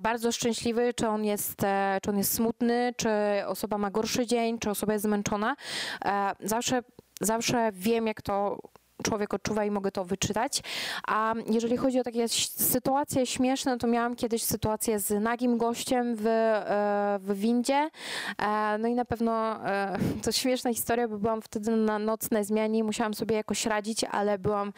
bardzo 0.00 0.32
szczęśliwy, 0.32 0.94
czy 0.94 1.08
on 1.08 1.24
jest, 1.24 1.64
e, 1.64 1.98
czy 2.02 2.10
on 2.10 2.18
jest 2.18 2.34
smutny, 2.34 2.94
czy 2.96 3.10
osoba 3.46 3.78
ma 3.78 3.90
gorszy 3.90 4.26
dzień, 4.26 4.58
czy 4.58 4.70
osoba 4.70 4.92
jest 4.92 5.04
zmęczona. 5.04 5.56
E, 6.04 6.32
zawsze 6.40 6.82
zawsze 7.22 7.70
wiem, 7.72 8.06
jak 8.06 8.22
to 8.22 8.58
człowiek 9.02 9.34
odczuwa 9.34 9.64
i 9.64 9.70
mogę 9.70 9.92
to 9.92 10.04
wyczytać. 10.04 10.62
A 11.08 11.34
jeżeli 11.46 11.76
chodzi 11.76 12.00
o 12.00 12.02
takie 12.02 12.28
sytuacje 12.28 13.26
śmieszne, 13.26 13.78
to 13.78 13.86
miałam 13.86 14.16
kiedyś 14.16 14.42
sytuację 14.42 14.98
z 14.98 15.22
nagim 15.22 15.58
gościem 15.58 16.16
w, 16.16 16.26
e, 16.26 17.18
w 17.22 17.38
windzie. 17.38 17.90
E, 18.38 18.78
no 18.78 18.88
i 18.88 18.94
na 18.94 19.04
pewno 19.04 19.66
e, 19.66 19.98
to 20.24 20.32
śmieszna 20.32 20.72
historia, 20.72 21.08
bo 21.08 21.18
byłam 21.18 21.42
wtedy 21.42 21.76
na 21.76 21.98
nocnej 21.98 22.44
zmianie 22.44 22.78
i 22.78 22.82
musiałam 22.82 23.14
sobie 23.14 23.36
jakoś 23.36 23.66
radzić, 23.66 24.04
ale 24.04 24.38
byłam, 24.38 24.72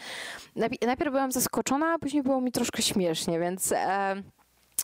najpierw 0.87 1.10
byłam 1.10 1.32
zaskoczona, 1.32 1.92
a 1.92 1.98
później 1.98 2.22
było 2.22 2.40
mi 2.40 2.52
troszkę 2.52 2.82
śmiesznie, 2.82 3.40
więc 3.40 3.74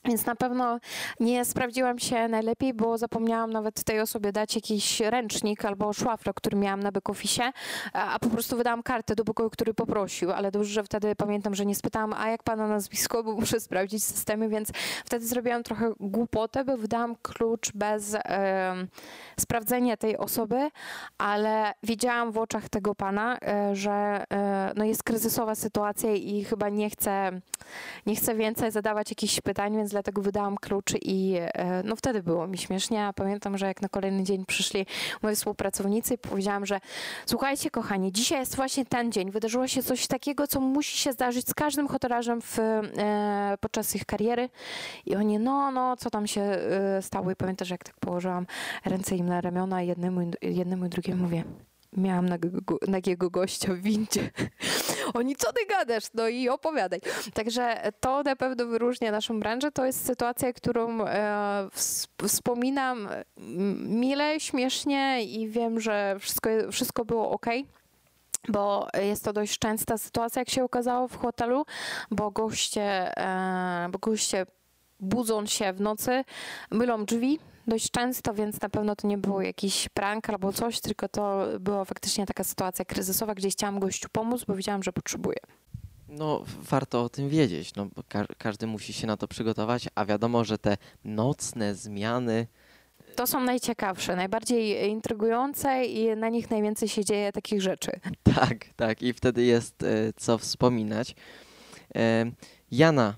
Więc 0.05 0.27
na 0.27 0.37
pewno 0.37 0.79
nie 1.21 1.45
sprawdziłam 1.45 1.99
się 1.99 2.29
najlepiej, 2.29 2.75
bo 2.75 2.99
zapomniałam 2.99 3.53
nawet 3.53 3.85
tej 3.85 4.01
osobie 4.01 4.33
dać 4.33 4.55
jakiś 4.55 5.01
ręcznik 5.01 5.65
albo 5.65 5.93
szłafrok, 5.93 6.37
który 6.37 6.57
miałam 6.57 6.83
na 6.83 6.93
back-office, 6.93 7.53
a 7.93 8.19
po 8.19 8.29
prostu 8.29 8.57
wydałam 8.57 8.83
kartę 8.83 9.15
do 9.15 9.25
pokoju, 9.25 9.51
który 9.51 9.75
poprosił, 9.75 10.33
ale 10.33 10.51
dobrze, 10.51 10.71
że 10.71 10.83
wtedy 10.85 11.17
pamiętam, 11.17 11.55
że 11.55 11.67
nie 11.67 11.75
spytałam, 11.75 12.13
a 12.13 12.29
jak 12.29 12.43
pana 12.43 12.69
nazwisko, 12.69 13.25
bo 13.25 13.35
muszę 13.35 13.61
sprawdzić 13.61 14.05
systemy, 14.05 14.49
więc 14.49 14.69
wtedy 15.05 15.27
zrobiłam 15.27 15.63
trochę 15.63 15.93
głupotę, 16.01 16.65
bo 16.65 16.77
wydałam 16.77 17.17
klucz 17.23 17.73
bez 17.75 18.17
sprawdzenia 19.41 19.97
tej 19.97 20.17
osoby, 20.17 20.71
ale 21.19 21.75
widziałam 21.83 22.33
w 22.33 22.39
oczach 22.39 22.69
tego 22.69 22.95
pana, 22.95 23.39
e, 23.39 23.77
że 23.77 24.25
e, 24.31 24.73
no 24.77 24.85
jest 24.85 25.03
kryzysowa 25.03 25.55
sytuacja 25.55 26.13
i 26.13 26.45
chyba 26.45 26.69
nie 26.69 26.91
chce, 26.91 27.41
nie 28.07 28.17
chce 28.17 28.35
więcej 28.35 28.71
zadawać 28.71 29.11
jakichś 29.11 29.41
pytań, 29.41 29.77
więc 29.77 29.90
dlatego 29.91 30.23
wydałam 30.23 30.57
klucz 30.57 30.95
i 31.03 31.35
e, 31.39 31.83
no 31.83 31.97
wtedy 31.97 32.23
było 32.23 32.47
mi 32.47 32.59
śmiesznie. 32.59 33.05
A 33.07 33.13
pamiętam, 33.13 33.59
że 33.59 33.67
jak 33.67 33.83
na 33.83 33.89
kolejny 33.89 34.23
dzień 34.23 34.45
przyszli 34.47 34.87
moi 35.23 35.35
współpracownicy 35.35 36.15
i 36.15 36.19
powiedziałam, 36.19 36.67
że 36.67 36.81
słuchajcie 37.27 37.71
kochani, 37.71 38.13
dzisiaj 38.13 38.39
jest 38.39 38.57
właśnie 38.57 38.85
ten 38.85 39.13
dzień. 39.13 39.31
Wydarzyło 39.31 39.69
się 39.69 39.83
coś 39.83 40.07
takiego, 40.07 40.47
co 40.47 40.61
musi 40.61 40.99
się 40.99 41.13
zdarzyć 41.13 41.49
z 41.49 41.55
każdym 41.55 41.89
hotelarzem 41.89 42.41
w, 42.41 42.59
e, 42.59 43.59
podczas 43.61 43.97
ich 43.97 44.05
kariery. 44.05 44.49
I 45.07 45.17
oni, 45.17 45.39
no, 45.39 45.71
no, 45.71 45.97
co 45.97 46.11
tam 46.11 46.27
się 46.27 46.41
e, 46.41 47.03
stało? 47.03 47.31
I 47.31 47.37
pamiętam, 47.37 47.67
że 47.67 47.75
jak 47.75 47.85
tak 47.85 47.97
położyłam 48.01 48.47
ręce 48.85 49.17
im 49.17 49.27
na 49.27 49.41
ramiona 49.41 49.83
jednemu, 49.83 50.31
jednemu 50.43 50.87
i 50.87 50.89
drugiemu 50.89 51.23
mówię, 51.23 51.45
miałam 51.97 52.29
nagiego, 52.29 52.79
nagiego 52.89 53.31
gościa 53.31 53.75
w 53.75 53.79
windzie. 53.79 54.31
Oni, 55.15 55.37
co 55.37 55.53
ty 55.53 55.67
gadasz? 55.67 56.05
No 56.15 56.29
i 56.29 56.49
opowiadaj. 56.49 57.01
Także 57.35 57.93
to 58.01 58.23
na 58.23 58.37
pewno 58.37 58.67
wyróżnia 58.67 59.13
naszą 59.13 59.41
branżę. 59.41 59.73
To 59.73 59.87
jest 59.87 60.07
sytuacja, 60.07 60.53
którą 60.53 61.07
e, 61.07 61.69
wspominam 62.27 63.09
mile, 63.77 64.41
śmiesznie 64.41 65.25
i 65.25 65.49
wiem, 65.49 65.81
że 65.81 66.17
wszystko, 66.21 66.51
wszystko 66.73 67.05
było 67.05 67.31
ok 67.31 67.47
bo 68.49 68.89
jest 69.03 69.25
to 69.25 69.33
dość 69.33 69.59
częsta 69.59 69.99
sytuacja, 69.99 70.41
jak 70.41 70.51
się 70.51 70.65
okazało 70.65 71.09
w 71.09 71.17
hotelu, 71.17 71.65
bo 72.11 72.31
goście, 72.31 73.17
e, 73.17 73.89
bo 73.91 73.99
goście 73.99 74.47
budzą 75.01 75.47
się 75.47 75.73
w 75.73 75.81
nocy, 75.81 76.25
mylą 76.71 77.05
drzwi, 77.05 77.39
dość 77.67 77.91
często, 77.91 78.35
więc 78.35 78.61
na 78.61 78.69
pewno 78.69 78.97
to 78.97 79.09
nie 79.09 79.19
był 79.19 79.41
jakiś 79.41 79.89
prank 79.89 80.31
albo 80.31 80.53
coś, 80.53 80.81
tylko 80.81 81.09
to 81.09 81.47
była 81.61 81.85
faktycznie 81.85 82.27
taka 82.27 82.45
sytuacja 82.45 82.85
kryzysowa, 82.85 83.35
gdzie 83.35 83.51
chciałam 83.51 83.81
gościu 83.81 84.09
pomóc, 84.13 84.45
bo 84.45 84.55
wiedziałam, 84.55 84.83
że 84.83 84.93
potrzebuje. 84.93 85.39
No, 86.09 86.45
warto 86.71 87.03
o 87.03 87.09
tym 87.09 87.29
wiedzieć, 87.29 87.75
no, 87.75 87.87
bo 87.97 88.03
ka 88.09 88.27
każdy 88.39 88.67
musi 88.67 88.93
się 88.93 89.07
na 89.07 89.17
to 89.17 89.29
przygotować, 89.29 89.89
a 89.95 90.05
wiadomo, 90.05 90.45
że 90.45 90.59
te 90.59 90.77
nocne 91.05 91.75
zmiany. 91.75 92.47
To 93.17 93.27
są 93.27 93.41
najciekawsze, 93.41 94.17
najbardziej 94.17 94.91
intrygujące 94.91 95.85
i 95.85 96.17
na 96.17 96.29
nich 96.29 96.51
najwięcej 96.51 96.89
się 96.89 97.05
dzieje 97.05 97.33
takich 97.33 97.63
rzeczy. 97.63 97.91
Tak, 98.35 98.65
tak, 98.77 99.03
i 99.03 99.13
wtedy 99.13 99.45
jest 99.45 99.83
e, 99.83 100.13
co 100.17 100.39
wspominać. 100.39 101.15
E, 101.95 102.31
Jana, 102.71 103.15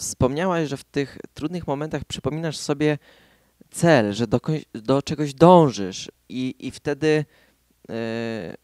wspomniałaś, 0.00 0.68
że 0.68 0.76
w 0.76 0.84
tych 0.84 1.18
trudnych 1.34 1.66
momentach 1.66 2.04
przypominasz 2.04 2.56
sobie 2.56 2.98
cel, 3.70 4.12
że 4.12 4.26
do, 4.26 4.40
do 4.74 5.02
czegoś 5.02 5.34
dążysz 5.34 6.10
i, 6.28 6.54
i 6.58 6.70
wtedy 6.70 7.24
yy, 7.88 7.94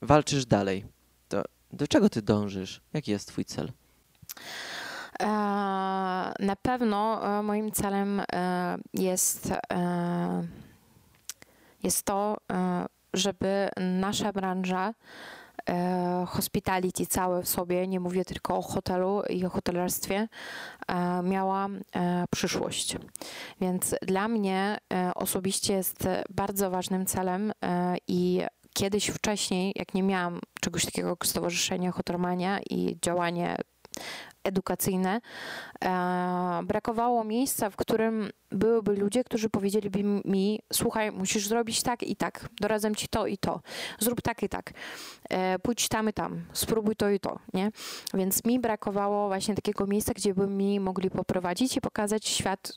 walczysz 0.03 0.47
dalej. 0.47 0.85
To 1.29 1.43
do 1.73 1.89
czego 1.89 2.09
ty 2.09 2.23
dążysz? 2.23 2.81
Jaki 2.93 3.11
jest 3.11 3.29
twój 3.29 3.45
cel? 3.45 3.73
E, 5.21 5.27
na 6.41 6.57
pewno 6.63 7.29
e, 7.39 7.43
moim 7.43 7.73
celem 7.73 8.23
jest, 8.95 9.53
jest 11.83 12.03
to, 12.03 12.37
żeby 13.15 13.69
nasza 13.77 14.33
branża 14.33 14.95
hospitality 16.27 17.07
całe 17.07 17.43
w 17.43 17.49
sobie, 17.49 17.87
nie 17.87 18.01
mówię 18.01 18.25
tylko 18.25 18.57
o 18.57 18.63
hotelu 18.63 19.23
i 19.29 19.45
o 19.45 19.51
hotelarstwie, 19.51 20.29
e, 20.89 21.23
miała 21.23 21.69
e, 21.97 22.25
przyszłość. 22.31 22.97
Więc 23.61 23.95
dla 24.03 24.29
mnie 24.29 24.79
osobiście 25.15 25.75
jest 25.75 26.09
bardzo 26.31 26.71
ważnym 26.71 27.07
celem 27.07 27.53
i 28.09 28.43
kiedyś 28.75 29.07
wcześniej, 29.07 29.73
jak 29.77 29.95
nie 29.95 30.03
miałam 30.03 30.41
czegoś 30.61 30.85
takiego 30.85 31.09
jak 31.09 31.27
Stowarzyszenie 31.27 31.91
Hotelmania 31.91 32.61
i 32.71 32.99
działanie 33.03 33.57
edukacyjne, 34.45 35.21
e, 35.85 36.61
brakowało 36.65 37.25
miejsca, 37.25 37.71
w 37.71 37.77
którym 37.77 38.31
byłyby 38.51 38.97
ludzie, 38.97 39.25
którzy 39.25 39.49
powiedzieliby 39.49 40.03
mi, 40.25 40.61
słuchaj, 40.73 41.13
musisz 41.13 41.49
zrobić 41.49 41.83
tak 41.83 42.03
i 42.03 42.17
tak, 42.17 42.49
doradzam 42.61 42.95
ci 42.95 43.09
to 43.09 43.27
i 43.27 43.39
to, 43.39 43.61
zrób 43.99 44.23
tak 44.23 44.43
i 44.43 44.49
tak, 44.49 44.73
e, 45.31 45.59
pójdź 45.59 45.89
tam 45.89 46.09
i 46.09 46.13
tam, 46.13 46.45
spróbuj 46.53 46.97
to 46.97 47.11
i 47.11 47.21
to, 47.21 47.39
nie? 47.55 47.71
Więc 48.15 48.45
mi 48.45 48.61
brakowało 48.61 49.29
właśnie 49.29 49.55
takiego 49.55 49.87
miejsca, 49.87 50.13
gdzie 50.13 50.35
by 50.35 50.47
mi 50.47 50.81
mogli 50.81 51.11
poprowadzić 51.11 51.77
i 51.77 51.81
pokazać 51.81 52.29
świat, 52.29 52.73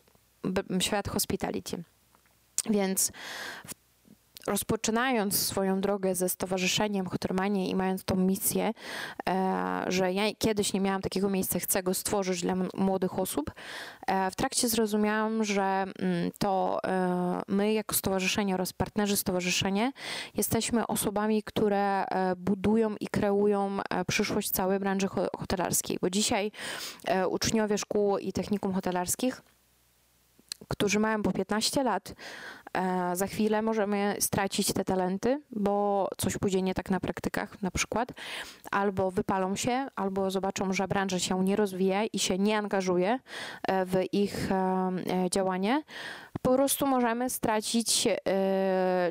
świat 0.80 1.08
hospitality. 1.10 1.84
Więc 2.70 3.12
w 3.68 3.79
rozpoczynając 4.48 5.40
swoją 5.40 5.82
drogę 5.82 6.16
ze 6.16 6.30
Stowarzyszeniem 6.30 7.06
Hotelmanie 7.06 7.70
i 7.70 7.76
mając 7.76 8.04
tą 8.04 8.16
misję, 8.16 8.72
e, 9.30 9.86
że 9.88 10.14
ja 10.14 10.24
kiedyś 10.38 10.74
nie 10.74 10.82
miałam 10.82 11.02
takiego 11.02 11.30
miejsca, 11.30 11.60
chcę 11.60 11.84
go 11.84 11.94
stworzyć 11.94 12.42
dla 12.42 12.56
młodych 12.74 13.20
osób, 13.20 13.52
e, 14.08 14.32
w 14.32 14.36
trakcie 14.36 14.70
zrozumiałam, 14.70 15.44
że 15.44 15.62
mm, 15.64 16.32
to 16.38 16.80
e, 16.84 17.42
my 17.48 17.74
jako 17.74 17.96
stowarzyszenie 17.96 18.54
oraz 18.54 18.74
partnerzy 18.74 19.18
stowarzyszenia 19.18 19.92
jesteśmy 20.36 20.88
osobami, 20.88 21.44
które 21.44 22.06
budują 22.38 22.96
i 23.00 23.08
kreują 23.08 23.78
przyszłość 24.08 24.52
całej 24.52 24.80
branży 24.80 25.08
hotelarskiej, 25.40 25.98
bo 26.02 26.10
dzisiaj 26.10 26.52
uczniowie 27.30 27.78
szkół 27.78 28.18
i 28.18 28.34
technikum 28.34 28.74
hotelarskich 28.74 29.42
którzy 30.68 31.00
mają 31.00 31.24
po 31.24 31.32
15 31.32 31.84
lat, 31.84 32.14
e, 32.74 33.16
za 33.16 33.28
chwilę 33.28 33.62
możemy 33.62 34.16
stracić 34.20 34.74
te 34.74 34.86
talenty, 34.86 35.42
bo 35.52 36.08
coś 36.18 36.38
pójdzie 36.38 36.62
nie 36.62 36.74
tak 36.74 36.90
na 36.90 37.00
praktykach 37.00 37.62
na 37.62 37.72
przykład, 37.72 38.10
albo 38.72 39.12
wypalą 39.12 39.56
się, 39.56 39.88
albo 39.96 40.32
zobaczą, 40.32 40.74
że 40.74 40.88
branża 40.88 41.20
się 41.20 41.44
nie 41.44 41.56
rozwija 41.56 42.06
i 42.06 42.20
się 42.20 42.38
nie 42.38 42.58
angażuje 42.58 43.20
e, 43.68 43.86
w 43.86 44.14
ich 44.14 44.52
e, 44.52 44.92
działanie. 45.32 45.84
Po 46.42 46.56
prostu 46.56 46.88
możemy 46.88 47.30
stracić 47.30 48.08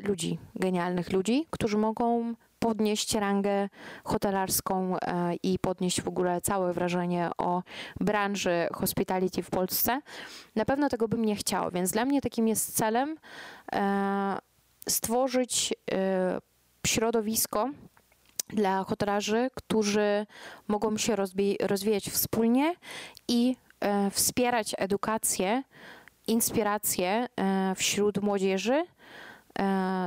ludzi, 0.03 0.39
genialnych 0.55 1.11
ludzi, 1.11 1.45
którzy 1.49 1.77
mogą 1.77 2.33
podnieść 2.59 3.13
rangę 3.15 3.69
hotelarską 4.03 4.95
e, 4.97 5.35
i 5.43 5.59
podnieść 5.59 6.01
w 6.01 6.07
ogóle 6.07 6.41
całe 6.41 6.73
wrażenie 6.73 7.29
o 7.37 7.63
branży 7.99 8.67
hospitality 8.73 9.43
w 9.43 9.49
Polsce. 9.49 10.01
Na 10.55 10.65
pewno 10.65 10.89
tego 10.89 11.07
bym 11.07 11.25
nie 11.25 11.35
chciała, 11.35 11.71
więc 11.71 11.91
dla 11.91 12.05
mnie 12.05 12.21
takim 12.21 12.47
jest 12.47 12.77
celem 12.77 13.17
e, 13.73 14.37
stworzyć 14.89 15.73
e, 15.91 16.39
środowisko 16.87 17.69
dla 18.49 18.83
hotelarzy, 18.83 19.49
którzy 19.55 20.25
mogą 20.67 20.97
się 20.97 21.15
rozwijać 21.61 22.09
wspólnie 22.09 22.73
i 23.27 23.55
wspierać 24.11 24.75
edukację, 24.77 25.63
inspirację 26.27 27.27
wśród 27.75 28.21
młodzieży 28.21 28.85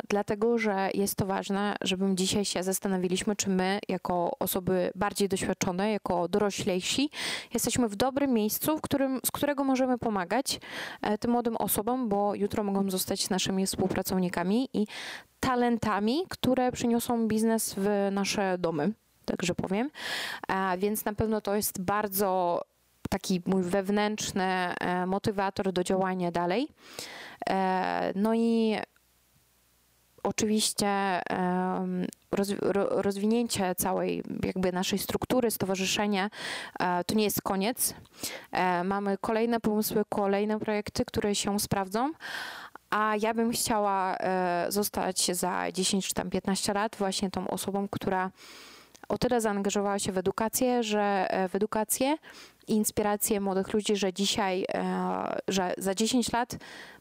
dlatego 0.08 0.58
że 0.58 0.90
jest 0.94 1.16
to 1.16 1.26
ważne, 1.26 1.76
żebym 1.80 2.16
dzisiaj 2.16 2.44
się 2.44 2.62
zastanowiliśmy, 2.62 3.36
czy 3.36 3.50
my, 3.50 3.78
jako 3.88 4.30
osoby 4.38 4.92
bardziej 4.94 5.28
doświadczone, 5.28 5.92
jako 5.92 6.28
doroślejsi, 6.28 7.10
jesteśmy 7.54 7.88
w 7.88 7.96
dobrym 7.96 8.32
miejscu, 8.32 8.78
w 8.78 8.80
którym, 8.80 9.20
z 9.26 9.30
którego 9.30 9.64
możemy 9.64 9.98
pomagać 9.98 10.60
e, 11.02 11.18
tym 11.18 11.30
młodym 11.30 11.56
osobom, 11.56 12.08
bo 12.08 12.34
jutro 12.34 12.64
mogą 12.64 12.90
zostać 12.90 13.30
naszymi 13.30 13.66
współpracownikami 13.66 14.68
i 14.72 14.86
talentami, 15.40 16.22
które 16.28 16.72
przyniosą 16.72 17.28
biznes 17.28 17.74
w 17.78 18.08
nasze 18.12 18.58
domy, 18.58 18.92
także 19.24 19.54
powiem. 19.54 19.90
A 20.48 20.76
więc 20.78 21.04
na 21.04 21.14
pewno 21.14 21.40
to 21.40 21.54
jest 21.54 21.80
bardzo 21.80 22.62
taki 23.10 23.42
mój 23.46 23.62
wewnętrzny 23.62 24.44
e, 24.44 25.06
motywator 25.06 25.72
do 25.72 25.84
działania 25.84 26.30
dalej. 26.30 26.68
No 28.14 28.34
i 28.34 28.76
oczywiście 30.22 31.22
rozwinięcie 32.90 33.74
całej 33.74 34.22
jakby 34.44 34.72
naszej 34.72 34.98
struktury, 34.98 35.50
stowarzyszenia 35.50 36.30
e, 36.80 37.04
to 37.04 37.14
nie 37.14 37.24
jest 37.24 37.42
koniec. 37.42 37.94
E, 38.52 38.84
mamy 38.84 39.18
kolejne 39.20 39.60
pomysły, 39.60 40.04
kolejne 40.08 40.58
projekty, 40.58 41.04
które 41.04 41.34
się 41.34 41.60
sprawdzą. 41.60 42.12
A 42.90 43.14
ja 43.20 43.34
bym 43.34 43.52
chciała 43.52 44.16
e, 44.16 44.66
zostać 44.68 45.36
za 45.36 45.72
10 45.72 46.08
czy 46.08 46.14
tam 46.14 46.30
15 46.30 46.72
lat 46.72 46.96
właśnie 46.96 47.30
tą 47.30 47.48
osobą, 47.48 47.88
która 47.88 48.30
o 49.08 49.18
tyle 49.18 49.40
zaangażowała 49.40 49.98
się 49.98 50.12
w 50.12 50.18
edukację, 50.18 50.82
że 50.82 51.28
w 51.48 51.54
edukację, 51.54 52.16
inspirację 52.68 53.40
młodych 53.40 53.72
ludzi, 53.72 53.96
że 53.96 54.12
dzisiaj, 54.12 54.66
że 55.48 55.74
za 55.78 55.94
10 55.94 56.32
lat 56.32 56.56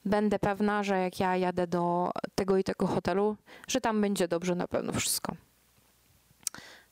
będę 0.05 0.39
pewna, 0.39 0.84
że 0.84 0.97
jak 0.97 1.20
ja 1.20 1.38
jadę 1.38 1.68
do 1.68 2.12
tego 2.36 2.57
i 2.57 2.64
tego 2.64 2.88
hotelu, 2.88 3.36
że 3.68 3.82
tam 3.82 4.01
będzie 4.01 4.28
dobrze 4.28 4.55
na 4.55 4.68
pewno 4.68 4.93
wszystko. 4.93 5.36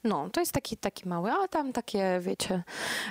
No, 0.03 0.30
to 0.30 0.39
jest 0.39 0.51
taki, 0.51 0.78
taki 0.78 1.09
mały, 1.09 1.32
a 1.32 1.47
tam 1.47 1.74
takie, 1.74 2.20
wiecie, 2.22 2.63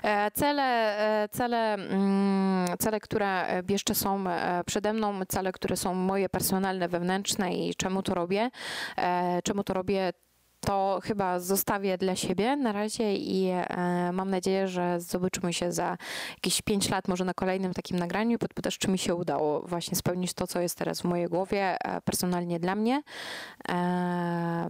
e, 0.03 0.31
cele, 0.31 0.99
e, 1.23 1.29
cele, 1.29 1.75
mm, 1.75 2.67
cele, 2.79 3.01
które 3.01 3.63
jeszcze 3.69 3.95
są 3.95 4.29
e, 4.29 4.65
przede 4.67 4.93
mną, 4.93 5.21
cele, 5.29 5.53
które 5.53 5.77
są 5.77 5.95
moje 5.95 6.29
personalne, 6.29 6.89
wewnętrzne 6.89 7.55
i 7.55 7.75
czemu 7.75 8.03
to 8.03 8.15
robię, 8.15 8.51
czemu 9.45 9.65
to 9.65 9.75
robię, 9.75 10.13
to 10.61 11.01
chyba 11.03 11.41
zostawię 11.41 11.99
dla 11.99 12.17
siebie 12.17 12.57
na 12.57 12.73
razie 12.73 13.17
i 13.17 13.51
mam 14.13 14.31
nadzieję, 14.31 14.69
że 14.69 15.01
zobaczymy 15.01 15.53
się 15.53 15.73
za 15.73 15.97
jakieś 16.35 16.63
5 16.63 16.91
lat, 16.91 17.09
może 17.09 17.25
na 17.25 17.35
kolejnym 17.35 17.75
takim 17.75 17.99
nagraniu 17.99 18.39
podpytasz, 18.39 18.79
czy 18.79 18.91
mi 18.91 18.99
się 18.99 19.15
udało 19.15 19.61
właśnie 19.61 19.97
spełnić 19.97 20.35
to, 20.35 20.47
co 20.47 20.61
jest 20.61 20.79
teraz 20.79 21.01
w 21.01 21.05
mojej 21.05 21.27
głowie, 21.27 21.77
personalnie 22.05 22.61
dla 22.61 22.75
mnie. 22.75 23.03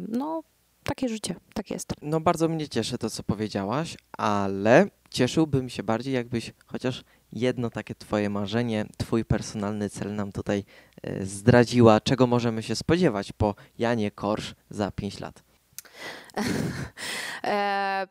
No, 0.09 0.43
takie 0.85 1.09
życie, 1.09 1.35
tak 1.55 1.71
jest. 1.71 1.93
No 2.03 2.21
bardzo 2.21 2.49
mnie 2.49 2.69
cieszy 2.69 2.99
to, 2.99 3.11
co 3.11 3.23
powiedziałaś, 3.23 3.97
ale 4.19 4.87
cieszyłbym 5.11 5.69
się 5.69 5.83
bardziej, 5.83 6.15
jakbyś 6.15 6.53
chociaż 6.67 7.05
jedno 7.33 7.71
takie 7.71 7.95
twoje 7.95 8.31
marzenie, 8.31 8.87
twój 8.97 9.25
personalny 9.25 9.91
cel 9.91 10.15
nam 10.15 10.33
tutaj 10.33 10.65
e, 11.03 11.27
zdradziła, 11.27 12.01
czego 12.01 12.27
możemy 12.27 12.63
się 12.63 12.77
spodziewać 12.77 13.33
po 13.33 13.55
Janie 13.79 14.11
Korsz 14.11 14.55
za 14.71 14.91
5 14.91 15.21
lat. 15.21 15.48
E, 17.45 18.07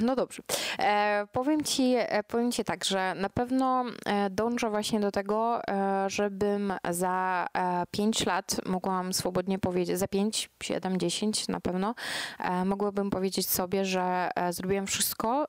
no 0.00 0.16
dobrze. 0.16 0.42
E, 0.78 1.26
powiem, 1.32 1.64
ci, 1.64 1.94
e, 1.98 2.22
powiem 2.22 2.52
Ci 2.52 2.64
tak, 2.64 2.84
że 2.84 3.14
na 3.16 3.28
pewno 3.28 3.84
dążę 4.30 4.70
właśnie 4.70 5.00
do 5.00 5.10
tego, 5.10 5.60
żebym 6.06 6.72
za 6.90 7.46
5 7.90 8.26
lat 8.26 8.56
mogłam 8.66 9.12
swobodnie 9.12 9.58
powiedzieć, 9.58 9.98
za 9.98 10.08
5, 10.08 10.50
7, 10.62 10.98
10 10.98 11.48
na 11.48 11.60
pewno, 11.60 11.94
mogłabym 12.64 13.10
powiedzieć 13.10 13.48
sobie, 13.48 13.84
że 13.84 14.30
zrobiłem 14.50 14.86
wszystko 14.86 15.48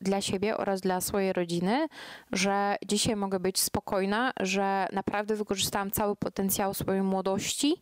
dla 0.00 0.20
siebie 0.20 0.56
oraz 0.56 0.80
dla 0.80 1.00
swojej 1.00 1.32
rodziny, 1.32 1.88
że 2.32 2.76
dzisiaj 2.86 3.16
mogę 3.16 3.40
być 3.40 3.60
spokojna, 3.60 4.32
że 4.40 4.86
naprawdę 4.92 5.36
wykorzystałam 5.36 5.90
cały 5.90 6.16
potencjał 6.16 6.74
swojej 6.74 7.02
młodości, 7.02 7.76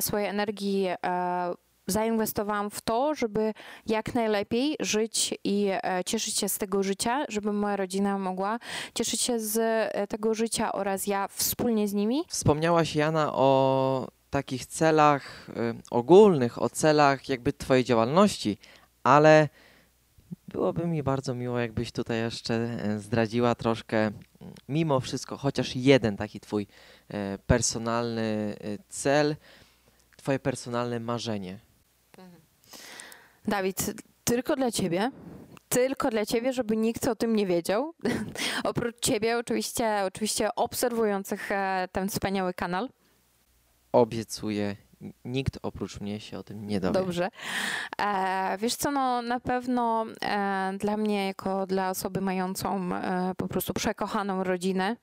swojej 0.00 0.28
energii 0.28 0.88
zainwestowałam 1.86 2.70
w 2.70 2.80
to, 2.80 3.14
żeby 3.14 3.54
jak 3.86 4.14
najlepiej 4.14 4.76
żyć 4.80 5.34
i 5.44 5.68
e, 5.70 6.04
cieszyć 6.06 6.38
się 6.38 6.48
z 6.48 6.58
tego 6.58 6.82
życia, 6.82 7.24
żeby 7.28 7.52
moja 7.52 7.76
rodzina 7.76 8.18
mogła 8.18 8.58
cieszyć 8.94 9.20
się 9.20 9.40
z 9.40 9.56
e, 9.58 10.06
tego 10.06 10.34
życia 10.34 10.72
oraz 10.72 11.06
ja 11.06 11.28
wspólnie 11.28 11.88
z 11.88 11.92
nimi. 11.92 12.24
Wspomniałaś 12.28 12.96
Jana 12.96 13.32
o 13.34 14.08
takich 14.30 14.66
celach 14.66 15.48
y, 15.48 15.52
ogólnych, 15.90 16.62
o 16.62 16.70
celach 16.70 17.28
jakby 17.28 17.52
Twojej 17.52 17.84
działalności, 17.84 18.58
ale 19.02 19.48
byłoby 20.48 20.86
mi 20.86 21.02
bardzo 21.02 21.34
miło, 21.34 21.58
jakbyś 21.58 21.92
tutaj 21.92 22.18
jeszcze 22.18 22.78
zdradziła 22.98 23.54
troszkę, 23.54 24.10
mimo 24.68 25.00
wszystko, 25.00 25.36
chociaż 25.36 25.76
jeden 25.76 26.16
taki 26.16 26.40
Twój 26.40 26.66
personalny 27.46 28.56
cel, 28.88 29.36
Twoje 30.16 30.38
personalne 30.38 31.00
marzenie. 31.00 31.65
Dawid, 33.48 33.92
tylko 34.24 34.56
dla 34.56 34.70
ciebie. 34.70 35.10
Tylko 35.68 36.10
dla 36.10 36.26
ciebie, 36.26 36.52
żeby 36.52 36.76
nikt 36.76 37.08
o 37.08 37.14
tym 37.16 37.36
nie 37.36 37.46
wiedział. 37.46 37.94
Oprócz 38.64 39.00
ciebie, 39.00 39.38
oczywiście, 39.38 40.02
oczywiście 40.04 40.54
obserwujących 40.54 41.52
e, 41.52 41.88
ten 41.92 42.08
wspaniały 42.08 42.54
kanał. 42.54 42.88
Obiecuję 43.92 44.76
nikt 45.24 45.58
oprócz 45.62 46.00
mnie 46.00 46.20
się 46.20 46.38
o 46.38 46.42
tym 46.42 46.66
nie 46.66 46.80
dowie. 46.80 46.92
Dobrze. 46.92 47.28
E, 48.00 48.58
wiesz 48.58 48.74
co, 48.74 48.90
no 48.90 49.22
na 49.22 49.40
pewno 49.40 50.06
e, 50.22 50.72
dla 50.78 50.96
mnie, 50.96 51.26
jako 51.26 51.66
dla 51.66 51.90
osoby 51.90 52.20
mającą 52.20 52.94
e, 52.94 53.32
po 53.36 53.48
prostu 53.48 53.74
przekochaną 53.74 54.44
rodzinę, 54.44 54.96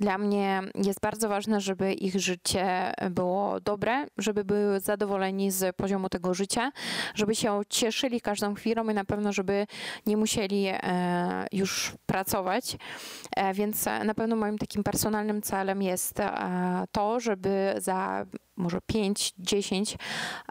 dla 0.00 0.18
mnie 0.18 0.62
jest 0.74 1.00
bardzo 1.00 1.28
ważne, 1.28 1.60
żeby 1.60 1.92
ich 1.92 2.20
życie 2.20 2.92
było 3.10 3.60
dobre, 3.60 4.06
żeby 4.18 4.44
były 4.44 4.80
zadowoleni 4.80 5.50
z 5.50 5.76
poziomu 5.76 6.08
tego 6.08 6.34
życia, 6.34 6.72
żeby 7.14 7.34
się 7.34 7.60
cieszyli 7.68 8.20
każdą 8.20 8.54
chwilą 8.54 8.88
i 8.88 8.94
na 8.94 9.04
pewno, 9.04 9.32
żeby 9.32 9.66
nie 10.06 10.16
musieli 10.16 10.66
e, 10.68 11.46
już 11.52 11.94
pracować. 12.06 12.76
E, 13.36 13.54
więc 13.54 13.84
na 14.04 14.14
pewno 14.14 14.36
moim 14.36 14.58
takim 14.58 14.82
personalnym 14.82 15.42
celem 15.42 15.82
jest 15.82 16.20
e, 16.20 16.84
to, 16.92 17.20
żeby 17.20 17.74
za 17.78 18.26
może 18.60 18.78
5, 18.86 19.34
10, 19.38 19.98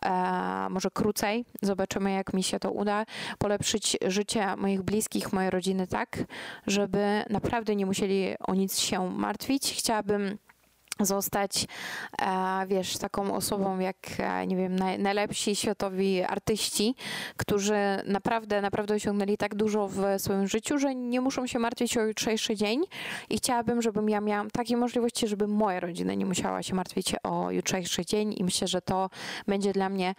e, 0.06 0.68
może 0.70 0.90
krócej. 0.92 1.46
Zobaczymy, 1.62 2.12
jak 2.12 2.34
mi 2.34 2.44
się 2.44 2.60
to 2.60 2.72
uda. 2.72 3.06
Polepszyć 3.38 3.98
życie 4.08 4.56
moich 4.56 4.82
bliskich, 4.82 5.34
mojej 5.34 5.50
rodziny 5.50 5.88
tak, 5.88 6.24
żeby 6.68 7.24
naprawdę 7.30 7.76
nie 7.76 7.86
musieli 7.86 8.36
o 8.40 8.54
nic 8.54 8.80
się 8.80 9.10
martwić. 9.10 9.74
Chciałabym 9.78 10.38
zostać, 11.00 11.68
e, 12.22 12.68
wiesz, 12.68 12.98
taką 12.98 13.36
osobą 13.36 13.80
jak, 13.80 13.98
e, 14.18 14.48
nie 14.48 14.56
wiem, 14.56 14.76
najlepsi 15.00 15.56
światowi 15.56 16.24
artyści, 16.24 16.96
którzy 17.38 17.76
naprawdę, 18.06 18.62
naprawdę 18.62 18.96
osiągnęli 18.96 19.38
tak 19.38 19.56
dużo 19.56 19.88
w 19.88 20.02
swoim 20.18 20.48
życiu, 20.48 20.78
że 20.78 20.96
nie 20.96 21.22
muszą 21.22 21.48
się 21.48 21.60
martwić 21.60 21.98
o 21.98 22.02
jutrzejszy 22.02 22.56
dzień. 22.56 22.84
I 23.30 23.38
chciałabym, 23.38 23.82
żebym 23.82 24.10
ja 24.10 24.22
miała 24.22 24.50
takie 24.54 24.78
możliwości, 24.78 25.28
żeby 25.28 25.48
moja 25.48 25.80
rodzina 25.80 26.14
nie 26.14 26.26
musiała 26.26 26.64
się 26.64 26.76
martwić 26.76 27.16
o 27.24 27.52
jutrzejszy 27.52 28.06
dzień. 28.06 28.34
I 28.38 28.44
myślę, 28.44 28.68
że 28.68 28.82
to 28.82 29.10
będzie 29.48 29.74
dla 29.74 29.90
mnie 29.90 30.16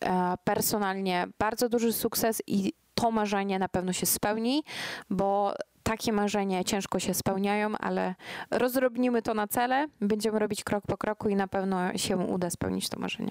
e, 0.00 0.34
personalnie 0.44 1.26
bardzo 1.38 1.68
duży 1.68 1.92
sukces 1.92 2.42
i 2.46 2.72
to 2.94 3.10
marzenie 3.10 3.58
na 3.58 3.68
pewno 3.68 3.92
się 3.92 4.06
spełni, 4.06 4.62
bo 5.10 5.54
takie 5.86 6.12
marzenia 6.12 6.64
ciężko 6.64 6.98
się 6.98 7.14
spełniają, 7.14 7.78
ale 7.78 8.14
rozrobnimy 8.50 9.22
to 9.22 9.34
na 9.34 9.46
cele, 9.48 9.88
będziemy 10.00 10.38
robić 10.38 10.64
krok 10.64 10.86
po 10.86 10.96
kroku 10.96 11.28
i 11.28 11.36
na 11.36 11.48
pewno 11.48 11.98
się 11.98 12.16
uda 12.16 12.50
spełnić 12.50 12.88
to 12.88 13.00
marzenie. 13.00 13.30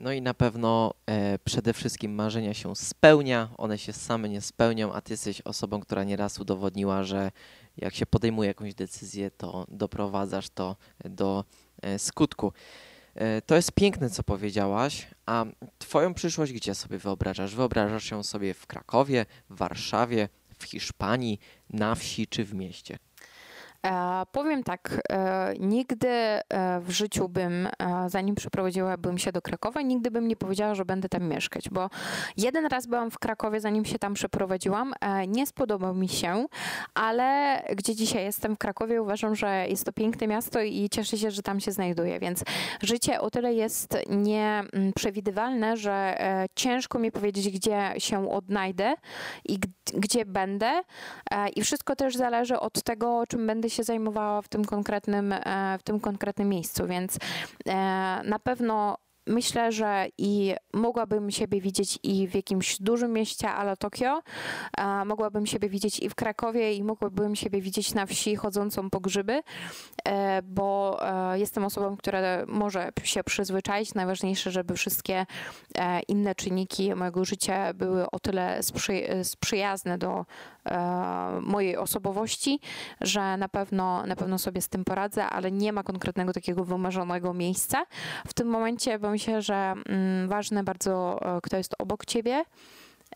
No 0.00 0.12
i 0.12 0.22
na 0.22 0.34
pewno 0.34 0.94
e, 1.06 1.38
przede 1.38 1.72
wszystkim 1.72 2.14
marzenia 2.14 2.54
się 2.54 2.76
spełnia, 2.76 3.48
one 3.56 3.78
się 3.78 3.92
same 3.92 4.28
nie 4.28 4.40
spełnią, 4.40 4.92
a 4.92 5.00
ty 5.00 5.12
jesteś 5.12 5.40
osobą, 5.40 5.80
która 5.80 6.04
nieraz 6.04 6.38
udowodniła, 6.38 7.04
że 7.04 7.30
jak 7.76 7.94
się 7.94 8.06
podejmuje 8.06 8.48
jakąś 8.48 8.74
decyzję, 8.74 9.30
to 9.30 9.66
doprowadzasz 9.68 10.50
to 10.50 10.76
do 11.04 11.44
e, 11.82 11.98
skutku. 11.98 12.52
E, 13.14 13.42
to 13.42 13.56
jest 13.56 13.72
piękne, 13.72 14.10
co 14.10 14.22
powiedziałaś, 14.22 15.06
a 15.26 15.44
Twoją 15.78 16.14
przyszłość 16.14 16.52
gdzie 16.52 16.74
sobie 16.74 16.98
wyobrażasz? 16.98 17.54
Wyobrażasz 17.54 18.10
ją 18.10 18.22
sobie 18.22 18.54
w 18.54 18.66
Krakowie, 18.66 19.26
w 19.50 19.56
Warszawie, 19.56 20.28
w 20.58 20.64
Hiszpanii, 20.64 21.38
na 21.70 21.94
wsi 21.94 22.26
czy 22.26 22.44
w 22.44 22.54
mieście? 22.54 22.98
E, 23.86 24.22
powiem 24.32 24.64
tak, 24.64 25.00
e, 25.10 25.54
nigdy 25.58 26.08
e, 26.08 26.42
w 26.80 26.90
życiu 26.90 27.28
bym, 27.28 27.68
zanim 28.06 28.34
przeprowadziłabym 28.34 29.18
się 29.18 29.32
do 29.32 29.42
Krakowa, 29.42 29.82
nigdy 29.82 30.10
bym 30.10 30.28
nie 30.28 30.36
powiedziała, 30.36 30.74
że 30.74 30.84
będę 30.84 31.08
tam 31.08 31.28
mieszkać, 31.28 31.68
bo 31.70 31.90
jeden 32.36 32.66
raz 32.66 32.86
byłam 32.86 33.10
w 33.10 33.18
Krakowie, 33.18 33.60
zanim 33.60 33.84
się 33.84 33.98
tam 33.98 34.14
przeprowadziłam, 34.14 34.94
nie 35.28 35.46
spodobał 35.46 35.94
mi 35.94 36.08
się, 36.08 36.46
ale 36.94 37.62
gdzie 37.76 37.94
dzisiaj 37.94 38.24
jestem 38.24 38.54
w 38.54 38.58
Krakowie, 38.58 39.02
uważam, 39.02 39.34
że 39.34 39.66
jest 39.68 39.84
to 39.84 39.92
piękne 39.92 40.26
miasto 40.26 40.60
i 40.60 40.88
cieszę 40.90 41.18
się, 41.18 41.30
że 41.30 41.42
tam 41.42 41.60
się 41.60 41.72
znajduję, 41.72 42.20
więc 42.20 42.44
życie 42.82 43.20
o 43.20 43.30
tyle 43.30 43.54
jest 43.54 43.98
nieprzewidywalne, 44.08 45.76
że 45.76 46.18
ciężko 46.54 46.98
mi 46.98 47.12
powiedzieć, 47.12 47.50
gdzie 47.50 47.94
się 47.98 48.30
odnajdę 48.30 48.94
i 49.48 49.58
gdzie 49.94 50.24
będę 50.24 50.82
i 51.56 51.62
wszystko 51.62 51.96
też 51.96 52.16
zależy 52.16 52.60
od 52.60 52.82
tego, 52.82 53.24
czym 53.28 53.46
będę 53.46 53.67
się 53.70 53.78
się 53.78 53.84
zajmowała 53.84 54.42
w 54.42 54.48
tym 54.48 54.64
konkretnym, 54.64 55.32
e, 55.32 55.78
w 55.78 55.82
tym 55.82 56.00
konkretnym 56.00 56.48
miejscu, 56.48 56.86
więc 56.86 57.18
e, 57.66 57.72
na 58.24 58.38
pewno 58.38 58.98
myślę, 59.28 59.72
że 59.72 60.06
i 60.18 60.54
mogłabym 60.72 61.30
siebie 61.30 61.60
widzieć 61.60 61.98
i 62.02 62.28
w 62.28 62.34
jakimś 62.34 62.82
dużym 62.82 63.12
mieście, 63.12 63.50
ale 63.50 63.76
Tokio. 63.76 64.22
Mogłabym 65.06 65.46
siebie 65.46 65.68
widzieć 65.68 66.00
i 66.00 66.08
w 66.08 66.14
Krakowie 66.14 66.74
i 66.74 66.84
mogłabym 66.84 67.36
siebie 67.36 67.60
widzieć 67.60 67.94
na 67.94 68.06
wsi 68.06 68.36
chodzącą 68.36 68.90
po 68.90 69.00
grzyby, 69.00 69.42
e, 70.04 70.42
bo 70.42 71.00
jestem 71.34 71.64
osobą, 71.64 71.96
która 71.96 72.20
może 72.46 72.90
się 73.04 73.24
przyzwyczaić. 73.24 73.94
Najważniejsze, 73.94 74.50
żeby 74.50 74.74
wszystkie 74.74 75.26
inne 76.08 76.34
czynniki 76.34 76.94
mojego 76.94 77.24
życia 77.24 77.74
były 77.74 78.10
o 78.10 78.18
tyle 78.18 78.62
sprzy 78.62 79.24
sprzyjazne 79.24 79.98
do 79.98 80.24
E, 80.70 81.40
mojej 81.42 81.76
osobowości, 81.76 82.60
że 83.00 83.36
na 83.36 83.48
pewno, 83.48 84.06
na 84.06 84.16
pewno 84.16 84.38
sobie 84.38 84.60
z 84.60 84.68
tym 84.68 84.84
poradzę, 84.84 85.26
ale 85.26 85.50
nie 85.50 85.72
ma 85.72 85.82
konkretnego 85.82 86.32
takiego 86.32 86.64
wymarzonego 86.64 87.34
miejsca. 87.34 87.86
W 88.26 88.34
tym 88.34 88.48
momencie 88.48 88.98
bo 89.18 89.20
myślę, 89.20 89.42
że 89.42 89.54
mm, 89.54 90.28
ważne 90.28 90.64
bardzo, 90.64 91.20
e, 91.36 91.40
kto 91.40 91.56
jest 91.56 91.74
obok 91.78 92.04
ciebie, 92.06 92.44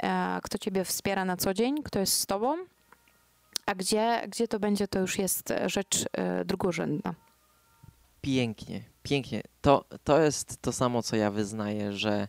e, 0.03 0.39
kto 0.43 0.59
ciebie 0.59 0.85
wspiera 0.85 1.25
na 1.25 1.37
co 1.37 1.55
dzień, 1.55 1.83
kto 1.83 1.99
jest 1.99 2.21
z 2.21 2.27
tobą. 2.27 2.57
A 3.67 3.75
gdzie, 3.75 4.23
gdzie 4.29 4.49
to 4.49 4.61
będzie, 4.61 4.89
to 4.89 4.99
już 4.99 5.19
jest 5.19 5.53
rzecz 5.67 6.05
e, 6.13 6.45
drugorzędna. 6.45 7.15
Pięknie, 8.21 8.83
pięknie. 9.03 9.43
To, 9.61 9.85
to 10.05 10.21
jest 10.21 10.63
to 10.63 10.73
samo, 10.73 11.03
co 11.03 11.17
ja 11.17 11.31
wyznaję, 11.31 11.93
że 11.93 12.29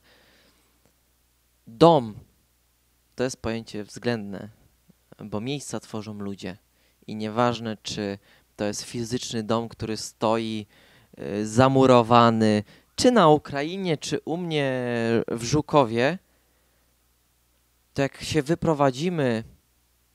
dom 1.67 2.15
to 3.15 3.23
jest 3.23 3.37
pojęcie 3.37 3.83
względne, 3.83 4.49
bo 5.19 5.41
miejsca 5.41 5.79
tworzą 5.79 6.13
ludzie. 6.13 6.57
I 7.07 7.15
nieważne, 7.15 7.77
czy 7.83 8.17
to 8.55 8.65
jest 8.65 8.83
fizyczny 8.83 9.43
dom, 9.43 9.69
który 9.69 9.97
stoi 9.97 10.65
zamurowany, 11.43 12.63
czy 12.95 13.11
na 13.11 13.29
Ukrainie, 13.29 13.97
czy 13.97 14.19
u 14.25 14.37
mnie 14.37 14.71
w 15.27 15.43
Żukowie, 15.43 16.17
to 17.93 18.01
jak 18.01 18.23
się 18.23 18.41
wyprowadzimy 18.41 19.43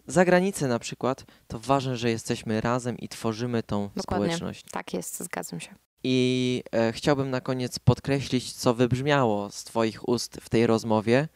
za 0.06 0.24
granicę 0.24 0.68
na 0.68 0.78
przykład, 0.78 1.24
to 1.48 1.58
ważne, 1.58 1.96
że 1.96 2.10
jesteśmy 2.10 2.60
razem 2.60 2.98
i 2.98 3.08
tworzymy 3.08 3.62
tą 3.62 3.90
Dokładnie. 3.94 4.26
społeczność. 4.26 4.64
Tak 4.70 4.94
jest, 4.94 5.20
zgadzam 5.24 5.60
się. 5.60 5.74
I 6.04 6.62
e, 6.72 6.92
chciałbym 6.92 7.30
na 7.30 7.40
koniec 7.40 7.78
podkreślić, 7.78 8.52
co 8.52 8.74
wybrzmiało 8.74 9.50
z 9.50 9.64
Twoich 9.64 10.08
ust 10.08 10.38
w 10.40 10.48
tej 10.48 10.66
rozmowie. 10.66 11.28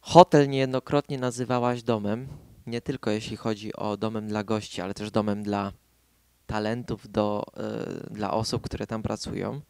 Hotel 0.00 0.48
niejednokrotnie 0.48 1.18
nazywałaś 1.18 1.82
domem, 1.82 2.28
nie 2.66 2.80
tylko 2.80 3.10
jeśli 3.10 3.36
chodzi 3.36 3.76
o 3.76 3.96
domem 3.96 4.28
dla 4.28 4.44
gości, 4.44 4.80
ale 4.80 4.94
też 4.94 5.10
domem 5.10 5.42
dla 5.42 5.72
talentów, 6.46 7.10
do, 7.10 7.44
e, 7.56 8.14
dla 8.14 8.30
osób, 8.30 8.62
które 8.62 8.86
tam 8.86 9.02
pracują. 9.02 9.60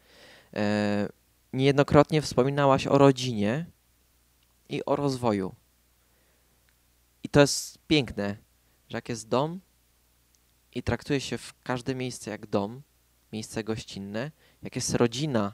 E, 0.55 1.09
niejednokrotnie 1.53 2.21
wspominałaś 2.21 2.87
o 2.87 2.97
rodzinie 2.97 3.65
i 4.69 4.85
o 4.85 4.95
rozwoju. 4.95 5.55
I 7.23 7.29
to 7.29 7.39
jest 7.39 7.79
piękne, 7.87 8.37
że 8.89 8.97
jak 8.97 9.09
jest 9.09 9.27
dom 9.27 9.59
i 10.73 10.83
traktuje 10.83 11.21
się 11.21 11.37
w 11.37 11.53
każde 11.63 11.95
miejsce 11.95 12.31
jak 12.31 12.47
dom, 12.47 12.81
miejsce 13.33 13.63
gościnne, 13.63 14.31
jak 14.63 14.75
jest 14.75 14.93
rodzina, 14.95 15.53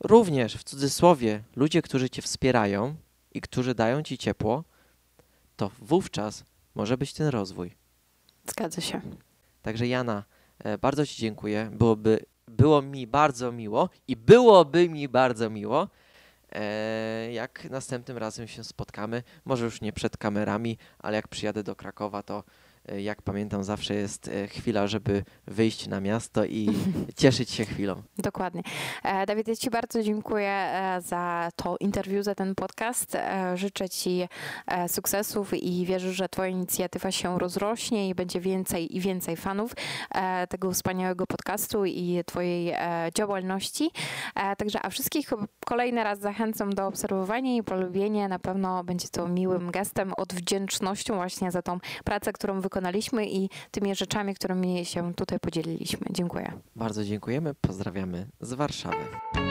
również 0.00 0.56
w 0.56 0.64
cudzysłowie 0.64 1.42
ludzie, 1.56 1.82
którzy 1.82 2.10
cię 2.10 2.22
wspierają 2.22 2.96
i 3.32 3.40
którzy 3.40 3.74
dają 3.74 4.02
ci 4.02 4.18
ciepło, 4.18 4.64
to 5.56 5.70
wówczas 5.78 6.44
może 6.74 6.98
być 6.98 7.12
ten 7.12 7.28
rozwój. 7.28 7.74
Zgadza 8.46 8.80
się. 8.80 9.00
Także 9.62 9.86
Jana, 9.86 10.24
e, 10.58 10.78
bardzo 10.78 11.06
Ci 11.06 11.16
dziękuję. 11.16 11.70
Byłoby, 11.72 12.24
było 12.48 12.82
mi 12.82 13.06
bardzo 13.06 13.52
miło 13.52 13.88
i 14.08 14.16
byłoby 14.16 14.88
mi 14.88 15.08
bardzo 15.08 15.50
miło, 15.50 15.88
e, 16.52 17.32
jak 17.32 17.70
następnym 17.70 18.18
razem 18.18 18.48
się 18.48 18.64
spotkamy. 18.64 19.22
Może 19.44 19.64
już 19.64 19.80
nie 19.80 19.92
przed 19.92 20.16
kamerami, 20.16 20.78
ale 20.98 21.16
jak 21.16 21.28
przyjadę 21.28 21.62
do 21.62 21.76
Krakowa, 21.76 22.22
to 22.22 22.44
jak 22.96 23.22
pamiętam, 23.22 23.64
zawsze 23.64 23.94
jest 23.94 24.28
e, 24.28 24.48
chwila, 24.48 24.86
żeby 24.86 25.24
wyjść 25.46 25.86
na 25.86 26.00
miasto 26.00 26.44
i 26.44 26.68
cieszyć 27.16 27.50
się 27.50 27.64
chwilą. 27.64 28.02
Dokładnie. 28.18 28.62
E, 29.02 29.26
Dawid, 29.26 29.48
ja 29.48 29.56
Ci 29.56 29.70
bardzo 29.70 30.02
dziękuję 30.02 30.50
e, 30.50 31.00
za 31.00 31.48
to 31.56 31.76
interview, 31.80 32.24
za 32.24 32.34
ten 32.34 32.54
podcast. 32.54 33.14
E, 33.14 33.56
Życzę 33.56 33.88
Ci 33.88 34.28
e, 34.66 34.88
sukcesów 34.88 35.54
i 35.54 35.86
wierzę, 35.86 36.12
że 36.12 36.28
Twoja 36.28 36.48
inicjatywa 36.48 37.10
się 37.10 37.38
rozrośnie 37.38 38.08
i 38.08 38.14
będzie 38.14 38.40
więcej 38.40 38.96
i 38.96 39.00
więcej 39.00 39.36
fanów 39.36 39.72
e, 40.14 40.46
tego 40.46 40.72
wspaniałego 40.72 41.26
podcastu 41.26 41.84
i 41.84 42.22
Twojej 42.26 42.70
e, 42.70 43.10
działalności. 43.14 43.90
E, 44.34 44.56
Także, 44.56 44.78
a 44.82 44.90
wszystkich 44.90 45.30
kolejny 45.66 46.04
raz 46.04 46.18
zachęcam 46.18 46.74
do 46.74 46.86
obserwowania 46.86 47.56
i 47.56 47.62
polubienia. 47.62 48.28
Na 48.28 48.38
pewno 48.38 48.84
będzie 48.84 49.08
to 49.08 49.28
miłym 49.28 49.70
gestem, 49.70 50.12
odwdzięcznością 50.16 51.14
właśnie 51.14 51.50
za 51.50 51.62
tą 51.62 51.78
pracę, 52.04 52.32
którą 52.32 52.60
wykonaliśmy 52.78 53.26
i 53.26 53.48
tymi 53.70 53.94
rzeczami, 53.94 54.34
którymi 54.34 54.84
się 54.84 55.14
tutaj 55.14 55.40
podzieliliśmy. 55.40 56.06
Dziękuję. 56.10 56.52
Bardzo 56.76 57.04
dziękujemy, 57.04 57.54
pozdrawiamy 57.54 58.26
z 58.40 58.52
Warszawy. 58.52 59.47